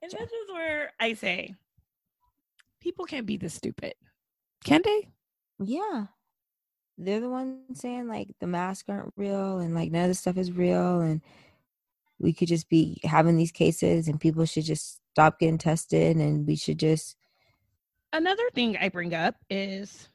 And 0.02 0.10
this 0.10 0.20
is 0.20 0.50
where 0.52 0.92
I 1.00 1.14
say 1.14 1.54
people 2.80 3.04
can't 3.06 3.24
be 3.26 3.36
this 3.36 3.54
stupid. 3.54 3.94
Can 4.66 4.82
they? 4.84 5.08
yeah. 5.64 6.06
They're 6.98 7.20
the 7.20 7.28
ones 7.28 7.78
saying 7.78 8.08
like 8.08 8.28
the 8.40 8.46
masks 8.46 8.88
aren't 8.88 9.12
real 9.16 9.58
and 9.58 9.74
like 9.74 9.92
none 9.92 10.04
of 10.04 10.08
this 10.08 10.18
stuff 10.18 10.36
is 10.38 10.50
real 10.50 11.00
and 11.00 11.20
we 12.18 12.32
could 12.32 12.48
just 12.48 12.68
be 12.68 12.98
having 13.04 13.36
these 13.36 13.52
cases 13.52 14.08
and 14.08 14.18
people 14.18 14.44
should 14.46 14.64
just 14.64 15.00
stop 15.12 15.38
getting 15.38 15.58
tested 15.58 16.16
and 16.16 16.46
we 16.46 16.56
should 16.56 16.78
just 16.78 17.16
Another 18.12 18.42
thing 18.54 18.76
I 18.78 18.88
bring 18.88 19.14
up 19.14 19.36
is 19.50 20.08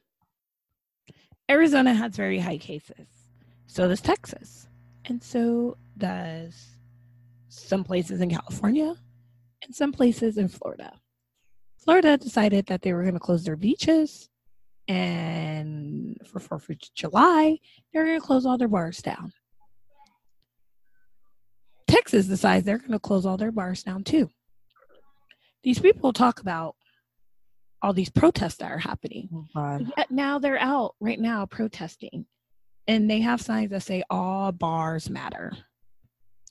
Arizona 1.48 1.94
has 1.94 2.16
very 2.16 2.40
high 2.40 2.58
cases. 2.58 3.06
So 3.66 3.86
does 3.88 4.00
Texas. 4.00 4.68
And 5.04 5.22
so 5.22 5.76
does 5.96 6.76
some 7.48 7.84
places 7.84 8.20
in 8.20 8.28
California 8.28 8.96
and 9.64 9.74
some 9.74 9.92
places 9.92 10.36
in 10.36 10.48
Florida. 10.48 10.92
Florida 11.78 12.18
decided 12.18 12.66
that 12.66 12.82
they 12.82 12.92
were 12.92 13.02
going 13.02 13.14
to 13.14 13.20
close 13.20 13.44
their 13.44 13.56
beaches 13.56 14.28
and 14.88 16.16
for 16.26 16.40
4th 16.40 16.70
of 16.70 16.94
July, 16.94 17.58
they're 17.92 18.04
going 18.04 18.20
to 18.20 18.26
close 18.26 18.46
all 18.46 18.58
their 18.58 18.68
bars 18.68 19.00
down. 19.02 19.32
Texas 21.88 22.26
decides 22.26 22.64
they're 22.64 22.78
going 22.78 22.92
to 22.92 22.98
close 22.98 23.26
all 23.26 23.36
their 23.36 23.52
bars 23.52 23.82
down 23.82 24.02
too. 24.02 24.30
These 25.62 25.78
people 25.78 26.12
talk 26.12 26.40
about 26.40 26.74
all 27.82 27.92
these 27.92 28.10
protests 28.10 28.56
that 28.56 28.70
are 28.70 28.78
happening. 28.78 29.28
oh 29.54 29.80
now 30.10 30.38
they're 30.38 30.58
out 30.58 30.94
right 31.00 31.20
now 31.20 31.46
protesting. 31.46 32.26
And 32.88 33.08
they 33.10 33.20
have 33.20 33.40
signs 33.40 33.70
that 33.70 33.82
say 33.82 34.02
all 34.10 34.52
bars 34.52 35.08
matter. 35.10 35.52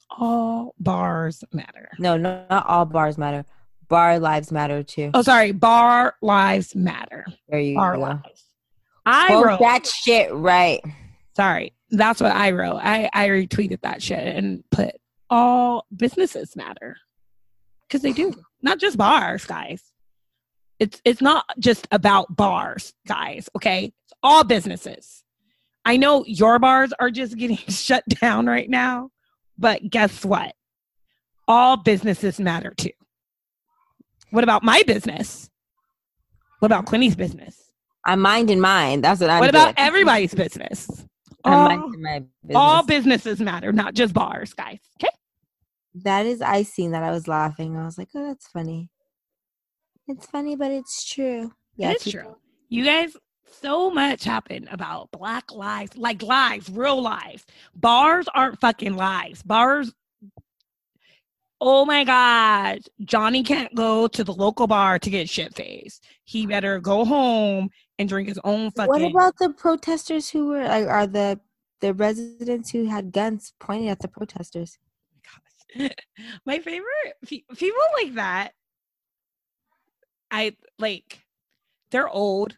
All 0.10 0.76
bars 0.80 1.44
matter. 1.52 1.90
No, 2.00 2.18
no, 2.18 2.46
not 2.50 2.66
all 2.68 2.86
bars 2.86 3.18
matter. 3.18 3.46
Bar 3.92 4.20
lives 4.20 4.52
matter 4.52 4.82
too. 4.84 5.12
Oh, 5.14 5.22
sorry. 5.22 5.52
Bar 5.52 6.16
lives 6.22 6.76
matter. 6.76 7.26
there 7.50 7.60
you 7.60 7.76
Bar 7.76 7.96
go. 7.96 8.02
lives. 8.02 8.46
I 9.06 9.28
Quote 9.28 9.46
wrote 9.46 9.60
that 9.60 9.86
shit 9.86 10.34
right. 10.34 10.82
sorry. 11.36 11.74
That's 11.92 12.22
what 12.22 12.32
I 12.34 12.52
wrote. 12.52 12.78
I, 12.78 13.10
I 13.14 13.28
retweeted 13.28 13.82
that 13.82 14.02
shit 14.02 14.26
and 14.36 14.64
put 14.72 14.96
all 15.30 15.86
businesses 15.96 16.56
matter. 16.56 16.96
Because 17.88 18.02
they 18.02 18.14
do. 18.14 18.34
Not 18.62 18.80
just 18.80 18.98
bars, 18.98 19.44
guys. 19.46 19.84
It's 20.80 21.02
it's 21.04 21.22
not 21.22 21.46
just 21.60 21.88
about 21.92 22.34
bars, 22.36 22.94
guys. 23.08 23.50
Okay. 23.56 23.92
It's 24.06 24.14
all 24.24 24.44
businesses. 24.46 25.24
I 25.84 25.98
know 25.98 26.24
your 26.26 26.60
bars 26.60 26.94
are 27.00 27.12
just 27.12 27.38
getting 27.38 27.58
shut 27.68 28.04
down 28.22 28.46
right 28.46 28.70
now, 28.70 29.10
but 29.58 29.82
guess 29.90 30.24
what? 30.24 30.56
All 31.48 31.76
businesses 31.76 32.40
matter 32.40 32.74
too. 32.78 32.92
What 34.32 34.44
about 34.44 34.64
my 34.64 34.84
business? 34.88 35.50
What 36.60 36.68
about 36.68 36.86
Quinny's 36.86 37.16
business? 37.16 37.72
I'm 38.06 38.20
minding 38.20 38.60
mine. 38.60 39.02
That's 39.02 39.22
what 39.22 39.30
I'm 39.30 39.40
what 39.40 39.50
about 39.50 39.76
doing. 39.76 39.88
everybody's 39.88 40.34
business? 40.34 40.90
All, 41.44 41.68
business. 41.90 42.24
all 42.54 42.84
businesses 42.86 43.40
matter, 43.40 43.72
not 43.72 43.96
just 43.96 44.14
bars, 44.14 44.54
guys. 44.54 44.78
Okay. 45.02 45.10
that 46.04 46.28
is 46.28 46.40
icing 46.40 46.92
that 46.92 47.02
I 47.02 47.10
was 47.10 47.28
laughing. 47.28 47.76
I 47.76 47.84
was 47.86 47.98
like, 47.98 48.10
oh, 48.14 48.28
that's 48.28 48.48
funny. 48.48 48.90
It's 50.08 50.28
funny, 50.28 50.56
but 50.56 50.72
it's 50.72 51.04
true. 51.04 51.52
Yeah, 51.78 51.92
it's 51.92 52.04
people- 52.04 52.22
true. 52.22 52.36
You 52.70 52.86
guys, 52.86 53.18
so 53.60 53.90
much 53.90 54.24
happened 54.24 54.68
about 54.72 55.10
black 55.12 55.52
lives, 55.52 55.98
like 55.98 56.22
lives, 56.22 56.70
real 56.70 57.02
lives. 57.02 57.44
Bars 57.76 58.28
aren't 58.36 58.62
fucking 58.62 58.96
lives. 58.96 59.42
Bars. 59.42 59.92
Oh 61.64 61.86
my 61.86 62.04
God. 62.04 62.80
Johnny 63.06 63.44
can't 63.44 63.74
go 63.76 64.08
to 64.08 64.24
the 64.24 64.34
local 64.34 64.66
bar 64.66 64.98
to 64.98 65.10
get 65.10 65.30
shit 65.30 65.56
faced. 65.56 66.04
He 66.24 66.48
better 66.48 66.80
go 66.80 67.06
home 67.06 67.70
and 68.00 68.10
drink 68.10 68.28
his 68.28 68.40
own 68.44 68.72
fucking. 68.72 68.90
What 68.90 69.04
about 69.04 69.38
the 69.38 69.52
protesters 69.52 70.28
who 70.28 70.48
were 70.48 70.64
like, 70.64 70.88
are 70.88 71.06
the 71.06 71.40
the 71.80 71.94
residents 71.94 72.72
who 72.72 72.86
had 72.86 73.12
guns 73.12 73.54
pointed 73.60 73.90
at 73.90 74.00
the 74.00 74.08
protesters? 74.08 74.80
my 76.46 76.60
favorite 76.60 77.16
people 77.26 77.80
like 78.02 78.16
that 78.16 78.52
i 80.30 80.54
like 80.80 81.20
they're 81.92 82.10
old 82.10 82.58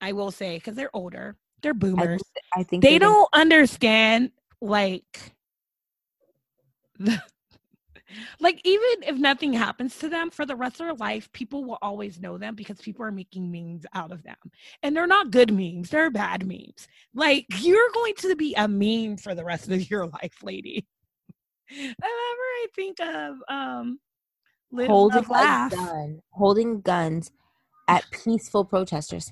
i 0.00 0.12
will 0.12 0.30
say 0.30 0.56
because 0.56 0.76
they're 0.76 0.94
older 0.94 1.36
they're 1.62 1.74
boomers 1.74 2.22
I 2.54 2.62
think 2.62 2.82
they 2.82 2.90
they're 2.90 3.00
the- 3.00 3.04
don't 3.06 3.28
understand 3.32 4.30
like 4.60 5.32
the, 6.98 7.20
like 8.40 8.60
even 8.64 9.02
if 9.02 9.16
nothing 9.16 9.52
happens 9.52 9.98
to 9.98 10.08
them 10.08 10.30
for 10.30 10.46
the 10.46 10.56
rest 10.56 10.80
of 10.80 10.86
their 10.86 10.94
life 10.94 11.30
people 11.32 11.64
will 11.64 11.78
always 11.82 12.20
know 12.20 12.38
them 12.38 12.54
because 12.54 12.80
people 12.80 13.04
are 13.04 13.12
making 13.12 13.50
memes 13.50 13.86
out 13.94 14.12
of 14.12 14.22
them. 14.22 14.36
And 14.82 14.96
they're 14.96 15.06
not 15.06 15.30
good 15.30 15.52
memes 15.52 15.90
they're 15.90 16.10
bad 16.10 16.46
memes. 16.46 16.88
Like 17.14 17.46
you're 17.60 17.90
going 17.92 18.14
to 18.18 18.36
be 18.36 18.54
a 18.54 18.68
meme 18.68 19.16
for 19.16 19.34
the 19.34 19.44
rest 19.44 19.70
of 19.70 19.90
your 19.90 20.06
life 20.06 20.42
lady. 20.42 20.86
Whenever 21.70 21.98
i 22.02 22.66
think 22.74 23.00
of 23.00 23.36
um 23.48 23.98
Live, 24.74 24.88
holding 24.88 25.24
Love, 25.28 25.70
gun, 25.70 26.20
holding 26.30 26.80
guns 26.80 27.30
at 27.86 28.04
peaceful 28.10 28.64
protesters. 28.64 29.30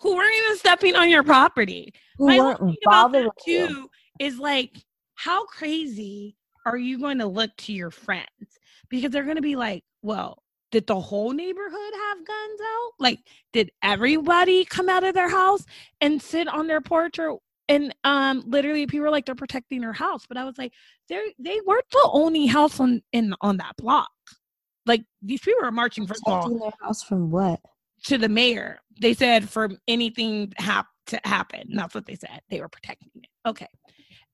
Who 0.00 0.16
weren't 0.16 0.34
even 0.34 0.56
stepping 0.58 0.96
on 0.96 1.08
your 1.08 1.22
property. 1.22 1.94
Who 2.18 2.26
my 2.26 2.38
weren't 2.38 2.58
thing 2.58 2.76
about 2.84 3.12
that 3.12 3.30
you. 3.46 3.68
too 3.68 3.90
is 4.18 4.38
like 4.38 4.72
how 5.14 5.46
crazy 5.46 6.36
are 6.66 6.76
you 6.76 6.98
going 6.98 7.18
to 7.18 7.26
look 7.26 7.50
to 7.56 7.72
your 7.72 7.90
friends 7.90 8.58
because 8.90 9.10
they're 9.10 9.24
going 9.24 9.36
to 9.36 9.42
be 9.42 9.56
like 9.56 9.82
well 10.02 10.42
did 10.72 10.86
the 10.86 11.00
whole 11.00 11.32
neighborhood 11.32 11.92
have 12.08 12.18
guns 12.18 12.60
out 12.60 12.90
like 12.98 13.20
did 13.52 13.70
everybody 13.82 14.64
come 14.66 14.88
out 14.88 15.04
of 15.04 15.14
their 15.14 15.30
house 15.30 15.64
and 16.00 16.20
sit 16.20 16.46
on 16.48 16.66
their 16.66 16.80
porch 16.80 17.18
or 17.18 17.38
and 17.68 17.94
um 18.04 18.42
literally 18.46 18.86
people 18.86 19.04
were 19.04 19.10
like 19.10 19.24
they're 19.24 19.34
protecting 19.34 19.80
their 19.80 19.92
house 19.92 20.26
but 20.28 20.36
i 20.36 20.44
was 20.44 20.58
like 20.58 20.72
they 21.08 21.32
they 21.38 21.60
weren't 21.66 21.88
the 21.90 22.10
only 22.12 22.46
house 22.46 22.78
on 22.80 23.00
in 23.12 23.34
on 23.40 23.56
that 23.56 23.76
block 23.78 24.10
like 24.86 25.02
these 25.22 25.40
people 25.40 25.64
are 25.64 25.72
marching 25.72 26.04
all 26.26 26.40
Protecting 26.42 26.58
their 26.58 26.72
house 26.80 27.02
from 27.02 27.30
what? 27.30 27.60
to 28.04 28.18
the 28.18 28.28
mayor. 28.28 28.78
They 29.00 29.14
said 29.14 29.48
for 29.48 29.70
anything 29.88 30.52
hap- 30.58 30.86
to 31.08 31.20
happen. 31.24 31.70
That's 31.74 31.94
what 31.94 32.06
they 32.06 32.14
said. 32.14 32.40
They 32.50 32.60
were 32.60 32.68
protecting 32.68 33.10
it. 33.16 33.28
Okay. 33.48 33.66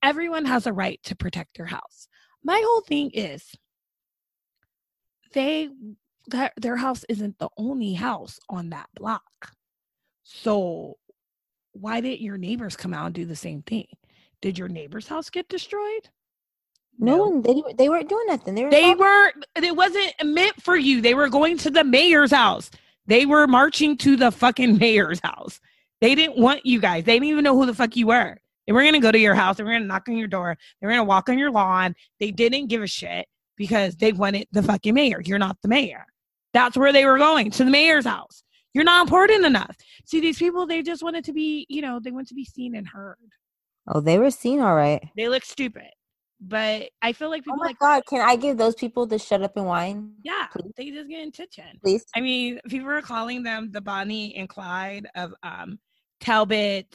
Everyone 0.03 0.45
has 0.45 0.67
a 0.67 0.73
right 0.73 1.01
to 1.05 1.17
protect 1.17 1.57
their 1.57 1.67
house. 1.67 2.09
My 2.45 2.63
whole 2.65 2.81
thing 2.83 3.11
is 3.11 3.55
they 5.33 5.69
that 6.29 6.53
their 6.57 6.77
house 6.77 7.05
isn't 7.09 7.39
the 7.39 7.49
only 7.57 7.95
house 7.95 8.39
on 8.49 8.71
that 8.71 8.89
block. 8.95 9.53
So 10.23 10.99
why 11.73 12.01
didn't 12.01 12.21
your 12.21 12.39
neighbors 12.39 12.77
come 12.77 12.95
out 12.95 13.07
and 13.07 13.15
do 13.15 13.25
the 13.25 13.37
same 13.37 13.63
thing? 13.63 13.87
Did 14.41 14.59
your 14.59 14.69
neighbor's 14.69 15.09
house 15.09 15.31
get 15.31 15.49
destroyed? 15.49 16.09
No, 16.99 17.29
one. 17.29 17.43
They 17.43 17.63
they 17.77 17.89
weren't 17.89 18.09
doing 18.09 18.27
nothing. 18.27 18.55
They 18.55 18.65
were. 18.65 18.71
They 18.71 18.95
were 18.95 19.33
it 19.57 19.77
wasn't 19.77 20.13
meant 20.25 20.61
for 20.63 20.77
you. 20.77 21.01
They 21.01 21.15
were 21.15 21.29
going 21.29 21.59
to 21.59 21.71
the 21.71 21.85
mayor's 21.85 22.33
house. 22.33 22.71
They 23.07 23.27
were 23.27 23.47
marching 23.47 23.97
to 23.99 24.17
the 24.17 24.31
fucking 24.31 24.79
mayor's 24.79 25.21
house. 25.23 25.61
They 26.01 26.15
didn't 26.15 26.39
want 26.39 26.67
you 26.67 26.81
guys. 26.81 27.05
They 27.05 27.15
didn't 27.15 27.29
even 27.29 27.45
know 27.45 27.57
who 27.57 27.67
the 27.67 27.75
fuck 27.75 27.97
you 27.97 28.09
were. 28.09 28.39
They 28.67 28.73
were 28.73 28.85
gonna 28.85 29.01
go 29.01 29.13
to 29.13 29.19
your 29.19 29.35
house. 29.35 29.57
They 29.57 29.65
were 29.65 29.73
gonna 29.73 29.87
knock 29.87 30.09
on 30.09 30.17
your 30.17 30.29
door. 30.29 30.57
They 30.81 30.87
were 30.87 30.93
gonna 30.93 31.05
walk 31.05 31.29
on 31.29 31.39
your 31.39 31.51
lawn. 31.51 31.95
They 32.21 32.31
didn't 32.31 32.69
give 32.69 32.83
a 32.83 32.87
shit 32.87 33.27
because 33.57 33.97
they 33.97 34.13
wanted 34.13 34.47
the 34.53 34.63
fucking 34.63 34.95
mayor. 34.95 35.21
You're 35.25 35.39
not 35.39 35.57
the 35.63 35.69
mayor. 35.69 36.07
That's 36.53 36.77
where 36.77 36.93
they 36.93 37.05
were 37.05 37.19
going 37.19 37.51
to 37.53 37.65
the 37.65 37.71
mayor's 37.71 38.07
house. 38.07 38.43
You're 38.75 38.85
not 38.85 39.03
important 39.03 39.45
enough. 39.45 39.77
See, 40.07 40.21
these 40.21 40.39
people, 40.39 40.67
they 40.67 40.83
just 40.83 41.03
wanted 41.03 41.25
to 41.25 41.33
be, 41.33 41.67
you 41.69 41.83
know, 41.83 42.01
they 42.03 42.11
want 42.11 42.29
to 42.29 42.35
be 42.35 42.45
seen 42.45 42.75
and 42.75 42.87
heard. 42.87 43.17
Oh, 43.87 44.01
they 44.01 44.19
were 44.19 44.31
seen 44.31 44.61
all 44.61 44.75
right. 44.75 45.03
They 45.17 45.29
look 45.29 45.45
stupid. 45.45 45.91
But 46.41 46.91
I 47.01 47.13
feel 47.13 47.31
like 47.31 47.45
people. 47.45 47.55
Oh 47.55 47.63
my 47.63 47.69
like, 47.69 47.79
god! 47.79 48.03
Can 48.07 48.21
I 48.21 48.35
give 48.35 48.59
those 48.59 48.75
people 48.75 49.07
the 49.07 49.17
shut 49.17 49.43
up 49.43 49.57
and 49.57 49.65
wine, 49.65 50.15
yeah, 50.25 50.49
please? 50.51 50.73
they 50.77 50.91
just 50.91 51.09
get 51.09 51.21
in 51.21 51.29
attention. 51.29 51.79
please? 51.85 52.05
I 52.17 52.21
mean, 52.21 52.59
people 52.69 52.91
are 52.91 53.01
calling 53.01 53.45
them 53.45 53.71
the 53.71 53.81
Bonnie 53.81 54.35
and 54.35 54.49
Clyde 54.49 55.07
of 55.15 55.33
um 55.45 55.79
Talbot, 56.21 56.93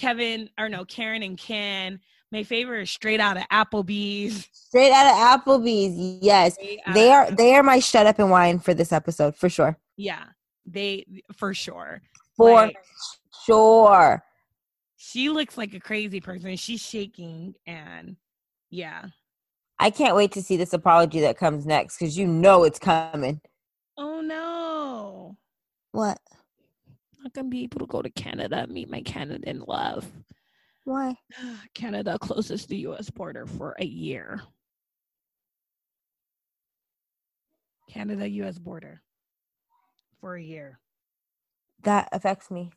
Kevin, 0.00 0.48
or 0.58 0.68
no, 0.68 0.84
Karen 0.84 1.22
and 1.22 1.36
Ken. 1.36 2.00
My 2.32 2.42
favorite 2.42 2.82
is 2.82 2.90
straight 2.90 3.20
out 3.20 3.36
of 3.36 3.42
Applebee's. 3.52 4.48
Straight 4.52 4.92
out 4.92 5.06
of 5.06 5.42
Applebee's. 5.44 6.22
Yes, 6.22 6.56
they 6.94 7.10
are. 7.10 7.26
Um, 7.26 7.34
they 7.34 7.54
are 7.54 7.62
my 7.62 7.80
shut 7.80 8.06
up 8.06 8.18
and 8.18 8.30
wine 8.30 8.60
for 8.60 8.72
this 8.72 8.92
episode 8.92 9.36
for 9.36 9.48
sure. 9.48 9.76
Yeah, 9.96 10.24
they 10.64 11.04
for 11.36 11.52
sure. 11.52 12.00
For 12.36 12.52
Like, 12.52 12.76
sure. 13.44 14.24
she 14.96 15.28
looks 15.28 15.58
like 15.58 15.74
a 15.74 15.80
crazy 15.80 16.20
person. 16.20 16.56
She's 16.56 16.80
shaking 16.80 17.54
and 17.66 18.16
yeah. 18.70 19.06
I 19.78 19.90
can't 19.90 20.14
wait 20.14 20.32
to 20.32 20.42
see 20.42 20.56
this 20.56 20.72
apology 20.72 21.20
that 21.20 21.36
comes 21.36 21.66
next 21.66 21.98
because 21.98 22.16
you 22.16 22.26
know 22.26 22.64
it's 22.64 22.78
coming. 22.78 23.40
Oh 23.98 24.20
no. 24.20 25.36
What? 25.92 26.18
Not 27.22 27.34
gonna 27.34 27.48
be 27.48 27.64
able 27.64 27.80
to 27.80 27.86
go 27.86 28.00
to 28.00 28.10
Canada 28.10 28.66
meet 28.66 28.90
my 28.90 29.02
Canadian 29.02 29.62
love. 29.66 30.10
Why? 30.84 31.14
Canada 31.74 32.18
closes 32.18 32.64
the 32.66 32.78
US 32.88 33.10
border 33.10 33.46
for 33.46 33.76
a 33.78 33.84
year. 33.84 34.40
Canada 37.90 38.28
US 38.28 38.58
border 38.58 39.02
for 40.20 40.36
a 40.36 40.42
year. 40.42 40.78
That 41.82 42.08
affects 42.12 42.50
me. 42.50 42.70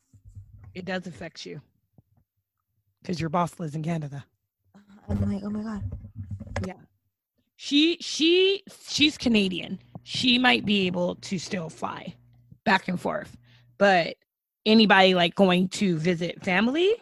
It 0.74 0.86
does 0.86 1.08
affect 1.08 1.46
you. 1.46 1.62
Cuz 3.06 3.22
your 3.22 3.30
boss 3.30 3.60
lives 3.60 3.76
in 3.76 3.84
Canada. 3.84 4.26
Uh, 4.76 4.80
I'm 5.08 5.32
like, 5.32 5.44
oh 5.44 5.50
my 5.50 5.64
god. 5.64 5.84
Yeah. 6.66 6.82
She 7.56 7.98
she 8.02 8.64
she's 8.90 9.18
Canadian. 9.18 9.80
She 10.04 10.38
might 10.38 10.66
be 10.66 10.86
able 10.88 11.16
to 11.16 11.40
still 11.40 11.70
fly 11.70 12.16
back 12.66 12.90
and 12.90 13.00
forth. 13.00 13.38
But 13.78 14.18
anybody 14.66 15.14
like 15.16 15.36
going 15.36 15.68
to 15.70 15.98
visit 15.98 16.44
family 16.44 16.94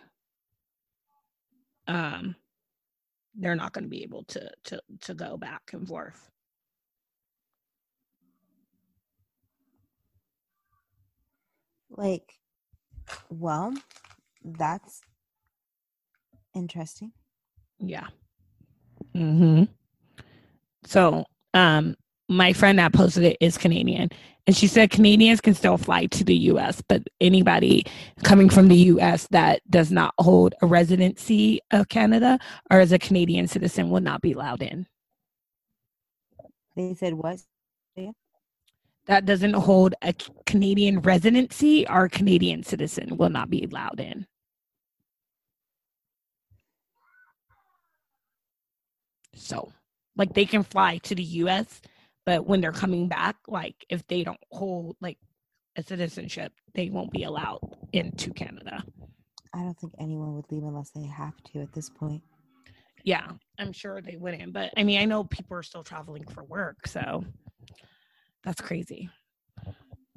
um 1.87 2.35
they're 3.35 3.55
not 3.55 3.73
going 3.73 3.83
to 3.83 3.89
be 3.89 4.03
able 4.03 4.23
to 4.25 4.49
to 4.63 4.81
to 5.01 5.13
go 5.13 5.37
back 5.37 5.71
and 5.73 5.87
forth. 5.87 6.29
Like, 11.89 12.33
well, 13.29 13.73
that's 14.43 15.01
interesting. 16.55 17.11
Yeah. 17.79 18.07
Mhm. 19.15 19.69
So, 20.85 21.25
um 21.53 21.95
my 22.31 22.53
friend 22.53 22.79
that 22.79 22.93
posted 22.93 23.23
it 23.23 23.37
is 23.39 23.57
Canadian 23.57 24.09
and 24.47 24.55
she 24.55 24.67
said 24.67 24.89
Canadians 24.89 25.39
can 25.39 25.53
still 25.53 25.77
fly 25.77 26.07
to 26.07 26.23
the 26.23 26.35
US, 26.35 26.81
but 26.81 27.03
anybody 27.19 27.85
coming 28.23 28.49
from 28.49 28.67
the 28.67 28.75
US 28.75 29.27
that 29.27 29.61
does 29.69 29.91
not 29.91 30.13
hold 30.17 30.55
a 30.61 30.65
residency 30.65 31.59
of 31.71 31.89
Canada 31.89 32.39
or 32.71 32.79
as 32.79 32.91
a 32.91 32.99
Canadian 32.99 33.47
citizen 33.47 33.89
will 33.89 34.01
not 34.01 34.21
be 34.21 34.31
allowed 34.31 34.61
in. 34.63 34.87
They 36.75 36.93
said 36.95 37.13
what? 37.13 37.41
That 39.07 39.25
doesn't 39.25 39.53
hold 39.53 39.95
a 40.01 40.13
Canadian 40.45 41.01
residency 41.01 41.87
or 41.87 42.07
Canadian 42.07 42.63
citizen 42.63 43.17
will 43.17 43.29
not 43.29 43.49
be 43.49 43.63
allowed 43.63 43.99
in. 43.99 44.25
So, 49.33 49.71
like 50.15 50.33
they 50.33 50.45
can 50.45 50.63
fly 50.63 50.99
to 50.99 51.15
the 51.15 51.23
US, 51.23 51.81
but 52.25 52.45
when 52.45 52.61
they're 52.61 52.71
coming 52.71 53.07
back, 53.07 53.37
like 53.47 53.75
if 53.89 54.07
they 54.07 54.23
don't 54.23 54.39
hold 54.51 54.97
like 55.01 55.17
a 55.77 55.83
citizenship, 55.83 56.53
they 56.75 56.89
won't 56.89 57.11
be 57.11 57.23
allowed 57.23 57.59
into 57.93 58.31
Canada. 58.33 58.83
I 59.53 59.59
don't 59.59 59.77
think 59.79 59.93
anyone 59.99 60.35
would 60.35 60.45
leave 60.51 60.63
unless 60.63 60.91
they 60.91 61.05
have 61.05 61.35
to 61.53 61.61
at 61.61 61.73
this 61.73 61.89
point. 61.89 62.21
Yeah, 63.03 63.31
I'm 63.59 63.73
sure 63.73 64.01
they 64.01 64.17
wouldn't. 64.17 64.53
But 64.53 64.71
I 64.77 64.83
mean, 64.83 65.01
I 65.01 65.05
know 65.05 65.23
people 65.23 65.57
are 65.57 65.63
still 65.63 65.83
traveling 65.83 66.25
for 66.27 66.43
work, 66.43 66.87
so 66.87 67.25
that's 68.43 68.61
crazy. 68.61 69.09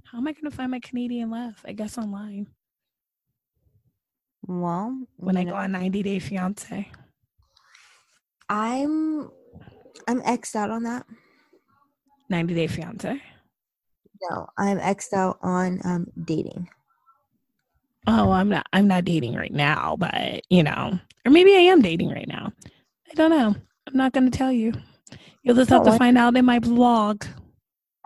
How 0.04 0.18
am 0.18 0.28
I 0.28 0.32
going 0.32 0.44
to 0.50 0.56
find 0.56 0.70
my 0.70 0.80
Canadian 0.80 1.30
love? 1.30 1.54
I 1.64 1.72
guess 1.72 1.98
online 1.98 2.46
Well, 4.46 4.96
when 5.16 5.36
I 5.36 5.44
know, 5.44 5.52
go 5.52 5.56
on 5.56 5.72
90 5.72 6.02
Day 6.02 6.18
Fiance. 6.18 6.90
I'm 8.48 9.30
I'm 10.06 10.20
xed 10.22 10.54
out 10.54 10.70
on 10.70 10.82
that. 10.84 11.06
90 12.34 12.54
Day 12.54 12.66
Fiance. 12.66 13.22
No, 14.28 14.46
I'm 14.58 14.78
xed 14.78 15.12
out 15.12 15.38
on 15.42 15.80
um 15.84 16.06
dating. 16.24 16.68
Oh, 18.08 18.32
I'm 18.32 18.48
not. 18.48 18.66
I'm 18.72 18.88
not 18.88 19.04
dating 19.04 19.34
right 19.34 19.52
now, 19.52 19.96
but 19.98 20.42
you 20.50 20.62
know, 20.64 20.98
or 21.24 21.30
maybe 21.30 21.52
I 21.54 21.60
am 21.60 21.80
dating 21.80 22.10
right 22.10 22.26
now. 22.26 22.52
I 23.10 23.14
don't 23.14 23.30
know. 23.30 23.54
I'm 23.86 23.96
not 23.96 24.12
going 24.12 24.28
to 24.30 24.36
tell 24.36 24.50
you. 24.50 24.72
You'll 25.44 25.54
just 25.54 25.70
have 25.70 25.84
to 25.84 25.96
find 25.96 26.18
out 26.18 26.36
in 26.36 26.44
my 26.44 26.58
vlog. 26.58 27.24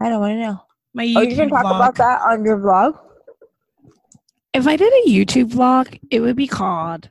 I 0.01 0.11
don't 0.11 0.21
want 0.21 0.33
to 0.33 0.41
know. 0.43 0.61
My 0.93 1.05
Oh, 1.17 1.21
you're 1.23 1.47
YouTube 1.47 1.51
talk 1.51 1.65
vlog. 1.65 1.77
about 1.77 1.95
that 1.97 2.21
on 2.23 2.45
your 2.45 2.59
vlog? 2.59 2.99
if 4.53 4.67
I 4.67 4.77
did 4.77 4.93
a 4.93 5.09
YouTube 5.09 5.53
vlog, 5.53 5.99
it 6.11 6.21
would 6.21 6.37
be 6.37 6.47
called 6.49 7.09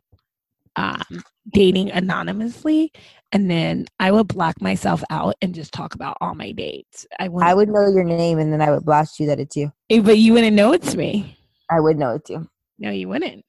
um, 0.75 1.23
Dating 1.51 1.89
Anonymously. 1.91 2.91
And 3.31 3.51
then 3.51 3.85
I 3.99 4.11
would 4.11 4.27
block 4.27 4.61
myself 4.61 5.03
out 5.09 5.35
and 5.41 5.53
just 5.53 5.73
talk 5.73 5.95
about 5.95 6.17
all 6.21 6.33
my 6.33 6.51
dates. 6.51 7.05
I 7.19 7.27
would, 7.27 7.43
I 7.43 7.53
would 7.53 7.67
know 7.69 7.89
your 7.89 8.05
name 8.05 8.39
and 8.39 8.53
then 8.53 8.61
I 8.61 8.71
would 8.71 8.85
blast 8.85 9.19
you 9.19 9.27
that 9.27 9.39
it's 9.39 9.55
you. 9.55 9.71
Eh, 9.89 9.99
but 9.99 10.17
you 10.17 10.33
wouldn't 10.33 10.55
know 10.55 10.71
it's 10.71 10.95
me. 10.95 11.37
I 11.69 11.79
would 11.81 11.97
know 11.97 12.15
it's 12.15 12.29
you. 12.29 12.47
No, 12.79 12.89
you 12.89 13.09
wouldn't. 13.09 13.43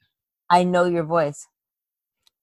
I 0.50 0.64
know 0.64 0.86
your 0.86 1.04
voice. 1.04 1.46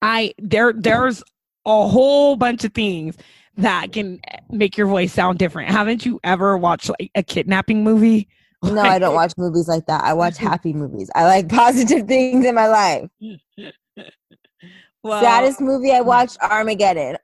I 0.02 0.34
there 0.38 0.72
there's 0.72 1.24
a 1.66 1.88
whole 1.88 2.36
bunch 2.36 2.64
of 2.64 2.74
things 2.74 3.18
that 3.58 3.92
can 3.92 4.20
eh, 4.30 4.40
make 4.50 4.78
your 4.78 4.88
voice 4.88 5.12
sound 5.12 5.40
different. 5.40 5.72
Haven't 5.72 6.06
you 6.06 6.20
ever 6.24 6.58
watched 6.58 6.90
like 6.90 7.12
a 7.16 7.24
kidnapping 7.24 7.84
movie? 7.84 8.28
No, 8.64 8.82
I 8.82 8.98
don't 8.98 9.14
watch 9.14 9.34
movies 9.38 9.68
like 9.68 9.86
that. 9.86 10.04
I 10.04 10.14
watch 10.14 10.38
happy 10.38 10.74
movies. 10.74 11.12
I 11.14 11.26
like 11.26 11.50
positive 11.62 12.08
things 12.08 12.46
in 12.46 12.56
my 12.56 12.68
life. 12.68 13.10
Well, 15.06 15.22
Saddest 15.22 15.62
movie 15.62 15.92
I 15.92 16.02
watched, 16.02 16.40
Armageddon. 16.42 17.18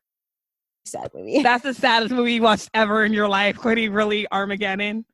Sad 0.85 1.09
movie. 1.13 1.41
That's 1.43 1.63
the 1.63 1.73
saddest 1.73 2.13
movie 2.13 2.33
you 2.33 2.41
watched 2.41 2.69
ever 2.73 3.05
in 3.05 3.13
your 3.13 3.27
life. 3.27 3.57
Quitty, 3.57 3.93
really, 3.93 4.27
Armageddon. 4.31 5.05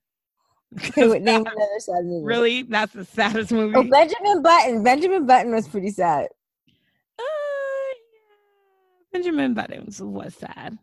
Wait, 0.98 1.22
name 1.22 1.42
another 1.46 1.80
sad 1.80 2.04
movie. 2.06 2.26
Really, 2.26 2.64
that's 2.64 2.92
the 2.94 3.06
saddest 3.06 3.52
movie. 3.54 3.76
Oh, 3.76 3.84
Benjamin 3.84 4.42
Button. 4.42 4.84
Benjamin 4.84 5.26
Button 5.26 5.54
was 5.54 5.68
pretty 5.68 5.92
sad. 5.92 6.28
Uh, 7.18 7.24
yeah. 7.24 7.94
Benjamin 9.14 9.54
Buttons 9.54 10.02
was 10.02 10.36
sad. 10.36 10.78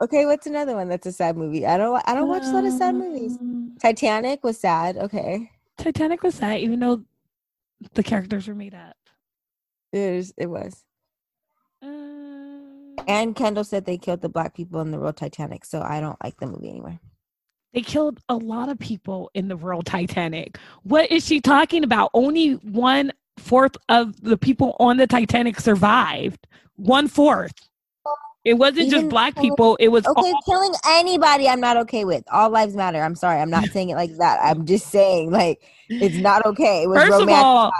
Okay, 0.00 0.26
what's 0.26 0.46
another 0.46 0.74
one 0.74 0.88
that's 0.88 1.06
a 1.06 1.12
sad 1.12 1.36
movie? 1.36 1.66
I 1.66 1.76
don't. 1.76 2.02
I 2.06 2.14
don't 2.14 2.28
watch 2.28 2.44
a 2.44 2.50
lot 2.50 2.64
of 2.64 2.72
sad 2.72 2.94
movies. 2.96 3.36
Um, 3.40 3.76
Titanic 3.80 4.42
was 4.42 4.58
sad. 4.58 4.96
Okay, 4.96 5.50
Titanic 5.76 6.22
was 6.22 6.34
sad, 6.34 6.60
even 6.60 6.80
though 6.80 7.02
the 7.94 8.02
characters 8.02 8.48
were 8.48 8.54
made 8.54 8.74
up. 8.74 8.96
it 9.92 9.98
is. 9.98 10.34
It 10.36 10.46
was. 10.46 10.84
And 13.08 13.34
Kendall 13.34 13.64
said 13.64 13.84
they 13.86 13.98
killed 13.98 14.20
the 14.20 14.28
black 14.28 14.54
people 14.54 14.80
in 14.80 14.90
the 14.90 14.98
real 14.98 15.12
Titanic, 15.12 15.64
so 15.64 15.80
I 15.82 16.00
don't 16.00 16.22
like 16.22 16.36
the 16.38 16.46
movie 16.46 16.68
anymore. 16.68 17.00
they 17.74 17.80
killed 17.80 18.20
a 18.28 18.36
lot 18.36 18.68
of 18.68 18.78
people 18.78 19.30
in 19.34 19.48
the 19.48 19.56
real 19.56 19.82
Titanic. 19.82 20.58
What 20.84 21.10
is 21.10 21.24
she 21.26 21.40
talking 21.40 21.84
about? 21.84 22.10
Only 22.14 22.52
one 22.54 23.12
fourth 23.38 23.76
of 23.88 24.20
the 24.22 24.36
people 24.36 24.76
on 24.78 24.96
the 24.98 25.06
Titanic 25.06 25.58
survived. 25.60 26.46
One 26.76 27.08
fourth. 27.08 27.52
It 28.44 28.54
wasn't 28.54 28.90
just 28.90 29.08
black 29.08 29.34
killing- 29.34 29.50
people. 29.50 29.76
It 29.80 29.88
was 29.88 30.06
Okay, 30.06 30.32
all 30.32 30.40
killing 30.46 30.72
anybody, 30.86 31.48
I'm 31.48 31.60
not 31.60 31.76
okay 31.78 32.04
with. 32.04 32.24
All 32.32 32.48
lives 32.50 32.74
matter. 32.74 33.02
I'm 33.02 33.14
sorry, 33.14 33.40
I'm 33.40 33.50
not 33.50 33.64
saying 33.72 33.90
it 33.90 33.96
like 33.96 34.16
that. 34.18 34.38
I'm 34.42 34.64
just 34.64 34.88
saying 34.88 35.30
like 35.30 35.60
it's 35.88 36.16
not 36.16 36.44
okay. 36.46 36.84
It 36.84 36.88
First 36.94 37.20
of 37.20 37.28
all, 37.28 37.72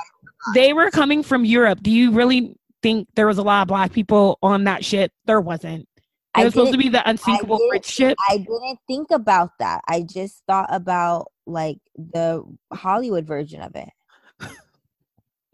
they 0.54 0.72
were 0.72 0.90
coming 0.90 1.22
from 1.22 1.44
Europe. 1.44 1.82
Do 1.82 1.90
you 1.90 2.10
really 2.10 2.54
think 2.82 3.08
there 3.14 3.26
was 3.26 3.38
a 3.38 3.42
lot 3.42 3.62
of 3.62 3.68
black 3.68 3.92
people 3.92 4.38
on 4.42 4.64
that 4.64 4.84
ship? 4.84 5.12
There 5.26 5.40
wasn't. 5.40 5.88
It 6.36 6.44
was 6.44 6.52
supposed 6.52 6.72
to 6.72 6.78
be 6.78 6.88
the 6.88 7.08
unsinkable 7.08 7.58
rich 7.70 7.86
ship. 7.86 8.16
I 8.28 8.38
didn't 8.38 8.78
think 8.86 9.10
about 9.10 9.50
that. 9.58 9.80
I 9.88 10.02
just 10.02 10.42
thought 10.46 10.68
about 10.70 11.32
like 11.46 11.78
the 11.96 12.44
Hollywood 12.72 13.26
version 13.26 13.60
of 13.60 13.74
it. 13.74 13.88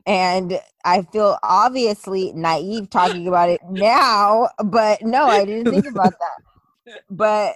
And 0.07 0.61
I 0.85 1.03
feel 1.03 1.39
obviously 1.43 2.33
naive 2.35 2.91
talking 2.91 3.27
about 3.27 3.49
it 3.49 3.61
now, 3.71 4.51
but 4.63 5.01
no, 5.01 5.25
I 5.25 5.47
didn't 5.47 5.73
think 5.73 5.87
about 5.87 6.13
that. 6.13 6.97
But 7.09 7.55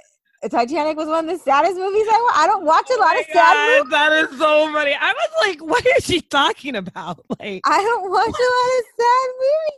Titanic 0.50 0.96
was 0.96 1.08
one 1.08 1.28
of 1.28 1.36
the 1.38 1.42
saddest 1.42 1.76
movies 1.76 2.06
I 2.08 2.20
wa- 2.22 2.42
I 2.42 2.46
don't 2.46 2.64
watch 2.64 2.88
a 2.90 3.00
lot 3.00 3.16
Oh 3.16 3.20
of 3.20 3.26
sad 3.32 3.54
God, 3.54 3.78
movies. 3.78 3.90
that 3.90 4.12
is 4.12 4.38
so 4.38 4.72
funny. 4.72 4.94
I 4.98 5.12
was 5.12 5.30
like, 5.46 5.62
what 5.68 5.84
is 5.96 6.04
she 6.04 6.20
talking 6.20 6.76
about? 6.76 7.24
Like, 7.40 7.62
I 7.64 7.82
don't 7.82 8.10
watch 8.10 8.24
a 8.24 8.50
lot 8.58 8.78
of 8.78 8.84
sad 9.00 9.28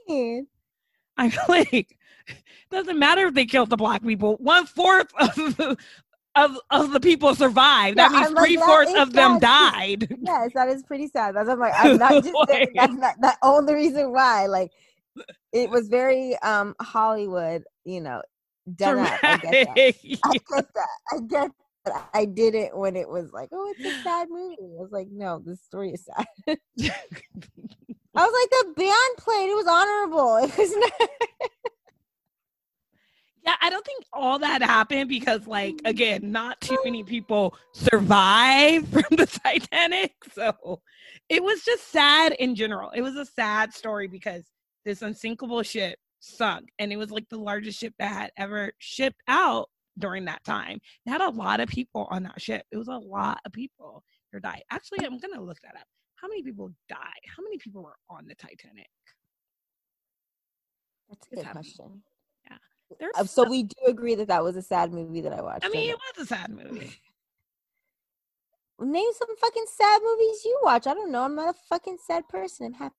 movies. 0.08 0.44
I'm 1.16 1.32
like, 1.48 1.96
doesn't 2.70 2.98
matter 2.98 3.26
if 3.26 3.34
they 3.34 3.46
killed 3.46 3.70
the 3.70 3.76
black 3.76 4.02
people. 4.02 4.36
One 4.36 4.66
fourth 4.66 5.08
of 5.18 5.34
the, 5.56 5.76
of, 6.36 6.58
of 6.70 6.92
the 6.92 7.00
people 7.00 7.34
survived. 7.34 7.98
that 7.98 8.12
means 8.12 8.30
like, 8.30 8.44
three 8.46 8.56
fourths 8.56 8.94
of 8.94 9.12
them 9.12 9.38
died. 9.38 10.08
Yes, 10.22 10.50
that 10.54 10.68
is 10.68 10.82
pretty 10.82 11.08
sad. 11.08 11.34
That's 11.34 11.48
I'm 11.48 11.58
like 11.58 11.72
I'm 11.76 11.98
not 11.98 12.22
just 12.22 12.36
saying 12.48 12.72
that's 12.74 12.94
not 12.94 13.14
the 13.20 13.34
only 13.42 13.74
reason 13.74 14.12
why. 14.12 14.46
Like 14.46 14.70
it 15.52 15.70
was 15.70 15.88
very 15.88 16.36
um 16.38 16.74
Hollywood, 16.80 17.64
you 17.84 18.00
know, 18.00 18.22
done 18.76 18.98
up. 18.98 19.18
I 19.22 19.36
get 19.36 19.42
that. 19.42 19.74
Dramatic. 19.74 20.18
I 20.24 20.32
get 20.32 20.74
that. 20.74 20.88
I 21.12 21.18
get 21.26 21.50
that. 21.84 22.08
I 22.14 22.24
did 22.24 22.54
it 22.54 22.76
when 22.76 22.96
it 22.96 23.08
was 23.08 23.32
like, 23.32 23.48
oh, 23.52 23.74
it's 23.76 23.86
a 23.86 24.02
sad 24.02 24.28
movie. 24.30 24.56
I 24.61 24.82
was 24.82 24.92
like, 24.92 25.08
no, 25.11 25.40
the 25.44 25.56
story 25.56 25.92
is 25.92 26.04
sad. 26.04 26.26
I 28.14 28.26
was 28.26 28.32
like, 28.40 28.50
the 28.50 28.72
band 28.76 29.16
played. 29.18 29.50
It 29.50 29.56
was 29.56 29.66
honorable. 29.66 30.36
It 30.36 30.58
was 30.58 30.76
not. 30.76 31.11
Yeah, 33.42 33.54
I 33.62 33.70
don't 33.70 33.84
think 33.86 34.04
all 34.12 34.38
that 34.40 34.62
happened 34.62 35.08
because, 35.08 35.46
like, 35.46 35.76
mm-hmm. 35.76 35.86
again, 35.86 36.30
not 36.30 36.61
too 36.61 36.76
many 36.84 37.02
people 37.02 37.56
survived 37.72 38.88
from 38.92 39.16
the 39.16 39.26
Titanic. 39.26 40.12
So 40.32 40.82
it 41.28 41.42
was 41.42 41.64
just 41.64 41.90
sad 41.90 42.32
in 42.32 42.54
general. 42.54 42.90
It 42.90 43.00
was 43.00 43.16
a 43.16 43.24
sad 43.24 43.72
story 43.72 44.08
because 44.08 44.44
this 44.84 45.02
unsinkable 45.02 45.62
ship 45.62 45.98
sunk, 46.21 46.68
and 46.79 46.93
it 46.93 46.97
was 46.97 47.11
like 47.11 47.29
the 47.29 47.39
largest 47.39 47.79
ship 47.79 47.95
that 47.99 48.12
had 48.12 48.31
ever 48.37 48.73
shipped 48.79 49.23
out 49.29 49.68
during 49.99 50.25
that 50.27 50.45
time. 50.45 50.79
It 51.07 51.11
had 51.11 51.21
a 51.21 51.31
lot 51.31 51.61
of 51.61 51.68
people 51.68 52.07
on 52.11 52.23
that 52.25 52.41
ship. 52.41 52.64
It 52.71 52.77
was 52.77 52.89
a 52.89 52.93
lot 52.93 53.41
of 53.45 53.53
people 53.53 54.05
who 54.33 54.41
died. 54.41 54.62
Actually, 54.71 55.05
I'm 55.05 55.18
gonna 55.18 55.43
look 55.43 55.61
that 55.62 55.75
up. 55.77 55.87
How 56.16 56.29
many 56.29 56.43
people 56.43 56.71
died? 56.89 56.99
How 57.37 57.43
many 57.43 57.59
people 57.59 57.83
were 57.83 57.97
on 58.09 58.27
the 58.27 58.35
Titanic? 58.35 58.89
That's 61.09 61.27
a 61.27 61.31
It's 61.31 61.41
good 61.41 61.47
happening. 61.47 61.64
question. 61.77 62.03
There's 62.99 63.16
Uh, 63.16 63.25
So 63.25 63.49
we 63.49 63.62
do 63.64 63.77
agree 63.87 64.14
that 64.16 64.29
that 64.29 64.43
was 64.43 64.57
a 64.57 64.62
sad 64.62 64.93
movie 64.93 65.21
that 65.21 65.33
I 65.33 65.41
watched. 65.43 65.64
I 65.64 65.68
mean, 65.68 65.91
it 65.91 65.97
was 66.16 66.25
a 66.25 66.27
sad 66.27 66.51
movie. 66.51 66.93
Name 68.81 69.12
some 69.12 69.37
fucking 69.37 69.66
sad 69.68 70.01
movies 70.03 70.45
you 70.45 70.59
watch. 70.62 70.87
I 70.87 70.95
don't 70.95 71.12
know. 71.12 71.23
I'm 71.23 71.35
not 71.35 71.55
a 71.55 71.59
fucking 71.68 71.99
sad 72.05 72.29
person. 72.29 72.66
I'm 72.66 72.73
happy. 72.73 72.95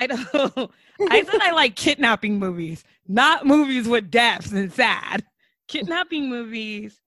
I 0.00 0.06
don't. 0.06 0.70
I 1.10 1.24
said 1.24 1.40
I 1.40 1.52
like 1.52 1.76
kidnapping 1.76 2.38
movies, 2.38 2.84
not 3.06 3.46
movies 3.46 3.88
with 3.88 4.10
deaths 4.10 4.52
and 4.52 4.72
sad. 4.72 5.24
Kidnapping 5.68 6.28
movies 6.28 7.00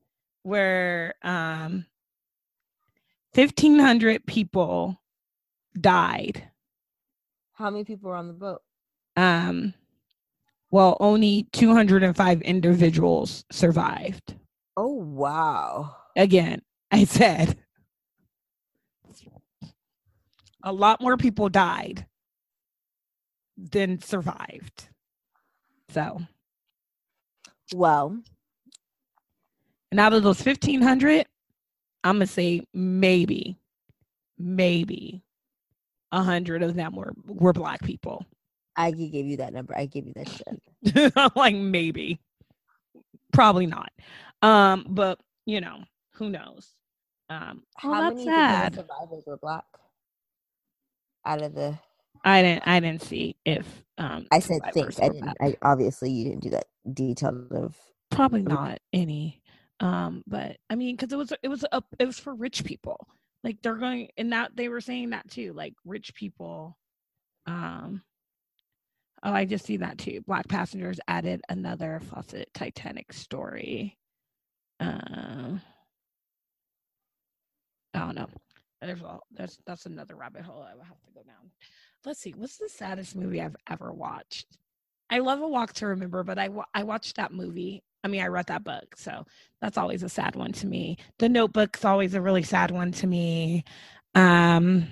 where 0.43 1.15
um, 1.23 1.85
fifteen 3.33 3.79
hundred 3.79 4.25
people 4.25 5.01
died. 5.79 6.43
How 7.53 7.69
many 7.69 7.83
people 7.83 8.09
were 8.09 8.15
on 8.15 8.27
the 8.27 8.33
boat? 8.33 8.61
Um, 9.15 9.73
well, 10.71 10.97
only 10.99 11.47
two 11.51 11.73
hundred 11.73 12.03
and 12.03 12.15
five 12.15 12.41
individuals 12.41 13.45
survived. 13.51 14.35
Oh 14.77 14.93
wow. 14.93 15.95
Again, 16.15 16.61
I 16.91 17.05
said 17.05 17.57
a 20.63 20.73
lot 20.73 21.01
more 21.01 21.17
people 21.17 21.49
died 21.49 22.05
than 23.71 24.01
survived. 24.01 24.89
So. 25.89 26.21
Well, 27.73 28.17
And 29.91 29.99
out 29.99 30.13
of 30.13 30.23
those 30.23 30.43
1,500, 30.43 31.25
I'm 32.03 32.17
going 32.17 32.27
to 32.27 32.33
say 32.33 32.61
maybe, 32.73 33.57
maybe 34.37 35.21
a 36.11 36.17
100 36.17 36.63
of 36.63 36.75
them 36.75 36.95
were, 36.95 37.13
were 37.27 37.53
Black 37.53 37.81
people. 37.83 38.25
I 38.75 38.91
could 38.91 39.11
give 39.11 39.25
you 39.25 39.37
that 39.37 39.53
number. 39.53 39.75
I 39.77 39.85
give 39.85 40.07
you 40.07 40.13
that 40.15 40.29
shit. 40.29 41.13
I'm 41.15 41.31
like, 41.35 41.55
maybe. 41.55 42.19
Probably 43.33 43.65
not. 43.67 43.91
Um, 44.41 44.85
but, 44.89 45.19
you 45.45 45.59
know, 45.61 45.83
who 46.13 46.29
knows? 46.29 46.73
Um, 47.29 47.63
well, 47.83 47.93
How 47.93 48.01
that's 48.01 48.15
many 48.15 48.25
sad. 48.25 48.75
survivors 48.75 49.23
were 49.27 49.37
black? 49.37 49.65
Out 51.25 51.41
of 51.41 51.53
the, 51.53 51.77
I 52.23 52.41
didn't, 52.43 52.67
I 52.67 52.79
didn't 52.81 53.03
see 53.03 53.37
if, 53.45 53.65
um, 53.97 54.27
I 54.31 54.39
said 54.39 54.61
think. 54.73 54.99
I 55.01 55.09
didn't. 55.09 55.37
I 55.41 55.55
obviously 55.63 56.11
you 56.11 56.25
didn't 56.25 56.41
do 56.43 56.51
that 56.51 56.67
detailed 56.93 57.51
of. 57.53 57.77
probably 58.11 58.43
not 58.43 58.79
any 58.93 59.41
um 59.81 60.23
but 60.27 60.57
i 60.71 60.75
mean 60.75 60.95
because 60.95 61.13
it 61.13 61.17
was 61.17 61.33
it 61.43 61.47
was 61.49 61.65
up 61.71 61.85
it 61.99 62.05
was 62.05 62.19
for 62.19 62.35
rich 62.35 62.63
people 62.65 63.07
like 63.43 63.57
they're 63.61 63.75
going 63.75 64.09
and 64.17 64.33
that 64.33 64.51
they 64.55 64.69
were 64.69 64.81
saying 64.81 65.11
that 65.11 65.29
too 65.29 65.53
like 65.53 65.73
rich 65.85 66.13
people 66.15 66.77
um 67.47 68.01
oh 69.23 69.33
i 69.33 69.45
just 69.45 69.65
see 69.65 69.77
that 69.77 69.97
too 69.97 70.21
black 70.27 70.47
passengers 70.47 70.99
added 71.07 71.41
another 71.49 72.01
faucet 72.11 72.49
titanic 72.53 73.13
story 73.13 73.97
um 74.79 75.61
i 77.93 77.99
don't 77.99 78.15
know 78.15 78.27
there's 78.81 79.03
all 79.03 79.23
that's 79.35 79.57
that's 79.67 79.85
another 79.85 80.15
rabbit 80.15 80.43
hole 80.43 80.65
i 80.69 80.75
will 80.75 80.83
have 80.83 81.01
to 81.01 81.11
go 81.13 81.21
down 81.23 81.51
let's 82.05 82.19
see 82.19 82.33
what's 82.35 82.57
the 82.57 82.69
saddest 82.69 83.15
movie 83.15 83.41
i've 83.41 83.55
ever 83.69 83.91
watched 83.91 84.57
i 85.09 85.19
love 85.19 85.41
a 85.41 85.47
walk 85.47 85.73
to 85.73 85.87
remember 85.87 86.23
but 86.23 86.37
i 86.39 86.49
i 86.73 86.83
watched 86.83 87.15
that 87.15 87.31
movie 87.31 87.83
I 88.03 88.07
mean, 88.07 88.21
I 88.21 88.27
read 88.27 88.47
that 88.47 88.63
book, 88.63 88.95
so 88.95 89.25
that's 89.61 89.77
always 89.77 90.03
a 90.03 90.09
sad 90.09 90.35
one 90.35 90.53
to 90.53 90.67
me. 90.67 90.97
The 91.17 91.27
Notebook's 91.27 91.83
always 91.83 92.13
a 92.13 92.21
really 92.21 92.43
sad 92.43 92.71
one 92.71 92.91
to 92.93 93.07
me. 93.07 93.65
Um, 94.15 94.87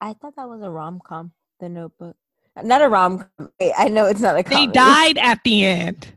I 0.00 0.12
thought 0.12 0.36
that 0.36 0.48
was 0.48 0.62
a 0.62 0.70
rom 0.70 1.00
com. 1.02 1.32
The 1.60 1.68
Notebook, 1.70 2.16
not 2.62 2.82
a 2.82 2.88
rom. 2.88 3.26
Com. 3.38 3.50
I 3.76 3.88
know 3.88 4.06
it's 4.06 4.20
not 4.20 4.38
a. 4.38 4.42
they 4.42 4.66
died 4.66 5.16
at 5.18 5.42
the 5.42 5.64
end. 5.64 6.12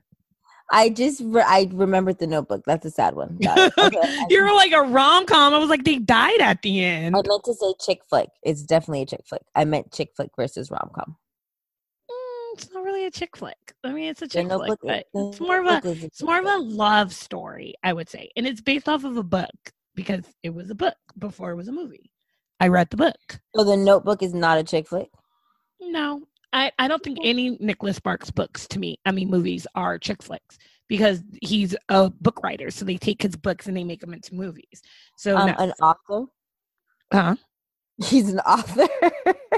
I 0.72 0.90
just 0.90 1.22
re- 1.24 1.44
I 1.46 1.70
remembered 1.72 2.20
the 2.20 2.28
Notebook. 2.28 2.64
That's 2.66 2.86
a 2.86 2.92
sad 2.92 3.16
one. 3.16 3.38
Okay, 3.42 4.26
you 4.30 4.44
were 4.44 4.54
like 4.54 4.72
a 4.72 4.82
rom 4.82 5.26
com. 5.26 5.54
I 5.54 5.58
was 5.58 5.70
like, 5.70 5.84
they 5.84 5.98
died 5.98 6.40
at 6.42 6.62
the 6.62 6.84
end. 6.84 7.16
I 7.16 7.22
meant 7.26 7.44
to 7.46 7.54
say 7.54 7.74
chick 7.80 8.02
flick. 8.08 8.30
It's 8.44 8.64
definitely 8.64 9.02
a 9.04 9.06
chick 9.06 9.22
flick. 9.28 9.42
I 9.56 9.66
meant 9.66 9.92
chick 9.92 10.10
flick 10.16 10.30
versus 10.36 10.70
rom 10.70 10.92
com. 10.94 11.16
Mm, 12.10 12.54
it's 12.54 12.72
not 12.72 12.84
really 12.84 13.06
a 13.06 13.12
chick 13.12 13.36
flick. 13.36 13.58
I 13.84 13.92
mean, 13.92 14.10
it's 14.10 14.22
a 14.22 14.28
chick 14.28 14.48
flick, 14.48 14.80
but 14.84 15.06
it's 15.14 15.40
more 15.40 15.60
of 15.60 15.66
a 15.66 15.82
it's 15.86 16.22
more 16.22 16.40
of 16.40 16.46
a 16.46 16.58
love 16.58 17.14
story, 17.14 17.74
I 17.84 17.94
would 17.94 18.10
say, 18.10 18.30
and 18.36 18.46
it's 18.46 18.62
based 18.62 18.88
off 18.88 19.04
of 19.04 19.18
a 19.18 19.24
book 19.24 19.50
because 19.96 20.24
it 20.44 20.54
was 20.54 20.70
a 20.70 20.76
book 20.76 20.96
before 21.18 21.52
it 21.52 21.56
was 21.56 21.68
a 21.68 21.74
movie. 21.74 22.12
I 22.60 22.68
read 22.68 22.90
the 22.90 22.98
book. 22.98 23.40
So 23.56 23.64
the 23.64 23.78
Notebook 23.78 24.22
is 24.22 24.34
not 24.34 24.58
a 24.58 24.64
chick 24.64 24.88
flick. 24.88 25.10
No, 25.82 26.24
I, 26.52 26.72
I 26.80 26.88
don't 26.88 27.04
think 27.04 27.20
any 27.24 27.58
Nicholas 27.60 27.98
Sparks 27.98 28.32
books 28.32 28.68
to 28.70 28.80
me, 28.80 29.00
I 29.06 29.12
mean, 29.12 29.30
movies 29.30 29.68
are 29.76 30.00
chick 30.00 30.24
flicks 30.24 30.58
because 30.88 31.22
he's 31.42 31.76
a 31.90 32.10
book 32.10 32.42
writer. 32.44 32.72
So 32.72 32.86
they 32.86 32.98
take 32.98 33.22
his 33.22 33.36
books 33.36 33.68
and 33.68 33.78
they 33.78 33.84
make 33.84 34.02
them 34.02 34.14
into 34.14 34.34
movies. 34.34 34.82
So, 35.16 35.38
Um, 35.38 35.48
no- 35.48 35.56
an 35.60 35.74
author. 35.82 36.26
uh, 37.12 37.36
He's 38.04 38.30
an 38.30 38.40
author. 38.40 38.88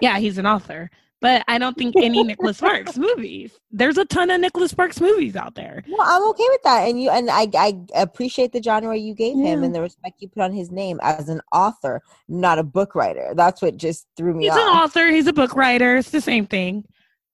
yeah, 0.02 0.18
he's 0.20 0.38
an 0.40 0.46
author. 0.48 0.90
But 1.22 1.44
I 1.48 1.60
don't 1.60 1.78
think 1.78 1.96
any 1.98 2.24
Nicholas 2.24 2.58
Sparks 2.58 2.98
movies. 2.98 3.54
There's 3.70 4.00
a 4.00 4.06
ton 4.06 4.32
of 4.32 4.42
Nicholas 4.42 4.72
Sparks 4.72 5.00
movies 5.00 5.36
out 5.36 5.54
there. 5.54 5.84
No, 5.88 5.98
I'm 6.02 6.28
okay 6.30 6.48
with 6.50 6.64
that, 6.64 6.90
and 6.90 7.00
you 7.00 7.12
and 7.12 7.30
I, 7.30 7.48
I 7.56 7.80
appreciate 7.94 8.52
the 8.54 8.62
genre 8.62 8.98
you 8.98 9.14
gave 9.14 9.36
him 9.38 9.62
and 9.64 9.74
the 9.76 9.82
respect 9.82 10.16
you 10.20 10.30
put 10.30 10.42
on 10.42 10.52
his 10.52 10.72
name 10.72 11.00
as 11.04 11.30
an 11.30 11.40
author, 11.54 12.02
not 12.28 12.58
a 12.58 12.64
book 12.64 12.96
writer. 12.96 13.34
That's 13.36 13.62
what 13.62 13.78
just 13.78 14.08
threw 14.18 14.34
me 14.34 14.46
He's 14.46 14.54
off. 14.54 14.58
an 14.58 14.68
author. 14.68 15.08
He's 15.10 15.28
a 15.28 15.34
book 15.34 15.56
writer. 15.56 15.98
It's 15.98 16.10
the 16.10 16.22
same 16.22 16.48
thing. 16.48 16.86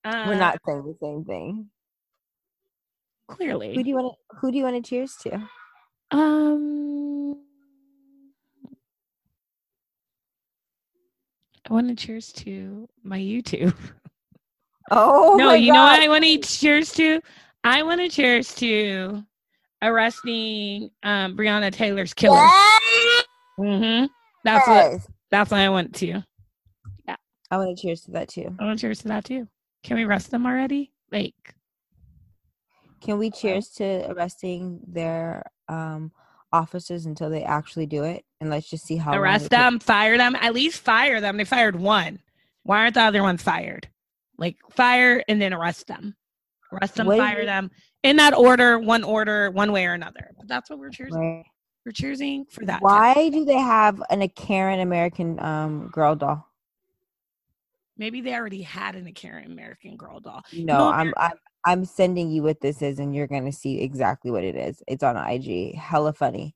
Uh, 0.03 0.25
We're 0.27 0.35
not 0.35 0.59
saying 0.67 0.83
the 0.83 0.97
same 1.01 1.23
thing. 1.23 1.67
Clearly, 3.29 3.73
who 3.73 3.83
do 3.83 3.89
you 3.89 3.95
want 3.95 4.13
to? 4.13 4.37
Who 4.39 4.51
do 4.51 4.57
you 4.57 4.63
want 4.65 4.83
to 4.83 4.89
cheers 4.89 5.15
to? 5.23 5.47
Um, 6.11 7.41
I 11.69 11.73
want 11.73 11.89
to 11.89 11.95
cheers 11.95 12.31
to 12.33 12.87
my 13.03 13.19
YouTube. 13.19 13.75
Oh 14.89 15.35
no, 15.37 15.53
you 15.53 15.73
know 15.73 15.83
what 15.83 15.99
I 15.99 16.07
want 16.07 16.23
to 16.23 16.37
cheers 16.39 16.93
to? 16.93 17.19
I 17.63 17.83
want 17.83 17.99
to 17.99 18.07
cheers 18.07 18.55
to 18.55 19.21
arresting 19.81 20.89
um, 21.03 21.35
Breonna 21.35 21.71
Taylor's 21.73 22.13
killer. 22.13 22.35
Yes. 22.37 23.23
hmm 23.57 24.05
That's 24.45 24.67
what 24.67 25.01
that's 25.29 25.51
what 25.51 25.59
I 25.59 25.69
want 25.69 25.93
to. 25.95 26.23
Yeah. 27.05 27.15
I 27.51 27.57
want 27.57 27.75
to 27.77 27.81
cheers 27.81 28.01
to 28.03 28.11
that 28.11 28.29
too. 28.29 28.55
I 28.59 28.63
want 28.63 28.79
to 28.79 28.81
cheers 28.87 28.99
to 28.99 29.09
that 29.09 29.25
too. 29.25 29.47
Can 29.83 29.97
we 29.97 30.05
arrest 30.05 30.31
them 30.31 30.45
already? 30.45 30.93
Like, 31.11 31.35
Can 33.01 33.17
we 33.17 33.29
cheers 33.29 33.69
to 33.75 34.09
arresting 34.09 34.79
their 34.87 35.43
um 35.67 36.11
officers 36.53 37.05
until 37.05 37.29
they 37.29 37.43
actually 37.43 37.87
do 37.87 38.03
it? 38.03 38.23
And 38.39 38.49
let's 38.49 38.69
just 38.69 38.85
see 38.85 38.97
how 38.97 39.13
arrest 39.17 39.49
them, 39.49 39.79
fire 39.79 40.17
them, 40.17 40.35
at 40.35 40.53
least 40.53 40.81
fire 40.81 41.19
them. 41.19 41.37
They 41.37 41.45
fired 41.45 41.75
one. 41.75 42.19
Why 42.63 42.81
aren't 42.81 42.93
the 42.93 43.01
other 43.01 43.23
ones 43.23 43.41
fired? 43.41 43.89
Like 44.37 44.57
fire 44.69 45.23
and 45.27 45.41
then 45.41 45.53
arrest 45.53 45.87
them. 45.87 46.15
Arrest 46.71 46.95
them, 46.95 47.07
fire 47.07 47.45
them 47.45 47.71
in 48.03 48.17
that 48.17 48.35
order, 48.35 48.77
one 48.77 49.03
order, 49.03 49.49
one 49.49 49.71
way 49.71 49.85
or 49.85 49.93
another. 49.93 50.31
But 50.37 50.47
that's 50.47 50.69
what 50.69 50.77
we're 50.77 50.89
choosing. 50.89 51.37
Right. 51.37 51.45
We're 51.85 51.93
choosing 51.93 52.45
for 52.45 52.65
that. 52.65 52.81
Why 52.81 53.29
do 53.29 53.45
they 53.45 53.57
have 53.57 54.03
an 54.09 54.21
a 54.21 54.27
Karen 54.27 54.81
American 54.81 55.39
um 55.39 55.89
girl 55.91 56.15
doll? 56.15 56.45
Maybe 57.97 58.21
they 58.21 58.35
already 58.35 58.61
had 58.61 58.95
an 58.95 59.11
Karen 59.13 59.51
American 59.51 59.97
Girl 59.97 60.19
doll. 60.19 60.43
No, 60.53 60.77
No, 60.77 60.87
I'm 60.89 61.13
I'm 61.17 61.37
I'm 61.65 61.85
sending 61.85 62.29
you 62.29 62.43
what 62.43 62.61
this 62.61 62.81
is, 62.81 62.99
and 62.99 63.15
you're 63.15 63.27
gonna 63.27 63.51
see 63.51 63.81
exactly 63.81 64.29
what 64.29 64.43
it 64.43 64.55
is. 64.55 64.83
It's 64.87 65.03
on 65.03 65.17
IG. 65.17 65.75
Hella 65.75 66.13
funny. 66.13 66.55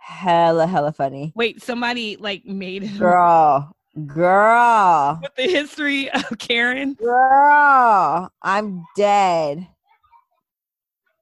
Hella 0.00 0.66
hella 0.66 0.92
funny. 0.92 1.32
Wait, 1.36 1.62
somebody 1.62 2.16
like 2.16 2.44
made 2.44 2.84
it 2.84 2.98
Girl. 2.98 3.76
Girl. 4.06 5.18
with 5.22 5.34
the 5.36 5.42
history 5.42 6.10
of 6.10 6.38
Karen. 6.38 6.94
Girl. 6.94 8.32
I'm 8.42 8.84
dead. 8.96 9.68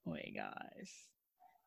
Oh 0.07 0.11
my 0.13 0.33
gosh. 0.35 0.91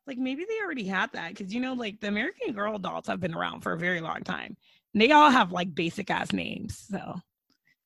Like 0.07 0.17
maybe 0.17 0.45
they 0.47 0.63
already 0.63 0.85
had 0.85 1.11
that 1.13 1.29
because 1.29 1.53
you 1.53 1.59
know, 1.59 1.73
like 1.73 1.99
the 1.99 2.07
American 2.07 2.53
Girl 2.53 2.79
dolls 2.79 3.07
have 3.07 3.19
been 3.19 3.35
around 3.35 3.61
for 3.61 3.73
a 3.73 3.77
very 3.77 3.99
long 4.01 4.21
time. 4.23 4.55
And 4.93 5.01
they 5.01 5.11
all 5.11 5.29
have 5.29 5.51
like 5.51 5.75
basic 5.75 6.09
ass 6.09 6.31
names. 6.31 6.85
So 6.89 7.19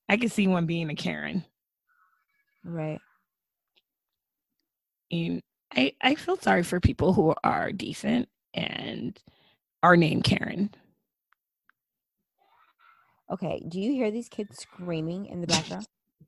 I 0.07 0.17
could 0.17 0.31
see 0.31 0.47
one 0.47 0.65
being 0.65 0.89
a 0.89 0.95
Karen. 0.95 1.43
Right. 2.63 3.01
And 5.11 5.41
I, 5.75 5.93
I 6.01 6.15
feel 6.15 6.37
sorry 6.37 6.63
for 6.63 6.79
people 6.79 7.13
who 7.13 7.33
are 7.43 7.71
decent 7.71 8.29
and 8.55 9.19
our 9.83 9.95
name 9.95 10.21
Karen. 10.21 10.71
Okay. 13.31 13.63
Do 13.67 13.79
you 13.79 13.91
hear 13.91 14.11
these 14.11 14.29
kids 14.29 14.57
screaming 14.57 15.27
in 15.27 15.41
the 15.41 15.47
background? 15.47 15.87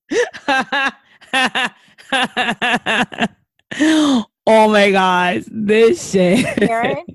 oh 4.48 4.70
my 4.70 4.92
gosh, 4.92 5.44
this 5.48 6.12
shit. 6.12 6.46
Karen? 6.58 7.06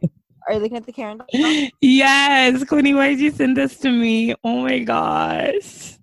Are 0.47 0.55
you 0.55 0.61
looking 0.61 0.77
at 0.77 0.87
the 0.87 0.93
Karen 0.93 1.21
yes, 1.81 2.65
Quinny, 2.65 2.95
why 2.95 3.11
did 3.11 3.21
you 3.21 3.31
send 3.31 3.57
this 3.57 3.77
to 3.79 3.91
me? 3.91 4.35
Oh 4.43 4.63
my 4.63 4.81
gosh. 4.81 5.99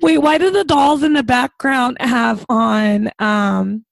Wait, 0.00 0.18
why 0.18 0.38
do 0.38 0.50
the 0.50 0.64
dolls 0.64 1.02
in 1.02 1.12
the 1.12 1.22
background 1.22 1.96
have 2.00 2.44
on 2.48 3.10
um 3.18 3.84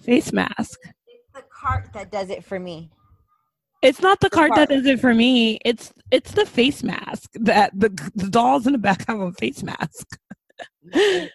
face 0.00 0.32
mask? 0.32 0.80
It's 1.06 1.32
the 1.34 1.44
cart 1.52 1.90
that 1.92 2.10
does 2.10 2.30
it 2.30 2.44
for 2.44 2.58
me. 2.58 2.90
It's 3.82 4.00
not 4.00 4.20
the 4.20 4.28
The 4.28 4.36
card 4.36 4.50
that 4.52 4.68
cart. 4.68 4.70
does 4.70 4.86
it 4.86 5.00
for 5.00 5.14
me. 5.14 5.58
It's 5.64 5.92
it's 6.10 6.32
the 6.32 6.44
face 6.44 6.82
mask 6.82 7.30
that 7.34 7.70
the, 7.78 7.88
the 8.14 8.28
dolls 8.28 8.66
in 8.66 8.72
the 8.72 8.78
back 8.78 9.06
have 9.06 9.20
a 9.20 9.32
face 9.32 9.62
mask. 9.62 10.18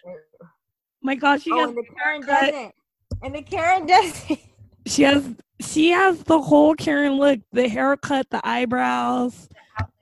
my 1.02 1.14
gosh, 1.14 1.42
she 1.42 1.50
Oh, 1.52 1.58
has 1.60 1.68
and 1.68 1.76
the 1.78 1.82
Karen 1.96 2.22
haircut. 2.22 2.52
doesn't. 2.52 2.74
And 3.22 3.34
the 3.34 3.42
Karen 3.42 3.86
doesn't. 3.86 4.38
she 4.86 5.02
has 5.02 5.34
she 5.60 5.90
has 5.90 6.22
the 6.24 6.40
whole 6.40 6.74
Karen 6.74 7.14
look, 7.14 7.40
the 7.52 7.68
haircut, 7.68 8.28
the 8.30 8.46
eyebrows, 8.46 9.48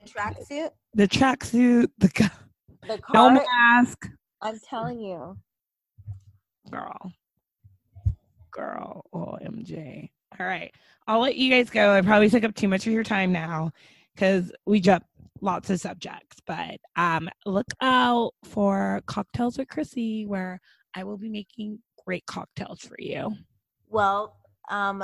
The 0.03 0.09
tracksuit, 0.09 0.69
the 0.93 1.07
tracksuit, 1.07 1.89
the 1.97 2.07
the 2.87 2.99
no 3.13 3.29
cart. 3.29 3.41
mask. 3.51 4.09
I'm 4.41 4.59
telling 4.69 4.99
you. 4.99 5.37
Girl. 6.69 7.11
Girl. 8.51 9.05
OMJ. 9.13 10.09
All 10.39 10.45
right. 10.45 10.73
I'll 11.07 11.19
let 11.19 11.35
you 11.35 11.49
guys 11.51 11.69
go. 11.69 11.93
I 11.93 12.01
probably 12.01 12.29
took 12.29 12.43
up 12.43 12.55
too 12.55 12.67
much 12.67 12.87
of 12.87 12.93
your 12.93 13.03
time 13.03 13.31
now 13.31 13.71
because 14.15 14.51
we 14.65 14.79
jumped 14.79 15.07
lots 15.41 15.69
of 15.69 15.79
subjects. 15.79 16.37
But 16.47 16.77
um 16.95 17.29
look 17.45 17.67
out 17.81 18.31
for 18.43 19.01
Cocktails 19.05 19.57
with 19.57 19.67
Chrissy, 19.67 20.25
where 20.25 20.59
I 20.95 21.03
will 21.03 21.17
be 21.17 21.29
making 21.29 21.79
great 22.05 22.25
cocktails 22.25 22.79
for 22.81 22.95
you. 22.99 23.35
Well, 23.89 24.37
um, 24.69 25.03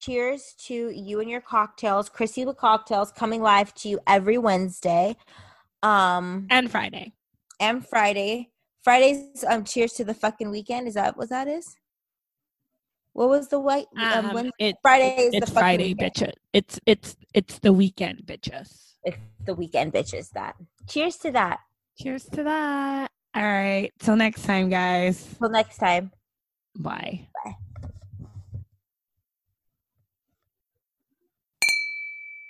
cheers 0.00 0.54
to 0.66 0.90
you 0.90 1.20
and 1.20 1.30
your 1.30 1.40
cocktails. 1.40 2.08
Chrissy 2.08 2.44
with 2.44 2.56
cocktails 2.58 3.10
coming 3.12 3.40
live 3.40 3.72
to 3.74 3.88
you 3.88 4.00
every 4.06 4.36
Wednesday. 4.38 5.16
Um 5.82 6.46
And 6.50 6.70
Friday. 6.70 7.12
and 7.60 7.86
Friday. 7.86 8.50
Fridays, 8.82 9.44
um, 9.48 9.64
cheers 9.64 9.92
to 9.94 10.04
the 10.04 10.14
fucking 10.14 10.50
weekend. 10.50 10.88
Is 10.88 10.94
that 10.94 11.16
what 11.16 11.28
that 11.30 11.48
is? 11.48 11.76
What 13.18 13.30
was 13.30 13.48
the 13.48 13.58
white 13.58 13.86
um, 13.98 14.36
Um, 14.36 14.50
it- 14.60 14.76
Friday 14.80 15.16
is 15.26 15.30
the 15.32 15.36
it's 15.38 15.50
Friday, 15.50 15.88
weekend. 15.88 16.14
bitches. 16.14 16.32
It's 16.52 16.78
it's 16.86 17.16
it's 17.34 17.58
the 17.58 17.72
weekend, 17.72 18.22
bitches. 18.24 18.94
It's 19.02 19.18
the 19.44 19.54
weekend, 19.54 19.92
bitches. 19.92 20.30
That. 20.38 20.54
Cheers 20.88 21.16
to 21.26 21.32
that. 21.32 21.58
Cheers 22.00 22.26
to 22.26 22.44
that. 22.44 23.10
All 23.34 23.42
right. 23.42 23.90
Till 23.98 24.14
next 24.14 24.44
time, 24.44 24.70
guys. 24.70 25.34
Till 25.36 25.50
next 25.50 25.78
time. 25.78 26.12
Bye. 26.78 27.26
Bye. 27.44 27.56